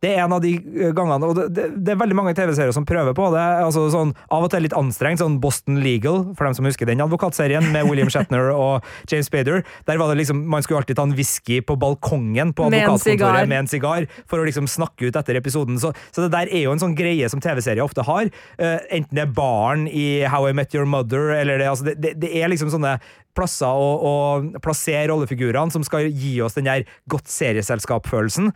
Det 0.00 0.14
er 0.14 0.22
en 0.24 0.32
av 0.32 0.40
de 0.40 0.54
eh, 0.56 0.92
gangene, 0.96 1.28
og 1.28 1.36
det, 1.36 1.46
det, 1.52 1.66
det 1.84 1.92
er 1.92 1.98
veldig 2.00 2.16
mange 2.16 2.32
TV-serier 2.36 2.72
som 2.72 2.86
prøver 2.88 3.12
på 3.16 3.26
det. 3.34 3.42
altså 3.66 3.84
sånn, 3.92 4.14
Av 4.32 4.46
og 4.46 4.52
til 4.52 4.64
litt 4.64 4.76
anstrengt, 4.76 5.20
sånn 5.20 5.36
Boston 5.42 5.82
Legal, 5.84 6.22
for 6.38 6.48
dem 6.48 6.56
som 6.56 6.68
husker 6.68 6.88
den 6.88 7.02
advokatserien, 7.04 7.68
med 7.74 7.84
William 7.88 8.08
Shatner 8.12 8.48
og 8.56 8.86
James 9.10 9.28
Spader. 9.28 9.60
Der 9.88 10.00
var 10.00 10.12
det 10.12 10.22
liksom, 10.22 10.46
Man 10.50 10.64
skulle 10.64 10.80
alltid 10.80 10.96
ta 10.96 11.04
en 11.04 11.16
whisky 11.18 11.60
på 11.60 11.76
balkongen 11.80 12.54
på 12.56 12.70
advokatkontoret 12.70 13.50
med 13.50 13.66
en 13.66 13.70
sigar, 13.70 14.08
for 14.30 14.40
å 14.40 14.48
liksom 14.48 14.70
snakke 14.70 15.10
ut 15.10 15.20
etter 15.20 15.36
episoden. 15.36 15.76
Så, 15.82 15.92
så 16.14 16.24
det 16.24 16.32
der 16.32 16.48
er 16.48 16.64
jo 16.64 16.72
en 16.72 16.80
sånn 16.82 16.96
greie 16.96 17.28
som 17.28 17.42
TV-serier 17.44 17.84
ofte 17.84 18.06
har. 18.08 18.32
Uh, 18.56 18.78
enten 18.88 19.12
det 19.18 19.26
er 19.26 19.34
barn 19.36 19.84
i 19.86 20.24
How 20.30 20.48
I 20.48 20.56
Met 20.56 20.72
Your 20.76 20.88
Mother, 20.88 21.34
eller 21.36 21.60
det, 21.60 21.68
altså 21.68 21.90
det, 21.90 21.98
det, 22.00 22.16
det 22.24 22.32
er 22.40 22.48
liksom 22.52 22.72
sånne 22.72 22.96
plasser 23.36 23.66
å, 23.70 23.88
å 24.10 24.60
plassere 24.64 25.08
rollefigurene 25.12 25.72
som 25.74 25.84
skal 25.86 26.08
gi 26.10 26.36
oss 26.44 26.56
den 26.58 26.68
der 26.68 26.86
godt 27.10 27.30
serieselskap-følelsen. 27.30 28.52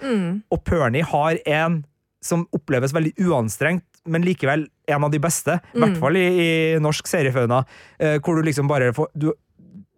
Og 0.52 0.62
Pernie 0.66 1.06
har 1.06 1.40
en 1.46 1.82
som 2.24 2.46
oppleves 2.56 2.94
veldig 2.96 3.12
uanstrengt, 3.26 3.84
men 4.08 4.24
likevel 4.24 4.66
en 4.88 5.04
av 5.06 5.12
de 5.12 5.20
beste. 5.20 5.58
I 5.74 5.80
hvert 5.80 5.98
fall 6.00 6.16
i, 6.20 6.24
i 6.24 6.48
norsk 6.82 7.08
seriefauna, 7.08 7.62
eh, 7.98 8.16
hvor 8.20 8.36
du 8.36 8.46
liksom 8.48 8.68
bare 8.70 8.92
får 8.96 9.10
du, 9.14 9.30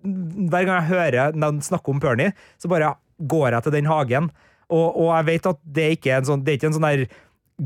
Hver 0.06 0.66
gang 0.66 0.76
jeg 0.76 0.90
hører 0.92 1.34
noen 1.34 1.62
snakke 1.62 1.90
om 1.90 2.00
Pernie, 2.02 2.34
så 2.58 2.70
bare 2.70 2.92
går 3.18 3.56
jeg 3.56 3.66
til 3.66 3.74
den 3.74 3.88
hagen. 3.90 4.28
Og, 4.70 4.88
og 4.98 5.08
jeg 5.16 5.26
vet 5.30 5.48
at 5.50 5.62
det 5.62 5.86
ikke 5.96 6.12
er 6.12 6.20
en 6.20 6.28
sånn, 6.28 6.44
det 6.44 6.52
er 6.52 6.60
ikke 6.60 6.70
en 6.70 6.76
sånn 6.76 6.86
der 6.86 7.06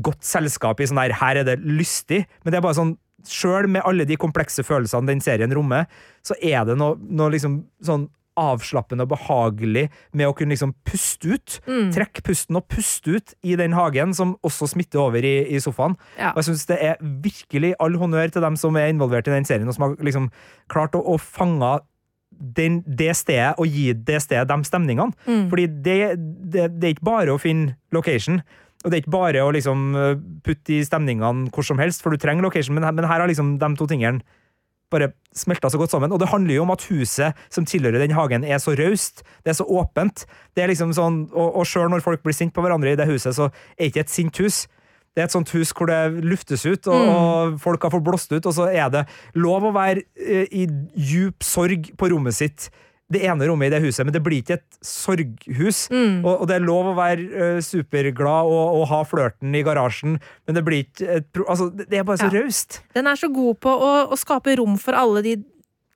godt 0.05 0.23
selskap 0.23 0.79
i 0.79 0.87
sånn 0.87 1.01
der 1.01 1.13
her 1.19 1.41
er 1.41 1.47
det 1.47 1.57
lystig, 1.65 2.23
men 2.41 2.53
det 2.53 2.61
er 2.61 2.63
bare 2.63 2.77
sånn 2.77 2.95
Sjøl 3.27 3.69
med 3.71 3.85
alle 3.87 4.07
de 4.09 4.17
komplekse 4.19 4.63
følelsene 4.65 5.09
den 5.09 5.21
serien 5.23 5.53
rommer, 5.55 5.87
så 6.25 6.37
er 6.41 6.65
det 6.69 6.77
noe, 6.79 6.97
noe 6.97 7.33
liksom 7.33 7.61
sånn 7.85 8.09
avslappende 8.39 9.03
og 9.05 9.11
behagelig 9.11 9.87
med 10.15 10.29
å 10.29 10.33
kunne 10.37 10.55
liksom 10.55 10.73
puste 10.87 11.35
ut. 11.35 11.57
Trekke 11.93 12.23
pusten 12.25 12.57
og 12.59 12.67
puste 12.71 13.17
ut 13.17 13.33
i 13.43 13.57
den 13.59 13.75
hagen, 13.75 14.15
som 14.17 14.37
også 14.47 14.69
smitter 14.71 15.03
over 15.03 15.25
i, 15.27 15.35
i 15.51 15.59
sofaen. 15.63 15.97
Ja. 16.17 16.31
Og 16.31 16.41
jeg 16.41 16.51
synes 16.51 16.65
det 16.71 16.79
er 16.79 17.01
virkelig 17.01 17.73
all 17.83 17.97
honnør 17.99 18.31
til 18.31 18.45
dem 18.45 18.57
som 18.59 18.79
er 18.79 18.91
involvert 18.93 19.27
i 19.27 19.35
den 19.35 19.47
serien, 19.47 19.67
og 19.67 19.77
som 19.77 19.89
har 19.89 19.97
liksom 19.99 20.31
klart 20.71 20.95
å, 20.97 21.03
å 21.03 21.17
fange 21.21 21.79
den, 22.31 22.79
det 22.87 23.11
stedet 23.19 23.59
og 23.59 23.67
gi 23.67 23.91
det 23.93 24.21
stedet 24.23 24.47
de 24.49 24.65
stemningene. 24.65 25.13
Fordi 25.51 25.67
det, 25.67 25.99
det, 26.17 26.69
det 26.79 26.87
er 26.87 26.95
ikke 26.95 27.09
bare 27.11 27.35
å 27.35 27.41
finne 27.41 27.75
location. 27.93 28.41
Og 28.81 28.89
det 28.89 28.97
er 28.97 29.03
ikke 29.03 29.13
bare 29.13 29.45
å 29.45 29.53
liksom 29.53 29.89
eh, 29.97 30.19
putte 30.45 30.77
i 30.77 30.83
stemningene 30.85 31.51
hvor 31.53 31.65
som 31.65 31.81
helst, 31.81 32.01
for 32.01 32.13
du 32.13 32.21
trenger 32.21 32.45
location, 32.45 32.77
men, 32.77 32.87
men 32.97 33.07
her 33.07 33.21
har 33.21 33.29
liksom 33.29 33.55
de 33.61 33.69
to 33.77 33.87
tingene 33.89 34.23
bare 34.91 35.13
smelta 35.35 35.69
så 35.71 35.79
godt 35.79 35.93
sammen. 35.93 36.11
Og 36.11 36.19
det 36.19 36.29
handler 36.31 36.57
jo 36.57 36.65
om 36.65 36.73
at 36.73 36.83
huset 36.89 37.37
som 37.53 37.67
tilhører 37.67 38.01
den 38.01 38.15
hagen, 38.17 38.43
er 38.43 38.59
så 38.59 38.75
raust. 38.75 39.23
Det 39.45 39.53
er 39.53 39.59
så 39.61 39.67
åpent. 39.67 40.25
Det 40.55 40.65
er 40.65 40.71
liksom 40.73 40.91
sånn, 40.97 41.23
Og, 41.31 41.61
og 41.61 41.67
sjøl 41.67 41.89
når 41.93 42.03
folk 42.03 42.23
blir 42.25 42.35
sint 42.35 42.53
på 42.53 42.63
hverandre 42.63 42.91
i 42.91 42.99
det 42.99 43.07
huset, 43.07 43.35
så 43.37 43.47
er 43.47 43.85
det 43.85 43.91
ikke 43.93 44.05
et 44.05 44.13
sint 44.13 44.43
hus. 44.43 44.65
Det 45.11 45.23
er 45.23 45.27
et 45.27 45.33
sånt 45.33 45.49
hus 45.51 45.73
hvor 45.75 45.89
det 45.91 46.23
luftes 46.23 46.63
ut, 46.65 46.87
og, 46.87 47.09
og 47.11 47.57
folk 47.59 47.83
har 47.83 47.91
fått 47.91 48.05
blåst 48.05 48.31
ut, 48.31 48.45
og 48.47 48.53
så 48.55 48.69
er 48.71 48.91
det 48.93 49.01
lov 49.35 49.67
å 49.67 49.73
være 49.75 50.05
eh, 50.15 50.47
i 50.55 50.67
djup 50.95 51.43
sorg 51.43 51.91
på 51.99 52.11
rommet 52.13 52.37
sitt. 52.37 52.69
Det 53.11 53.21
ene 53.27 53.47
rommet 53.49 53.67
i 53.67 53.73
det 53.75 53.81
huset, 53.83 54.05
men 54.07 54.13
det 54.15 54.21
blir 54.23 54.39
ikke 54.41 54.55
et 54.59 54.77
sorghus. 54.85 55.83
Og, 55.91 56.29
og 56.33 56.45
det 56.49 56.55
er 56.57 56.65
lov 56.65 56.91
å 56.91 56.97
være 56.97 57.27
uh, 57.57 57.61
superglad 57.65 58.49
og, 58.49 58.79
og 58.79 58.85
ha 58.91 59.01
flørten 59.07 59.55
i 59.57 59.63
garasjen, 59.67 60.17
men 60.47 60.57
det 60.57 60.63
blir 60.67 60.85
ikke 60.85 61.09
et. 61.19 61.29
Altså, 61.45 61.69
det 61.75 61.89
det 61.91 61.99
er 61.99 62.07
bare 62.07 62.21
så 62.23 62.29
Ja. 62.31 62.39
raust. 62.41 62.81
Den 62.95 63.07
er 63.11 63.19
så 63.19 63.27
god 63.33 63.59
på 63.59 63.71
å, 63.73 63.91
å 64.11 64.19
skape 64.19 64.55
rom 64.61 64.77
for 64.79 64.95
alle 64.97 65.21
de 65.25 65.35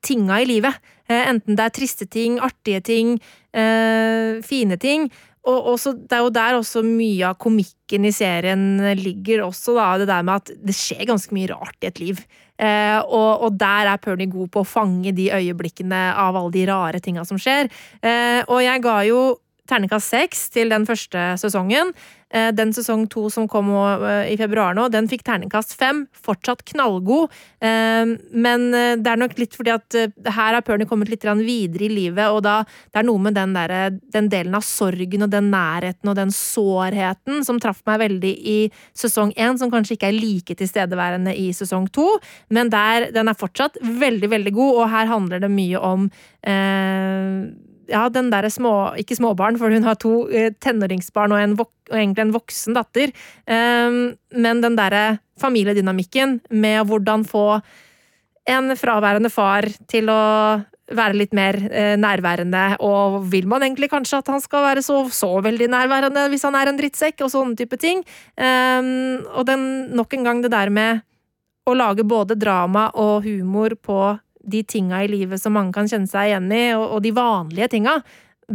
tinga 0.06 0.42
i 0.44 0.46
livet. 0.50 0.76
Eh, 1.10 1.24
enten 1.32 1.56
det 1.58 1.64
er 1.66 1.74
triste 1.74 2.06
ting, 2.10 2.36
artige 2.44 2.84
ting, 2.84 3.16
eh, 3.54 4.42
fine 4.46 4.78
ting. 4.78 5.08
Og 5.46 5.68
også, 5.76 5.94
det 6.10 6.16
er 6.18 6.24
jo 6.26 6.30
der 6.34 6.56
også 6.58 6.82
mye 6.86 7.28
av 7.30 7.38
komikken 7.38 8.06
i 8.10 8.12
serien 8.14 8.80
ligger 8.98 9.44
også, 9.46 9.76
da. 9.78 9.92
Det 10.02 10.08
der 10.10 10.24
med 10.26 10.42
at 10.42 10.52
det 10.66 10.74
skjer 10.74 11.06
ganske 11.06 11.36
mye 11.38 11.52
rart 11.54 11.78
i 11.86 11.90
et 11.92 12.02
liv. 12.02 12.24
Eh, 12.56 13.00
og, 13.04 13.46
og 13.48 13.58
der 13.60 13.92
er 13.92 14.02
Pernie 14.02 14.32
god 14.32 14.52
på 14.54 14.64
å 14.64 14.68
fange 14.68 15.12
de 15.16 15.28
øyeblikkene 15.36 16.04
av 16.16 16.38
alle 16.40 16.54
de 16.56 16.68
rare 16.70 17.02
tinga 17.04 17.26
som 17.28 17.40
skjer. 17.42 17.68
Eh, 18.02 18.42
og 18.48 18.62
jeg 18.64 18.84
ga 18.86 19.00
jo 19.08 19.24
terningkast 19.70 20.14
seks 20.14 20.48
til 20.54 20.72
den 20.74 20.86
første 20.88 21.34
sesongen. 21.42 21.94
Eh, 22.36 22.52
Den 22.52 22.74
sesong 22.74 23.06
to 23.10 23.30
som 23.30 23.48
kom 23.48 23.70
eh, 23.72 24.34
i 24.34 24.38
februar 24.38 24.76
nå, 24.76 24.88
den 24.92 25.08
fikk 25.08 25.24
terningkast 25.28 25.76
fem. 25.78 26.06
Fortsatt 26.26 26.66
knallgod. 26.72 27.32
Eh, 27.62 28.16
Men 28.46 28.68
det 28.72 29.08
er 29.08 29.20
nok 29.20 29.38
litt 29.40 29.56
fordi 29.56 29.72
at 29.74 29.96
her 30.26 30.56
har 30.58 30.64
Pernie 30.66 30.88
kommet 30.90 31.10
litt 31.10 31.24
videre 31.26 31.86
i 31.86 31.90
livet, 31.90 32.28
og 32.30 32.44
da 32.44 32.64
det 32.66 33.00
er 33.00 33.06
noe 33.08 33.20
med 33.22 33.36
den, 33.36 33.54
der, 33.56 33.92
den 34.14 34.28
delen 34.30 34.56
av 34.56 34.64
sorgen 34.66 35.26
og 35.26 35.32
den 35.32 35.50
nærheten 35.52 36.10
og 36.10 36.16
den 36.16 36.32
sårheten 36.34 37.44
som 37.46 37.60
traff 37.60 37.82
meg 37.88 38.00
veldig 38.00 38.34
i 38.36 38.58
sesong 38.94 39.34
én, 39.34 39.58
som 39.58 39.72
kanskje 39.72 39.96
ikke 39.96 40.10
er 40.12 40.18
like 40.20 40.58
tilstedeværende 40.60 41.34
i 41.36 41.50
sesong 41.56 41.88
to, 41.94 42.08
men 42.50 42.70
der, 42.74 43.10
den 43.16 43.30
er 43.32 43.38
fortsatt 43.38 43.80
veldig, 43.82 44.30
veldig 44.32 44.54
god, 44.56 44.82
og 44.82 44.92
her 44.94 45.12
handler 45.12 45.44
det 45.44 45.52
mye 45.52 45.82
om 45.82 46.10
eh, 46.46 47.65
ja, 47.92 48.06
den 48.10 48.32
derre 48.34 48.52
små 48.54 48.96
Ikke 49.00 49.18
småbarn, 49.18 49.60
for 49.62 49.74
hun 49.74 49.86
har 49.86 49.98
to 50.02 50.26
eh, 50.30 50.52
tenåringsbarn 50.64 51.36
og, 51.36 51.42
en 51.42 51.58
vok 51.60 51.72
og 51.92 51.98
egentlig 52.00 52.26
en 52.26 52.34
voksen 52.34 52.78
datter. 52.78 53.12
Ehm, 53.46 54.16
men 54.34 54.62
den 54.64 54.78
derre 54.78 55.20
familiedynamikken 55.42 56.40
med 56.50 56.88
hvordan 56.90 57.26
få 57.28 57.60
en 58.50 58.74
fraværende 58.78 59.30
far 59.30 59.68
til 59.90 60.10
å 60.10 60.24
være 60.96 61.18
litt 61.18 61.34
mer 61.34 61.58
eh, 61.70 61.96
nærværende, 61.98 62.78
og 62.86 63.24
vil 63.32 63.48
man 63.50 63.66
egentlig 63.66 63.90
kanskje 63.90 64.20
at 64.22 64.30
han 64.30 64.42
skal 64.42 64.68
være 64.68 64.84
så, 64.86 65.00
så 65.14 65.32
veldig 65.46 65.70
nærværende 65.74 66.28
hvis 66.30 66.46
han 66.46 66.58
er 66.58 66.70
en 66.70 66.78
drittsekk, 66.78 67.26
og 67.26 67.34
sånne 67.34 67.58
type 67.58 67.80
ting. 67.82 68.04
Ehm, 68.38 69.26
og 69.34 69.48
den, 69.50 69.66
nok 69.98 70.14
en 70.14 70.28
gang 70.30 70.44
det 70.46 70.54
der 70.54 70.74
med 70.74 71.06
å 71.66 71.74
lage 71.74 72.06
både 72.06 72.38
drama 72.38 72.92
og 73.02 73.26
humor 73.26 73.74
på 73.82 74.00
de 74.46 74.64
tinga 74.64 75.04
i 75.04 75.12
livet 75.12 75.42
som 75.42 75.56
mange 75.58 75.74
kan 75.76 75.90
kjenne 75.90 76.10
seg 76.10 76.32
igjen 76.32 76.52
i, 76.54 76.66
og, 76.78 76.98
og 76.98 77.06
de 77.06 77.14
vanlige 77.16 77.72
tinga. 77.76 78.00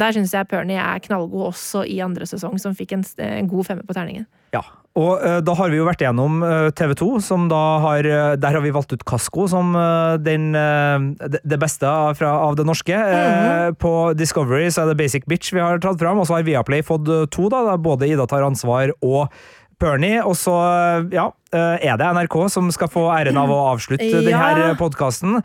Der 0.01 0.15
syns 0.15 0.35
jeg 0.37 0.47
Pernie 0.51 0.79
er 0.79 1.03
knallgod 1.03 1.49
også 1.51 1.83
i 1.89 1.99
andre 2.05 2.29
sesong, 2.29 2.61
som 2.63 2.77
fikk 2.79 2.95
en, 2.95 3.07
en 3.27 3.51
god 3.51 3.67
femmer 3.67 3.87
på 3.89 3.97
terningen. 3.97 4.29
Ja, 4.55 4.63
og 4.99 5.23
uh, 5.23 5.39
da 5.47 5.55
har 5.55 5.71
vi 5.71 5.79
jo 5.79 5.87
vært 5.87 6.03
gjennom 6.03 6.41
uh, 6.43 6.71
TV 6.75 6.97
2, 6.99 7.09
som 7.23 7.47
da 7.51 7.61
har 7.85 8.07
uh, 8.11 8.35
Der 8.41 8.57
har 8.57 8.65
vi 8.65 8.73
valgt 8.75 8.91
ut 8.91 9.05
Kasko 9.07 9.47
som 9.51 9.71
den, 10.27 10.51
det, 10.53 11.59
beste 11.63 11.87
av, 11.87 12.17
fra, 12.19 12.33
av 12.43 12.57
det 12.59 12.67
norske. 12.67 12.95
Eh, 12.95 13.71
På 13.79 14.13
Discovery 14.19 14.69
så 14.73 14.83
er 14.83 14.91
det 14.91 14.99
Basic 14.99 15.27
Bitch 15.31 15.53
vi 15.55 15.63
har 15.63 15.79
tatt 15.83 16.01
fram, 16.01 16.19
og 16.19 16.27
så 16.27 16.37
har 16.37 16.47
Viaplay 16.47 16.83
fått 16.87 17.07
to, 17.33 17.47
da, 17.53 17.77
både 17.79 18.09
Ida 18.11 18.27
tar 18.31 18.47
ansvar 18.47 18.93
og 18.99 19.31
Pernie. 19.81 20.21
Og 20.23 20.37
så, 20.39 20.53
eh, 21.01 21.09
ja, 21.17 21.25
eh, 21.53 21.79
er 21.91 21.97
det 21.99 22.07
NRK 22.15 22.37
som 22.53 22.69
skal 22.75 22.89
få 22.93 23.07
æren 23.15 23.39
av 23.41 23.49
å 23.51 23.59
avslutte 23.73 24.07
Ja. 24.07 24.23
denne 24.55 24.77
podkasten. 24.79 25.41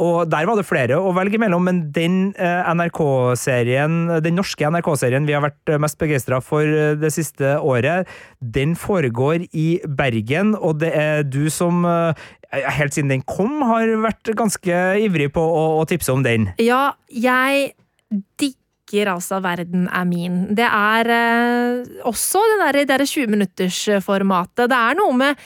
Og 0.00 0.30
der 0.30 0.46
var 0.48 0.56
det 0.56 0.64
flere 0.66 0.96
å 0.96 1.12
velge 1.14 1.38
mellom, 1.38 1.62
men 1.68 1.82
den 1.92 2.32
eh, 2.38 2.64
NRK-serien, 2.72 4.20
den 4.24 4.36
norske 4.38 4.64
NRK-serien 4.64 5.26
vi 5.28 5.34
har 5.36 5.44
vært 5.44 5.72
eh, 5.74 5.78
mest 5.80 5.98
begeistra 6.00 6.40
for 6.44 6.64
eh, 6.64 6.94
det 6.98 7.10
siste 7.14 7.56
året, 7.60 8.08
den 8.40 8.74
foregår 8.78 9.44
i 9.52 9.68
Bergen, 9.86 10.54
og 10.56 10.78
det 10.80 10.92
er 10.96 11.22
du 11.28 11.48
som 11.52 11.84
eh, 11.84 12.14
helt 12.78 12.96
siden 12.96 13.12
den 13.12 13.22
kom, 13.28 13.60
har 13.68 13.90
vært 14.08 14.32
ganske 14.38 14.80
ivrig 15.04 15.30
på 15.36 15.42
å, 15.44 15.66
å 15.82 15.86
tipse 15.90 16.12
om 16.14 16.24
den. 16.24 16.48
Ja, 16.62 16.94
jeg 17.12 17.74
digger 18.40 18.56
altså 18.92 19.40
Verden 19.44 19.88
er 19.92 20.04
min. 20.08 20.54
Det 20.56 20.64
er 20.66 21.06
eh, 21.12 22.02
også 22.08 22.40
det 22.40 22.58
der, 22.64 22.72
det 22.80 22.88
der 22.88 23.04
20-minuttersformatet. 23.04 24.68
Det 24.68 24.76
er 24.78 24.94
noe 24.98 25.12
med 25.16 25.36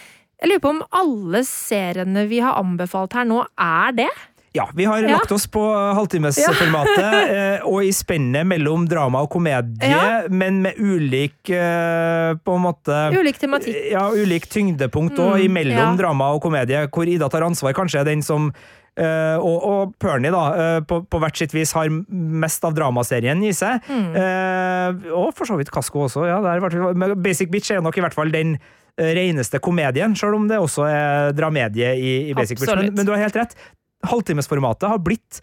Jeg 0.42 0.48
lurer 0.50 0.61
på 0.64 0.70
om 0.74 0.83
alle 0.98 1.44
seriene 1.46 2.24
vi 2.26 2.40
har 2.42 2.57
anbefalt 2.59 3.12
her 3.14 3.24
nå, 3.24 3.44
er 3.62 3.92
det? 3.94 4.09
Ja, 4.55 4.64
vi 4.74 4.85
har 4.85 4.98
Ja. 5.00 5.12
lagt 5.16 5.31
oss 5.33 5.46
på 5.46 5.62
halvtimesformatet, 5.94 6.98
ja. 6.98 7.62
og 7.70 7.85
i 7.87 7.92
spennet 7.94 8.44
mellom 8.50 8.88
drama 8.90 9.22
og 9.22 9.31
komedie, 9.31 9.87
Ja. 9.88 10.26
men 10.28 10.61
med 10.62 10.74
ulik 10.83 11.48
eh, 11.48 12.35
på 12.42 12.57
en 12.59 12.61
måte 12.66 12.98
Ulik 13.16 13.38
tematikk. 13.38 13.78
Ja, 13.92 14.09
ulik 14.11 14.48
tyngdepunkt 14.50 15.16
Mm, 15.16 15.38
imellom 15.46 15.96
drama 15.96 16.33
og 16.35 16.42
komedie, 16.42 16.87
hvor 16.90 17.07
Ida 17.09 17.28
tar 17.31 17.42
ansvar, 17.46 17.72
kanskje 17.72 18.00
er 18.00 18.05
den 18.05 18.20
som 18.22 18.52
eh, 19.00 19.38
og, 19.38 19.57
og 19.68 19.94
Pernie, 20.02 20.33
da, 20.35 20.42
uh, 20.52 20.78
på, 20.88 21.00
på 21.09 21.20
hvert 21.22 21.38
sitt 21.38 21.55
vis 21.55 21.74
har 21.76 21.90
mest 21.90 22.64
av 22.68 22.76
dramaserien 22.76 23.40
i 23.46 23.55
seg. 23.57 23.83
Mm. 23.88 24.12
Uh, 24.16 25.11
og 25.24 25.33
for 25.38 25.48
så 25.48 25.59
vidt 25.61 25.72
Kasko 25.72 26.07
også. 26.09 26.26
Ja, 26.28 26.40
er 26.52 26.94
men 26.98 27.16
Basic 27.22 27.52
Bitch 27.52 27.72
er 27.72 27.85
nok 27.85 27.98
i 27.98 28.05
hvert 28.05 28.16
fall 28.16 28.33
den 28.35 28.57
reneste 28.92 29.57
komedien, 29.64 30.12
selv 30.20 30.37
om 30.37 30.44
det 30.50 30.59
også 30.61 30.85
er 30.85 31.31
dramedie 31.33 31.94
i, 31.96 32.11
i 32.28 32.35
Basic 32.37 32.61
Bitch. 32.61 32.74
Men, 32.76 32.92
men 32.98 33.09
du 33.09 33.14
har 33.14 33.22
helt 33.22 33.38
rett. 33.40 33.55
Halvtimesformatet 34.05 34.90
har 34.90 35.00
blitt 35.00 35.40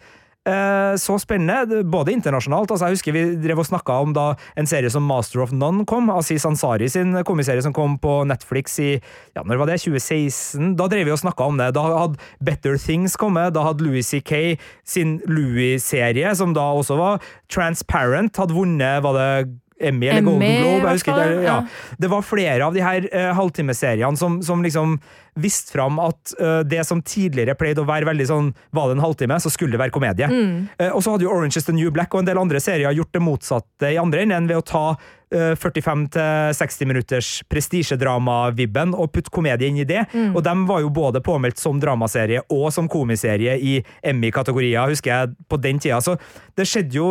så 0.96 1.18
spennende, 1.20 1.82
både 1.84 2.14
internasjonalt. 2.14 2.70
altså 2.70 2.88
Jeg 2.88 2.96
husker 2.96 3.12
vi 3.12 3.24
drev 3.42 3.60
og 3.60 3.66
snakka 3.68 3.98
om 4.00 4.14
da 4.16 4.24
en 4.56 4.66
serie 4.66 4.90
som 4.90 5.04
Master 5.04 5.42
of 5.44 5.52
None 5.52 5.84
kom. 5.84 6.08
Aziz 6.10 6.46
Ansari 6.48 6.88
sin 6.88 7.12
komiserie 7.28 7.62
som 7.62 7.74
kom 7.76 7.98
på 8.00 8.24
Netflix 8.24 8.78
i 8.80 8.90
ja, 9.36 9.44
når 9.44 9.60
var 9.60 9.70
det, 9.70 9.80
2016. 9.84 10.74
Da 10.80 10.88
drev 10.88 11.04
vi 11.06 11.12
og 11.12 11.20
snakka 11.20 11.44
om 11.44 11.60
det. 11.60 11.70
Da 11.76 11.84
hadde 11.84 12.18
Better 12.40 12.78
Things 12.80 13.16
kommet. 13.20 13.52
Da 13.54 13.66
hadde 13.68 13.84
Louis 13.84 14.08
C.K. 14.08 14.56
sin 14.84 15.18
Louis-serie, 15.28 16.32
som 16.34 16.56
da 16.56 16.70
også 16.72 16.96
var 16.96 17.20
transparent, 17.52 18.40
hadde 18.40 18.56
vunnet 18.56 19.04
var 19.04 19.18
det 19.20 19.60
Emmy 19.80 20.10
eller 20.10 20.22
Emmy, 20.22 20.30
Golden 20.30 20.60
Globe. 20.60 20.84
Jeg 20.84 21.00
husker, 21.00 21.18
det, 21.18 21.42
ja. 21.46 21.56
Det 21.98 22.12
var 22.12 22.26
flere 22.26 22.66
av 22.66 22.76
de 22.76 22.84
her 22.84 23.08
uh, 23.08 23.32
halvtimeseriene 23.38 24.20
som, 24.20 24.40
som 24.44 24.64
liksom 24.64 24.98
viste 25.38 25.72
fram 25.72 25.98
at 26.02 26.34
uh, 26.40 26.60
det 26.66 26.82
som 26.86 27.02
tidligere 27.02 27.54
pleide 27.58 27.82
å 27.82 27.88
være 27.88 28.08
veldig 28.08 28.26
sånn 28.26 28.50
Var 28.74 28.90
det 28.90 28.98
en 28.98 29.04
halvtime, 29.04 29.38
så 29.42 29.52
skulle 29.52 29.76
det 29.76 29.82
være 29.82 29.94
komedie. 29.94 30.28
Mm. 30.30 30.66
Uh, 30.80 30.90
og 30.90 31.04
så 31.04 31.14
hadde 31.14 31.26
jo 31.26 31.32
Orange 31.32 31.60
is 31.60 31.68
the 31.68 31.76
New 31.76 31.92
Black 31.94 32.14
og 32.14 32.24
en 32.24 32.30
del 32.30 32.40
andre 32.40 32.60
serier 32.62 32.94
gjort 32.96 33.14
det 33.14 33.24
motsatte 33.24 33.94
i 33.94 33.98
andre 34.00 34.24
enden 34.24 34.48
ved 34.50 34.58
å 34.60 34.64
ta 34.66 34.84
eh, 35.32 35.54
45-60 35.58 36.88
minutters 36.88 37.28
prestisjedrama-vibben 37.50 38.92
og 38.98 39.12
putte 39.14 39.32
komedie 39.32 39.70
inn 39.70 39.78
i 39.80 39.86
det. 39.88 40.02
Mm. 40.12 40.34
Og 40.34 40.42
de 40.44 40.54
var 40.68 40.82
jo 40.82 40.92
både 40.94 41.22
påmeldt 41.24 41.60
som 41.60 41.80
dramaserie 41.80 42.42
og 42.50 42.68
som 42.74 42.88
komiserie 42.90 43.56
i 43.56 43.76
Emmy-kategorier, 44.02 44.90
husker 44.90 45.12
jeg, 45.12 45.34
på 45.48 45.60
den 45.62 45.80
tida. 45.82 46.00
Så 46.04 46.16
det 46.58 46.66
skjedde 46.68 46.98
jo 46.98 47.10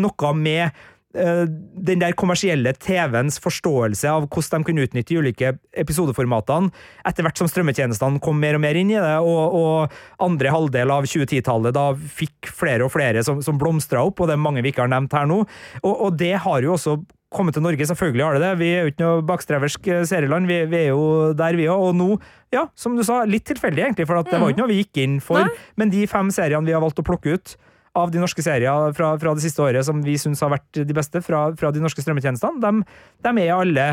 noe 0.00 0.32
med 0.38 0.80
den 1.16 2.02
der 2.02 2.12
kommersielle 2.18 2.74
TV-ens 2.76 3.38
forståelse 3.40 4.10
av 4.12 4.26
hvordan 4.28 4.60
de 4.60 4.68
kunne 4.68 4.84
utnytte 4.84 5.14
de 5.14 5.20
ulike 5.22 5.52
episodeformatene, 5.80 6.68
etter 7.08 7.24
hvert 7.24 7.40
som 7.40 7.48
strømmetjenestene 7.48 8.20
kom 8.20 8.36
mer 8.40 8.58
og 8.58 8.64
mer 8.66 8.76
inn 8.76 8.92
i 8.92 8.98
det, 9.00 9.14
og, 9.24 9.56
og 9.56 10.24
andre 10.24 10.52
halvdel 10.52 10.92
av 10.92 11.08
2010-tallet 11.08 11.76
da 11.76 11.90
fikk 11.96 12.50
flere 12.52 12.84
og 12.84 12.92
flere 12.92 13.24
som, 13.24 13.40
som 13.44 13.60
blomstra 13.60 14.04
opp, 14.04 14.20
og 14.20 14.28
det 14.28 14.36
er 14.36 14.44
mange 14.44 14.64
vi 14.64 14.74
ikke 14.74 14.84
har 14.84 14.92
nevnt 14.92 15.16
her 15.16 15.28
nå. 15.30 15.44
Og, 15.82 15.94
og 15.94 16.18
det 16.20 16.34
har 16.44 16.66
jo 16.66 16.74
også 16.76 16.98
kommet 17.32 17.56
til 17.56 17.64
Norge, 17.64 17.86
selvfølgelig 17.86 18.24
har 18.24 18.36
det 18.36 18.42
det. 18.44 18.52
Vi 18.60 18.68
er 18.72 18.84
jo 18.84 18.92
ikke 18.92 19.04
noe 19.04 19.24
bakstreversk 19.28 19.88
eh, 19.92 20.04
serieland, 20.08 20.48
vi, 20.48 20.62
vi 20.68 20.78
er 20.86 20.90
jo 20.92 21.32
der 21.36 21.56
vi 21.58 21.66
er. 21.68 21.76
Og 21.76 21.96
nå, 21.96 22.14
ja, 22.54 22.66
som 22.78 22.96
du 22.96 23.04
sa, 23.04 23.20
litt 23.28 23.44
tilfeldig 23.48 23.84
egentlig, 23.84 24.08
for 24.08 24.20
at 24.20 24.30
det 24.30 24.40
var 24.40 24.52
ikke 24.52 24.62
noe 24.62 24.72
vi 24.72 24.80
gikk 24.82 25.00
inn 25.04 25.18
for. 25.24 25.44
Nei. 25.44 25.72
Men 25.80 25.92
de 25.92 26.06
fem 26.08 26.32
seriene 26.34 26.68
vi 26.68 26.76
har 26.76 26.84
valgt 26.84 27.02
å 27.02 27.06
plukke 27.06 27.36
ut 27.36 27.56
av 27.96 28.10
de 28.12 28.20
norske 28.20 28.42
serier 28.44 28.92
fra, 28.96 29.14
fra 29.20 29.34
det 29.34 29.42
siste 29.44 29.62
året 29.64 29.84
som 29.86 30.02
vi 30.04 30.18
syns 30.20 30.40
har 30.44 30.52
vært 30.52 30.82
de 30.84 30.94
beste 30.96 31.22
fra, 31.24 31.48
fra 31.58 31.70
de 31.72 31.80
norske 31.80 32.02
strømmetjenestene, 32.04 32.60
de, 32.60 33.00
de 33.24 33.46
er 33.46 33.54
alle 33.56 33.88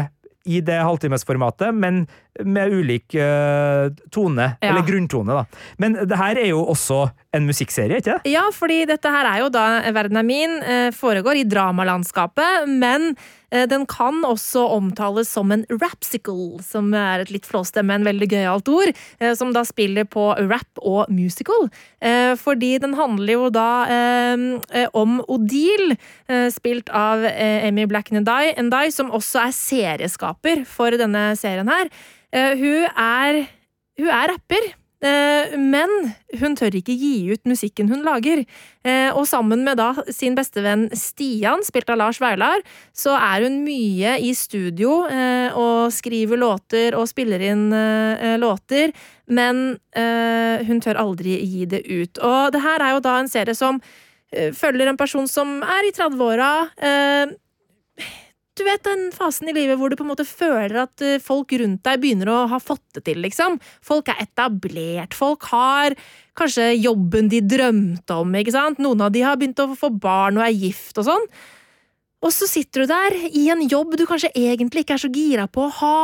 i 0.46 0.60
det 0.62 0.76
halvtimesformatet, 0.78 1.74
men 1.74 2.04
med 2.46 2.70
ulik 2.70 3.16
uh, 3.18 3.90
tone, 4.14 4.52
Ja. 4.62 4.70
eller 4.70 4.84
grunntone, 4.86 5.40
da. 5.40 5.62
Men 5.82 5.96
det 6.06 6.20
her 6.20 6.38
er 6.38 6.52
jo 6.52 6.60
også 6.70 7.00
en 7.34 7.48
musikkserie, 7.50 7.98
ikke 7.98 8.20
det? 8.20 8.30
Ja, 8.36 8.44
fordi 8.54 8.84
dette 8.86 9.10
her 9.10 9.26
er 9.26 9.40
jo 9.42 9.50
da 9.50 9.64
Verden 9.96 10.22
er 10.22 10.28
min, 10.28 10.54
eh, 10.62 10.92
foregår 10.94 11.42
i 11.42 11.48
dramalandskapet, 11.50 12.70
men 12.70 13.16
den 13.70 13.86
kan 13.86 14.24
også 14.26 14.64
omtales 14.76 15.30
som 15.32 15.52
en 15.52 15.66
rapsicle, 15.70 16.62
som 16.66 16.94
er 16.98 17.24
et 17.24 17.32
litt 17.34 17.46
flåste, 17.46 17.84
men 17.86 18.06
veldig 18.08 18.28
gøyalt 18.32 18.70
ord, 18.72 18.92
eh, 19.20 19.34
som 19.38 19.54
da 19.56 19.64
spiller 19.68 20.06
på 20.10 20.28
rap 20.50 20.82
og 20.82 21.10
musical. 21.14 21.70
Eh, 22.02 22.34
Fordi 22.36 22.78
den 22.82 22.94
handler 22.98 23.34
jo 23.34 23.50
da 23.54 23.68
eh, 23.90 24.46
eh, 24.82 24.88
om 24.94 25.20
Odile, 25.28 25.98
eh, 26.28 26.48
spilt 26.54 26.90
av 26.90 27.24
eh, 27.26 27.68
Amy 27.68 27.86
Black 27.86 28.12
Ndai, 28.12 28.90
som 28.92 29.12
også 29.12 29.46
er 29.48 29.56
serieskaper 29.56 30.66
for 30.70 30.92
denne 30.98 31.32
serien 31.40 31.70
her. 31.72 31.90
Eh, 32.34 32.56
Hun 32.60 32.88
er, 32.98 33.46
hun 34.00 34.10
er 34.10 34.34
rapper. 34.34 34.74
Eh, 35.04 35.58
Men 35.60 35.92
hun 36.40 36.56
tør 36.56 36.76
ikke 36.80 36.96
gi 36.96 37.28
ut 37.34 37.44
musikken 37.46 37.90
hun 37.92 38.04
lager. 38.06 38.46
Eh, 38.86 39.12
Og 39.14 39.28
sammen 39.28 39.64
med 39.66 39.78
da 39.78 39.94
sin 40.10 40.36
bestevenn 40.36 40.88
Stian, 40.96 41.64
spilt 41.64 41.90
av 41.90 42.00
Lars 42.00 42.20
Vaular, 42.24 42.64
så 42.94 43.16
er 43.18 43.44
hun 43.44 43.64
mye 43.66 44.16
i 44.24 44.34
studio 44.34 45.06
eh, 45.10 45.52
og 45.56 45.92
skriver 45.94 46.40
låter 46.40 46.96
og 46.96 47.08
spiller 47.12 47.42
inn 47.42 47.70
låter, 48.40 48.92
men 49.28 49.78
hun 49.96 50.82
tør 50.84 51.00
aldri 51.02 51.38
gi 51.42 51.66
det 51.66 51.82
ut. 51.88 52.20
Og 52.20 52.52
det 52.54 52.62
her 52.62 52.84
er 52.84 52.92
jo 52.96 53.02
da 53.04 53.16
en 53.20 53.30
serie 53.32 53.56
som 53.56 53.80
følger 54.32 54.90
en 54.90 55.00
person 55.00 55.28
som 55.28 55.62
er 55.64 55.88
i 55.88 55.94
30-åra. 55.96 56.52
Du 58.56 58.64
vet 58.64 58.84
den 58.88 59.10
fasen 59.16 59.50
i 59.52 59.56
livet 59.56 59.80
hvor 59.80 59.92
du 59.92 59.98
på 60.00 60.06
en 60.06 60.12
måte 60.14 60.26
føler 60.28 60.78
at 60.86 61.04
eh, 61.04 61.22
folk 61.24 61.52
rundt 61.60 61.84
deg 61.86 62.00
begynner 62.02 62.32
å 62.32 62.38
ha 62.52 62.60
fått 62.64 62.84
det 62.98 63.06
til, 63.10 63.20
liksom. 63.26 63.58
Folk 63.84 64.12
er 64.12 64.22
etablert, 64.24 65.18
folk 65.18 65.48
har 65.52 65.96
kanskje 66.40 66.72
jobben 66.78 67.30
de 67.32 67.42
drømte 67.44 68.20
om, 68.24 68.34
ikke 68.40 68.56
sant. 68.56 68.82
Noen 68.84 69.04
av 69.06 69.14
de 69.16 69.24
har 69.26 69.38
begynt 69.40 69.60
å 69.64 69.74
få 69.76 69.92
barn 69.92 70.40
og 70.40 70.48
er 70.48 70.56
gift 70.56 71.00
og 71.02 71.08
sånn. 71.10 71.30
Og 72.26 72.34
så 72.34 72.48
sitter 72.50 72.84
du 72.84 72.94
der 72.94 73.18
i 73.28 73.48
en 73.54 73.64
jobb 73.70 73.98
du 74.00 74.06
kanskje 74.10 74.34
egentlig 74.34 74.86
ikke 74.86 74.98
er 74.98 75.04
så 75.04 75.12
gira 75.14 75.48
på 75.52 75.68
å 75.68 75.74
ha. 75.82 76.04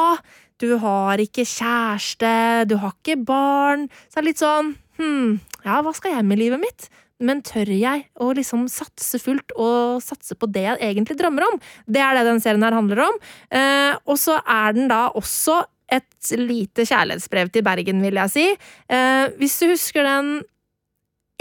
Du 0.62 0.76
har 0.84 1.22
ikke 1.24 1.48
kjæreste, 1.48 2.34
du 2.70 2.76
har 2.84 2.94
ikke 2.94 3.18
barn. 3.26 3.88
Så 4.12 4.20
er 4.20 4.26
det 4.26 4.34
litt 4.34 4.44
sånn 4.44 4.76
hm, 5.00 5.40
ja, 5.66 5.80
hva 5.82 5.94
skal 5.98 6.18
jeg 6.18 6.28
med 6.28 6.42
livet 6.42 6.62
mitt? 6.62 6.92
Men 7.22 7.44
tør 7.46 7.70
jeg 7.72 8.08
å 8.22 8.32
liksom 8.38 8.66
satse 8.72 9.20
fullt 9.22 9.54
og 9.56 10.02
satse 10.04 10.36
på 10.40 10.50
det 10.52 10.64
jeg 10.68 10.80
egentlig 10.92 11.18
drømmer 11.20 11.46
om? 11.52 11.60
Det 11.86 12.02
er 12.02 12.18
det 12.18 12.26
den 12.28 12.42
serien 12.44 12.66
her 12.66 12.76
handler 12.78 13.04
om. 13.08 13.20
Eh, 13.54 13.94
og 14.10 14.18
så 14.22 14.40
er 14.42 14.74
den 14.78 14.90
da 14.92 15.06
også 15.18 15.62
et 15.92 16.32
lite 16.40 16.86
kjærlighetsbrev 16.88 17.50
til 17.52 17.66
Bergen, 17.68 18.02
vil 18.02 18.16
jeg 18.22 18.32
si. 18.32 18.46
Eh, 18.90 19.26
hvis 19.42 19.58
du 19.60 19.68
husker 19.74 20.08
den 20.08 20.42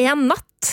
En 0.00 0.22
natt 0.30 0.70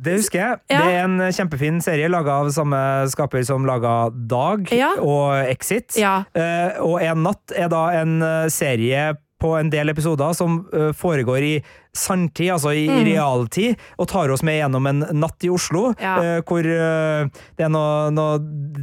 Det 0.00 0.16
husker 0.16 0.40
jeg. 0.40 0.58
Ja. 0.72 0.78
Det 0.80 0.94
er 0.96 1.04
en 1.04 1.18
kjempefin 1.36 1.76
serie 1.84 2.08
laga 2.10 2.40
av 2.42 2.48
samme 2.50 2.78
skaper 3.12 3.44
som 3.46 3.66
laga 3.68 4.08
Dag 4.10 4.72
Ja. 4.74 4.94
og 4.98 5.36
Exit. 5.52 5.94
Ja. 6.00 6.24
Eh, 6.34 6.80
og 6.82 6.98
En 7.04 7.22
natt 7.22 7.54
er 7.54 7.68
da 7.70 7.84
en 8.00 8.16
eh, 8.22 8.48
serie 8.50 9.12
på 9.40 9.52
en 9.60 9.70
del 9.70 9.92
episoder 9.92 10.32
som 10.34 10.64
eh, 10.72 10.90
foregår 10.96 11.42
i 11.46 11.54
sanntid, 11.94 12.50
altså 12.52 12.72
i, 12.74 12.84
Mm. 12.88 13.04
realtid, 13.06 13.76
og 13.98 14.08
tar 14.10 14.30
oss 14.34 14.42
med 14.42 14.58
gjennom 14.60 14.86
en 14.90 15.04
natt 15.20 15.44
i 15.44 15.48
Oslo, 15.50 15.94
Ja. 16.00 16.16
uh, 16.18 16.40
hvor 16.42 16.60
uh, 16.66 17.28
det 17.56 17.64
er 17.66 17.70
noe, 17.70 18.10
noe 18.10 18.38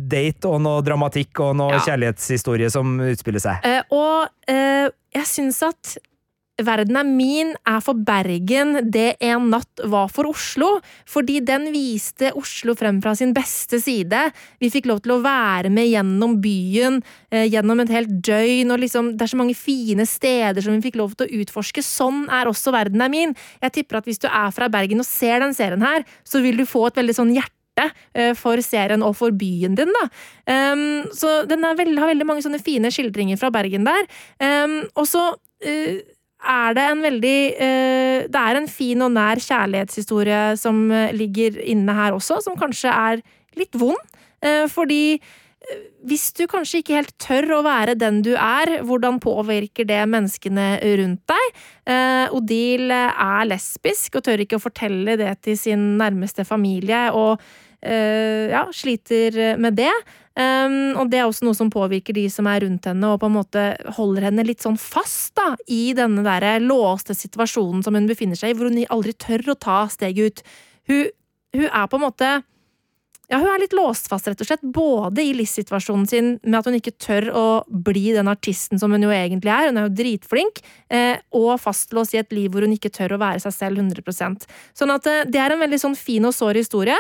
date 0.08 0.46
og 0.48 0.62
noe 0.62 0.82
dramatikk 0.82 1.40
og 1.44 1.56
noe 1.60 1.74
Ja. 1.76 1.80
kjærlighetshistorie 1.80 2.72
som 2.72 2.98
utspiller 3.00 3.40
seg. 3.44 3.60
Uh, 3.66 3.82
og 3.92 4.30
jeg 4.48 5.26
syns 5.28 5.62
at 5.68 5.98
Verden 6.68 6.98
er 7.00 7.08
min 7.08 7.54
er 7.68 7.80
for 7.84 7.98
Bergen 8.08 8.78
det 8.94 9.16
en 9.24 9.50
natt 9.52 9.84
var 9.92 10.12
for 10.14 10.30
Oslo. 10.30 10.80
Fordi 11.10 11.40
den 11.46 11.70
viste 11.74 12.32
Oslo 12.38 12.76
frem 12.78 13.02
fra 13.04 13.14
sin 13.18 13.34
beste 13.36 13.82
side. 13.82 14.28
Vi 14.62 14.72
fikk 14.74 14.90
lov 14.90 15.04
til 15.06 15.16
å 15.16 15.22
være 15.24 15.72
med 15.74 15.90
gjennom 15.90 16.38
byen 16.44 17.02
eh, 17.32 17.48
gjennom 17.52 17.84
et 17.84 17.94
helt 17.94 18.14
døgn. 18.26 18.74
og 18.74 18.84
liksom, 18.84 19.16
Det 19.18 19.26
er 19.26 19.34
så 19.34 19.40
mange 19.40 19.58
fine 19.58 20.06
steder 20.08 20.62
som 20.62 20.76
vi 20.76 20.86
fikk 20.90 21.00
lov 21.02 21.16
til 21.16 21.28
å 21.28 21.42
utforske. 21.42 21.84
Sånn 21.86 22.28
er 22.32 22.50
også 22.50 22.74
Verden 22.76 23.02
er 23.02 23.12
min. 23.12 23.36
Jeg 23.62 23.78
tipper 23.80 24.00
at 24.00 24.08
hvis 24.10 24.22
du 24.22 24.30
er 24.30 24.54
fra 24.56 24.70
Bergen 24.72 25.04
og 25.04 25.08
ser 25.08 25.42
den 25.44 25.56
serien 25.58 25.84
her, 25.84 26.06
så 26.24 26.44
vil 26.44 26.60
du 26.60 26.68
få 26.70 26.88
et 26.90 27.02
veldig 27.02 27.18
sånn 27.18 27.34
hjerte 27.36 27.90
eh, 28.14 28.34
for 28.38 28.62
serien 28.66 29.04
og 29.06 29.16
for 29.20 29.36
byen 29.36 29.76
din. 29.80 29.92
da. 29.98 30.08
Um, 30.74 31.12
så 31.16 31.42
den 31.50 31.66
veldig, 31.66 32.00
har 32.00 32.12
veldig 32.12 32.28
mange 32.28 32.46
sånne 32.46 32.62
fine 32.64 32.92
skildringer 32.94 33.40
fra 33.40 33.52
Bergen 33.54 33.88
der. 33.88 34.10
Um, 34.42 34.82
og 34.96 35.08
så 35.10 35.32
eh, 35.64 36.02
er 36.42 36.74
det 36.78 36.86
en 36.88 37.04
veldig 37.04 37.38
eh, 37.62 38.24
Det 38.32 38.42
er 38.42 38.58
en 38.58 38.70
fin 38.70 39.06
og 39.06 39.14
nær 39.14 39.42
kjærlighetshistorie 39.42 40.42
som 40.60 40.84
eh, 40.92 41.14
ligger 41.16 41.60
inne 41.62 41.96
her 41.96 42.18
også, 42.18 42.42
som 42.44 42.58
kanskje 42.60 42.92
er 42.92 43.22
litt 43.60 43.78
vond. 43.78 44.00
Eh, 44.42 44.66
fordi 44.72 45.22
hvis 46.10 46.32
du 46.34 46.48
kanskje 46.50 46.80
ikke 46.82 46.96
helt 46.98 47.14
tør 47.22 47.46
å 47.60 47.64
være 47.64 47.94
den 47.94 48.24
du 48.26 48.32
er, 48.34 48.80
hvordan 48.82 49.20
påvirker 49.22 49.86
det 49.86 50.00
menneskene 50.10 50.80
rundt 50.98 51.22
deg? 51.30 51.60
Odile 52.34 52.98
er 53.14 53.46
lesbisk 53.46 54.18
og 54.18 54.26
tør 54.26 54.42
ikke 54.42 54.58
å 54.58 54.64
fortelle 54.64 55.14
det 55.22 55.36
til 55.46 55.60
sin 55.62 55.84
nærmeste 56.02 56.48
familie, 56.50 57.04
og 57.14 57.38
ja, 57.86 58.66
sliter 58.74 59.38
med 59.62 59.78
det. 59.78 59.94
Um, 60.32 60.96
og 60.96 61.10
det 61.12 61.20
er 61.20 61.28
også 61.28 61.44
noe 61.44 61.58
som 61.58 61.72
påvirker 61.74 62.16
de 62.16 62.24
som 62.32 62.48
er 62.48 62.64
rundt 62.64 62.88
henne, 62.88 63.08
og 63.12 63.20
på 63.20 63.28
en 63.28 63.36
måte 63.36 63.66
holder 63.98 64.30
henne 64.30 64.46
litt 64.48 64.64
sånn 64.64 64.80
fast 64.80 65.34
da, 65.36 65.50
i 65.68 65.92
denne 65.98 66.24
der 66.24 66.64
låste 66.64 67.16
situasjonen 67.18 67.84
som 67.84 67.98
hun 67.98 68.08
befinner 68.08 68.40
seg 68.40 68.54
i, 68.54 68.56
hvor 68.56 68.72
hun 68.72 68.80
aldri 68.88 69.16
tør 69.20 69.52
å 69.52 69.60
ta 69.60 69.82
steget 69.92 70.40
ut. 70.40 70.56
Hun, 70.88 71.12
hun 71.58 71.68
er 71.68 71.92
på 71.92 72.00
en 72.00 72.06
måte 72.06 72.32
ja, 73.32 73.38
hun 73.40 73.48
er 73.48 73.62
litt 73.64 73.76
låst 73.76 74.10
fast, 74.12 74.28
rett 74.28 74.42
og 74.44 74.48
slett, 74.50 74.64
både 74.76 75.24
i 75.24 75.32
livssituasjonen 75.38 76.08
sin 76.10 76.34
med 76.44 76.58
at 76.60 76.68
hun 76.68 76.76
ikke 76.76 76.98
tør 77.00 77.30
å 77.32 77.44
bli 77.72 78.10
den 78.12 78.28
artisten 78.28 78.82
som 78.82 78.92
hun 78.92 79.06
jo 79.06 79.14
egentlig 79.16 79.54
er, 79.54 79.70
hun 79.70 79.80
er 79.80 79.88
jo 79.88 79.94
dritflink, 80.02 80.60
eh, 80.92 81.22
og 81.40 81.54
fastlåst 81.64 82.18
i 82.18 82.20
et 82.20 82.36
liv 82.36 82.52
hvor 82.52 82.68
hun 82.68 82.76
ikke 82.76 82.92
tør 82.92 83.16
å 83.16 83.22
være 83.22 83.40
seg 83.46 83.56
selv 83.56 83.80
100% 83.86 84.50
Sånn 84.76 84.92
at 84.92 85.08
eh, 85.08 85.24
det 85.32 85.40
er 85.40 85.56
en 85.56 85.64
veldig 85.64 85.80
sånn 85.80 85.96
fin 85.96 86.28
og 86.28 86.36
sår 86.36 86.60
historie. 86.60 86.98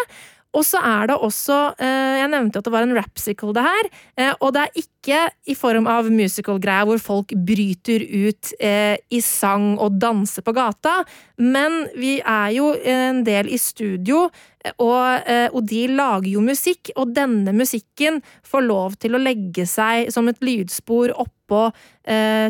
Og 0.58 0.66
så 0.68 0.82
er 0.84 1.08
det 1.08 1.18
også 1.24 1.58
eh, 1.80 2.20
Jeg 2.22 2.32
nevnte 2.34 2.60
at 2.60 2.68
det 2.68 2.74
var 2.74 2.86
en 2.86 2.96
rapsicle, 2.98 3.54
det 3.56 3.64
her. 3.64 3.90
Eh, 4.20 4.32
og 4.40 4.54
det 4.56 4.66
er 4.66 4.82
ikke 4.84 5.20
i 5.50 5.56
form 5.58 5.88
av 5.90 6.10
musical-greier 6.12 6.88
hvor 6.90 7.02
folk 7.02 7.34
bryter 7.48 8.04
ut 8.04 8.52
eh, 8.60 8.98
i 9.12 9.22
sang 9.24 9.74
og 9.80 10.00
danser 10.02 10.44
på 10.46 10.54
gata. 10.56 11.02
Men 11.40 11.86
vi 11.96 12.18
er 12.20 12.56
jo 12.58 12.72
en 12.76 13.24
del 13.28 13.50
i 13.52 13.60
studio, 13.62 14.26
eh, 14.66 15.48
og 15.50 15.62
de 15.72 15.86
lager 15.96 16.30
jo 16.34 16.44
musikk. 16.44 16.92
Og 17.00 17.14
denne 17.16 17.56
musikken 17.56 18.20
får 18.48 18.68
lov 18.68 19.00
til 19.02 19.16
å 19.16 19.24
legge 19.24 19.66
seg 19.70 20.12
som 20.14 20.28
et 20.32 20.42
lydspor 20.44 21.16
oppå 21.16 21.70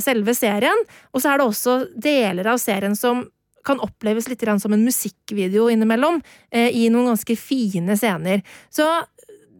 selve 0.01 0.31
serien. 0.31 0.85
Og 1.11 1.19
så 1.19 1.33
er 1.33 1.41
det 1.41 1.45
også 1.49 1.73
deler 1.99 2.47
av 2.47 2.59
serien 2.61 2.93
som 2.95 3.25
kan 3.65 3.81
oppleves 3.83 4.29
litt 4.29 4.43
som 4.61 4.73
en 4.73 4.85
musikkvideo 4.85 5.69
innimellom, 5.69 6.21
eh, 6.51 6.69
i 6.69 6.89
noen 6.89 7.13
ganske 7.13 7.35
fine 7.37 7.97
scener. 7.97 8.41
Så 8.69 8.85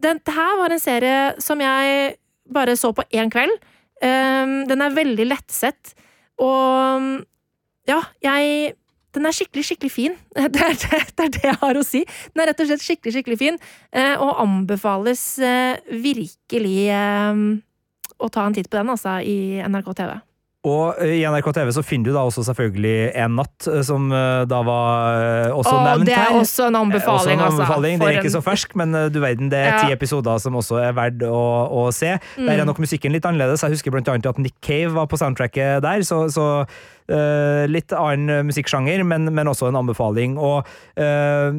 dette 0.02 0.34
her 0.34 0.58
var 0.58 0.72
en 0.72 0.82
serie 0.82 1.34
som 1.38 1.60
jeg 1.60 2.16
bare 2.50 2.76
så 2.76 2.92
på 2.92 3.04
én 3.12 3.30
kveld. 3.30 3.54
Um, 4.02 4.64
den 4.66 4.80
er 4.82 4.96
veldig 4.96 5.28
lettsett, 5.30 5.92
og 6.42 7.22
ja, 7.86 8.00
jeg 8.24 8.72
den 9.12 9.28
er 9.28 9.34
skikkelig, 9.36 9.64
skikkelig 9.68 9.92
fin. 9.92 10.14
Det 10.54 10.62
er 10.64 10.72
det, 10.72 11.00
det 11.16 11.24
er 11.26 11.32
det, 11.36 11.42
jeg 11.44 11.58
har 11.60 11.78
å 11.78 11.84
si. 11.84 12.02
Den 12.32 12.42
er 12.42 12.50
rett 12.50 12.62
og 12.64 12.70
slett 12.70 12.84
skikkelig, 12.84 13.14
skikkelig 13.18 13.38
fin, 13.40 13.58
eh, 13.92 14.14
og 14.16 14.40
anbefales 14.40 15.22
eh, 15.44 15.76
virkelig 16.02 16.78
eh, 16.88 17.42
å 18.16 18.30
ta 18.32 18.46
en 18.46 18.56
titt 18.56 18.70
på 18.72 18.80
den, 18.80 18.92
altså, 18.94 19.18
i 19.20 19.60
NRK 19.60 19.92
TV. 20.00 20.14
Og 20.62 20.94
i 21.02 21.24
NRK 21.26 21.48
TV 21.56 21.72
så 21.74 21.82
finner 21.82 22.06
du 22.06 22.14
da 22.14 22.20
også 22.22 22.44
selvfølgelig 22.46 23.10
En 23.18 23.32
natt, 23.34 23.66
som 23.82 24.04
da 24.46 24.60
var 24.62 25.50
også 25.56 25.72
Åh, 25.74 25.80
nevnt 25.88 26.06
her. 26.06 26.06
Det 26.06 26.14
er 26.22 26.38
også 26.38 26.68
en 26.68 26.76
anbefaling, 26.78 27.16
også 27.18 27.32
en 27.34 27.40
anbefaling. 27.48 27.96
altså. 27.98 28.06
Det 28.06 28.14
er 28.14 28.20
ikke 28.22 28.30
så 28.36 28.42
fersk, 28.46 28.76
men 28.78 28.94
du 29.10 29.18
verden, 29.18 29.50
det 29.50 29.58
er 29.58 29.72
Ja. 29.72 29.78
ti 29.88 29.92
episoder 29.92 30.38
som 30.38 30.54
også 30.54 30.78
er 30.78 30.92
verdt 30.94 31.26
å, 31.26 31.42
å 31.66 31.90
se. 31.90 32.14
Der 32.38 32.62
er 32.62 32.64
nok 32.64 32.78
musikken 32.78 33.10
litt 33.10 33.26
annerledes. 33.26 33.62
Jeg 33.66 33.74
husker 33.74 33.90
annet 33.98 34.26
at 34.30 34.38
Nick 34.38 34.54
Cave 34.62 34.94
var 34.94 35.06
på 35.10 35.18
soundtracket 35.18 35.82
der, 35.82 36.06
så, 36.06 36.30
så 36.30 36.46
eh, 36.62 37.01
litt 37.68 37.92
annen 37.96 38.46
musikksjanger, 38.48 39.02
men, 39.06 39.26
men 39.34 39.50
også 39.50 39.68
en 39.68 39.78
anbefaling. 39.80 40.36
Og 40.40 40.68
eh, 41.00 41.56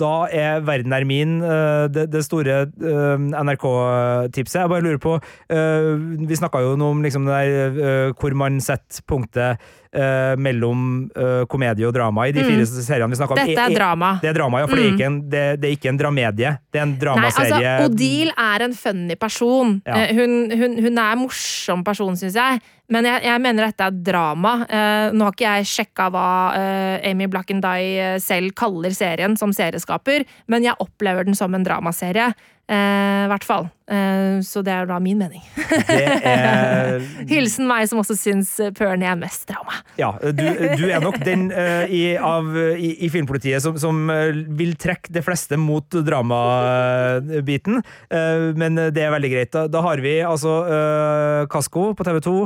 da 0.00 0.14
er 0.34 0.64
Verden 0.66 0.94
er 0.96 1.06
min 1.08 1.38
eh, 1.44 1.86
det, 1.92 2.08
det 2.12 2.24
store 2.26 2.60
eh, 2.68 3.26
NRK-tipset. 3.42 4.62
Jeg 4.62 4.72
bare 4.72 4.84
lurer 4.86 5.02
på 5.02 5.16
eh, 5.18 5.92
Vi 6.28 6.38
snakka 6.38 6.62
jo 6.64 6.76
nå 6.78 6.92
om 6.94 7.04
liksom 7.04 7.28
der 7.28 7.52
eh, 7.68 8.14
hvor 8.18 8.36
man 8.38 8.60
setter 8.64 9.04
punktet 9.08 9.68
eh, 9.98 10.34
mellom 10.40 10.84
uh, 11.16 11.42
komedie 11.50 11.86
og 11.88 11.94
drama 11.96 12.28
i 12.28 12.34
de 12.36 12.44
fire 12.46 12.64
seriene 12.68 13.10
vi 13.12 13.18
snakka 13.18 13.34
om. 13.34 13.40
Mm. 13.42 13.50
Dette 13.50 13.66
er 13.66 13.76
drama. 13.76 14.10
Det 14.22 14.30
er 14.30 14.38
drama, 14.38 14.62
ja, 14.62 14.70
for 14.70 14.78
det, 14.78 14.86
er 14.86 14.94
ikke 14.94 15.08
en, 15.10 15.20
det, 15.32 15.44
det 15.62 15.70
er 15.70 15.76
ikke 15.76 15.92
en 15.92 16.00
dramedie. 16.00 16.54
Det 16.72 16.80
er 16.80 16.86
en 16.86 16.94
Nei, 16.94 17.02
dramaserie. 17.02 17.58
altså, 17.58 17.90
Odile 17.90 18.34
er 18.48 18.66
en 18.68 18.76
funny 18.78 19.18
person. 19.20 19.78
Ja. 19.86 20.02
Eh, 20.04 20.14
Hun, 20.18 20.36
hun, 20.50 20.76
hun 20.82 20.98
er 20.98 21.14
en 21.14 21.22
morsom 21.22 21.84
person, 21.86 22.16
syns 22.18 22.38
jeg. 22.38 22.62
Men 22.88 23.04
jeg, 23.04 23.20
jeg 23.28 23.42
mener 23.44 23.68
dette 23.68 23.84
er 23.84 23.96
drama. 24.06 24.54
Uh, 24.64 25.08
nå 25.12 25.26
har 25.26 25.34
ikke 25.36 25.56
jeg 25.58 25.70
sjekka 25.74 26.08
hva 26.14 26.28
uh, 26.56 26.94
Amy 27.04 27.28
Blackendye 27.28 28.14
selv 28.24 28.54
kaller 28.56 28.96
serien 28.96 29.36
som 29.36 29.52
serieskaper, 29.52 30.24
men 30.48 30.64
jeg 30.64 30.78
opplever 30.80 31.28
den 31.28 31.36
som 31.36 31.54
en 31.54 31.66
dramaserie. 31.66 32.32
Eh, 32.68 33.24
I 33.24 33.28
hvert 33.32 33.46
fall. 33.46 33.68
Eh, 33.88 34.40
så 34.44 34.60
det 34.64 34.72
er 34.74 34.88
da 34.88 34.98
min 35.00 35.18
mening. 35.20 35.42
Er 35.88 37.00
Hilsen 37.30 37.68
meg 37.68 37.88
som 37.88 38.02
også 38.02 38.16
syns 38.18 38.52
Pernie 38.76 39.08
er 39.08 39.18
mest 39.18 39.48
drama. 39.48 39.80
Ja, 40.00 40.12
du, 40.20 40.44
du 40.76 40.84
er 40.90 41.00
nok 41.04 41.20
den 41.24 41.48
eh, 41.48 41.88
i, 41.88 42.02
av, 42.16 42.50
i, 42.76 42.94
i 43.06 43.10
filmpolitiet 43.12 43.64
som, 43.64 43.78
som 43.80 44.04
eh, 44.12 44.32
vil 44.58 44.76
trekke 44.80 45.12
det 45.14 45.24
fleste 45.26 45.56
mot 45.60 45.88
dramabiten, 45.88 47.80
men 48.58 48.78
det 48.94 49.02
er 49.02 49.12
veldig 49.12 49.30
greit. 49.32 49.50
Da, 49.54 49.66
da 49.72 49.82
har 49.84 50.00
vi 50.04 50.18
altså 50.26 50.60
Kasko 51.50 51.92
på 51.96 52.06
TV 52.06 52.20
2. 52.24 52.36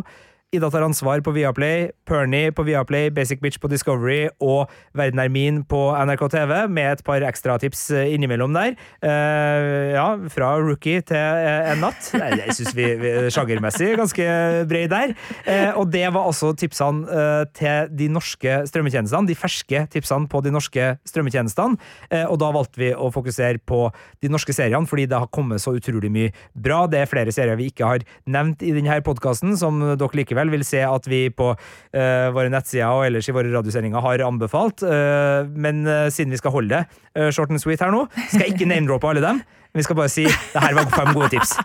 Ida 0.52 0.68
tar 0.68 0.84
ansvar 0.84 1.22
på 1.24 1.32
Viaplay, 1.32 1.86
Pernie 2.04 2.50
på 2.52 2.66
Viaplay, 2.66 3.08
Basic 3.08 3.40
Bitch 3.40 3.56
på 3.56 3.70
Discovery 3.72 4.26
og 4.44 4.68
Verden 4.92 5.22
er 5.22 5.30
min 5.32 5.62
på 5.64 5.78
NRK 5.96 6.26
TV, 6.34 6.50
med 6.68 6.90
et 6.90 7.02
par 7.06 7.24
ekstratips 7.24 7.86
eh, 7.96 8.10
innimellom 8.12 8.52
der. 8.52 8.74
Uh, 9.00 9.94
ja, 9.94 10.04
fra 10.28 10.50
rookie 10.60 11.00
til 11.08 11.16
uh, 11.16 11.70
en 11.72 11.80
natt. 11.80 12.10
Jeg 12.12 12.56
syns 12.58 12.76
vi, 12.76 12.84
vi 13.00 13.12
sjangermessig 13.32 13.94
er 13.94 14.02
ganske 14.02 14.26
brei 14.68 14.82
der. 14.92 15.14
Uh, 15.46 15.80
og 15.80 15.86
det 15.94 16.04
var 16.12 16.28
altså 16.28 16.52
tipsene 16.52 17.22
til 17.56 17.88
de 17.96 18.10
norske 18.12 18.58
strømmetjenestene, 18.68 19.32
de 19.32 19.38
ferske 19.38 19.86
tipsene 19.96 20.28
på 20.28 20.44
de 20.44 20.52
norske 20.52 20.90
strømmetjenestene. 21.08 21.80
Og 22.28 22.36
da 22.42 22.52
valgte 22.52 22.80
vi 22.82 22.92
å 22.92 23.08
fokusere 23.14 23.62
på 23.64 23.86
de 24.20 24.28
norske 24.28 24.52
seriene, 24.52 24.84
fordi 24.90 25.08
det 25.08 25.16
har 25.16 25.32
kommet 25.32 25.64
så 25.64 25.72
utrolig 25.78 26.12
mye 26.12 26.36
bra. 26.52 26.84
Det 26.92 27.00
er 27.00 27.08
flere 27.08 27.32
serier 27.32 27.56
vi 27.56 27.72
ikke 27.72 27.88
har 27.88 28.06
nevnt 28.28 28.60
i 28.68 28.76
denne 28.76 29.00
podkasten, 29.06 29.56
som 29.56 29.80
dere 29.80 30.20
likevel 30.20 30.41
vil 30.50 30.64
se 30.66 30.82
at 30.86 31.06
vi 31.10 31.26
på 31.30 31.52
eh, 31.52 32.28
våre 32.34 32.50
nettsider 32.52 32.90
og 32.90 33.06
ellers 33.06 33.28
i 33.28 33.36
våre 33.36 33.52
radiosendinger 33.52 34.02
har 34.02 34.24
anbefalt. 34.26 34.82
Eh, 34.82 35.46
men 35.54 35.86
eh, 35.86 36.08
siden 36.10 36.34
vi 36.34 36.40
skal 36.40 36.56
holde 36.56 36.82
det 36.82 37.30
short 37.36 37.50
and 37.52 37.60
sweet 37.60 37.82
her 37.84 37.92
nå, 37.92 38.06
skal 38.30 38.46
jeg 38.46 38.54
ikke 38.54 38.70
name-droppe 38.70 39.10
alle 39.10 39.20
dem. 39.20 39.42
Vi 39.76 39.84
skal 39.84 39.98
bare 39.98 40.12
si 40.12 40.24
det 40.24 40.64
her 40.64 40.76
var 40.78 40.88
fem 40.92 41.12
gode 41.12 41.28
tips. 41.36 41.58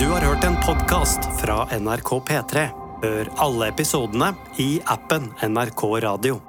Du 0.00 0.08
har 0.08 0.24
hørt 0.24 0.44
en 0.48 0.56
podkast 0.64 1.28
fra 1.42 1.66
NRK 1.76 2.14
P3. 2.30 2.68
Hør 3.04 3.32
alle 3.44 3.70
episodene 3.70 4.32
i 4.58 4.78
appen 4.88 5.28
NRK 5.44 5.88
Radio. 6.08 6.47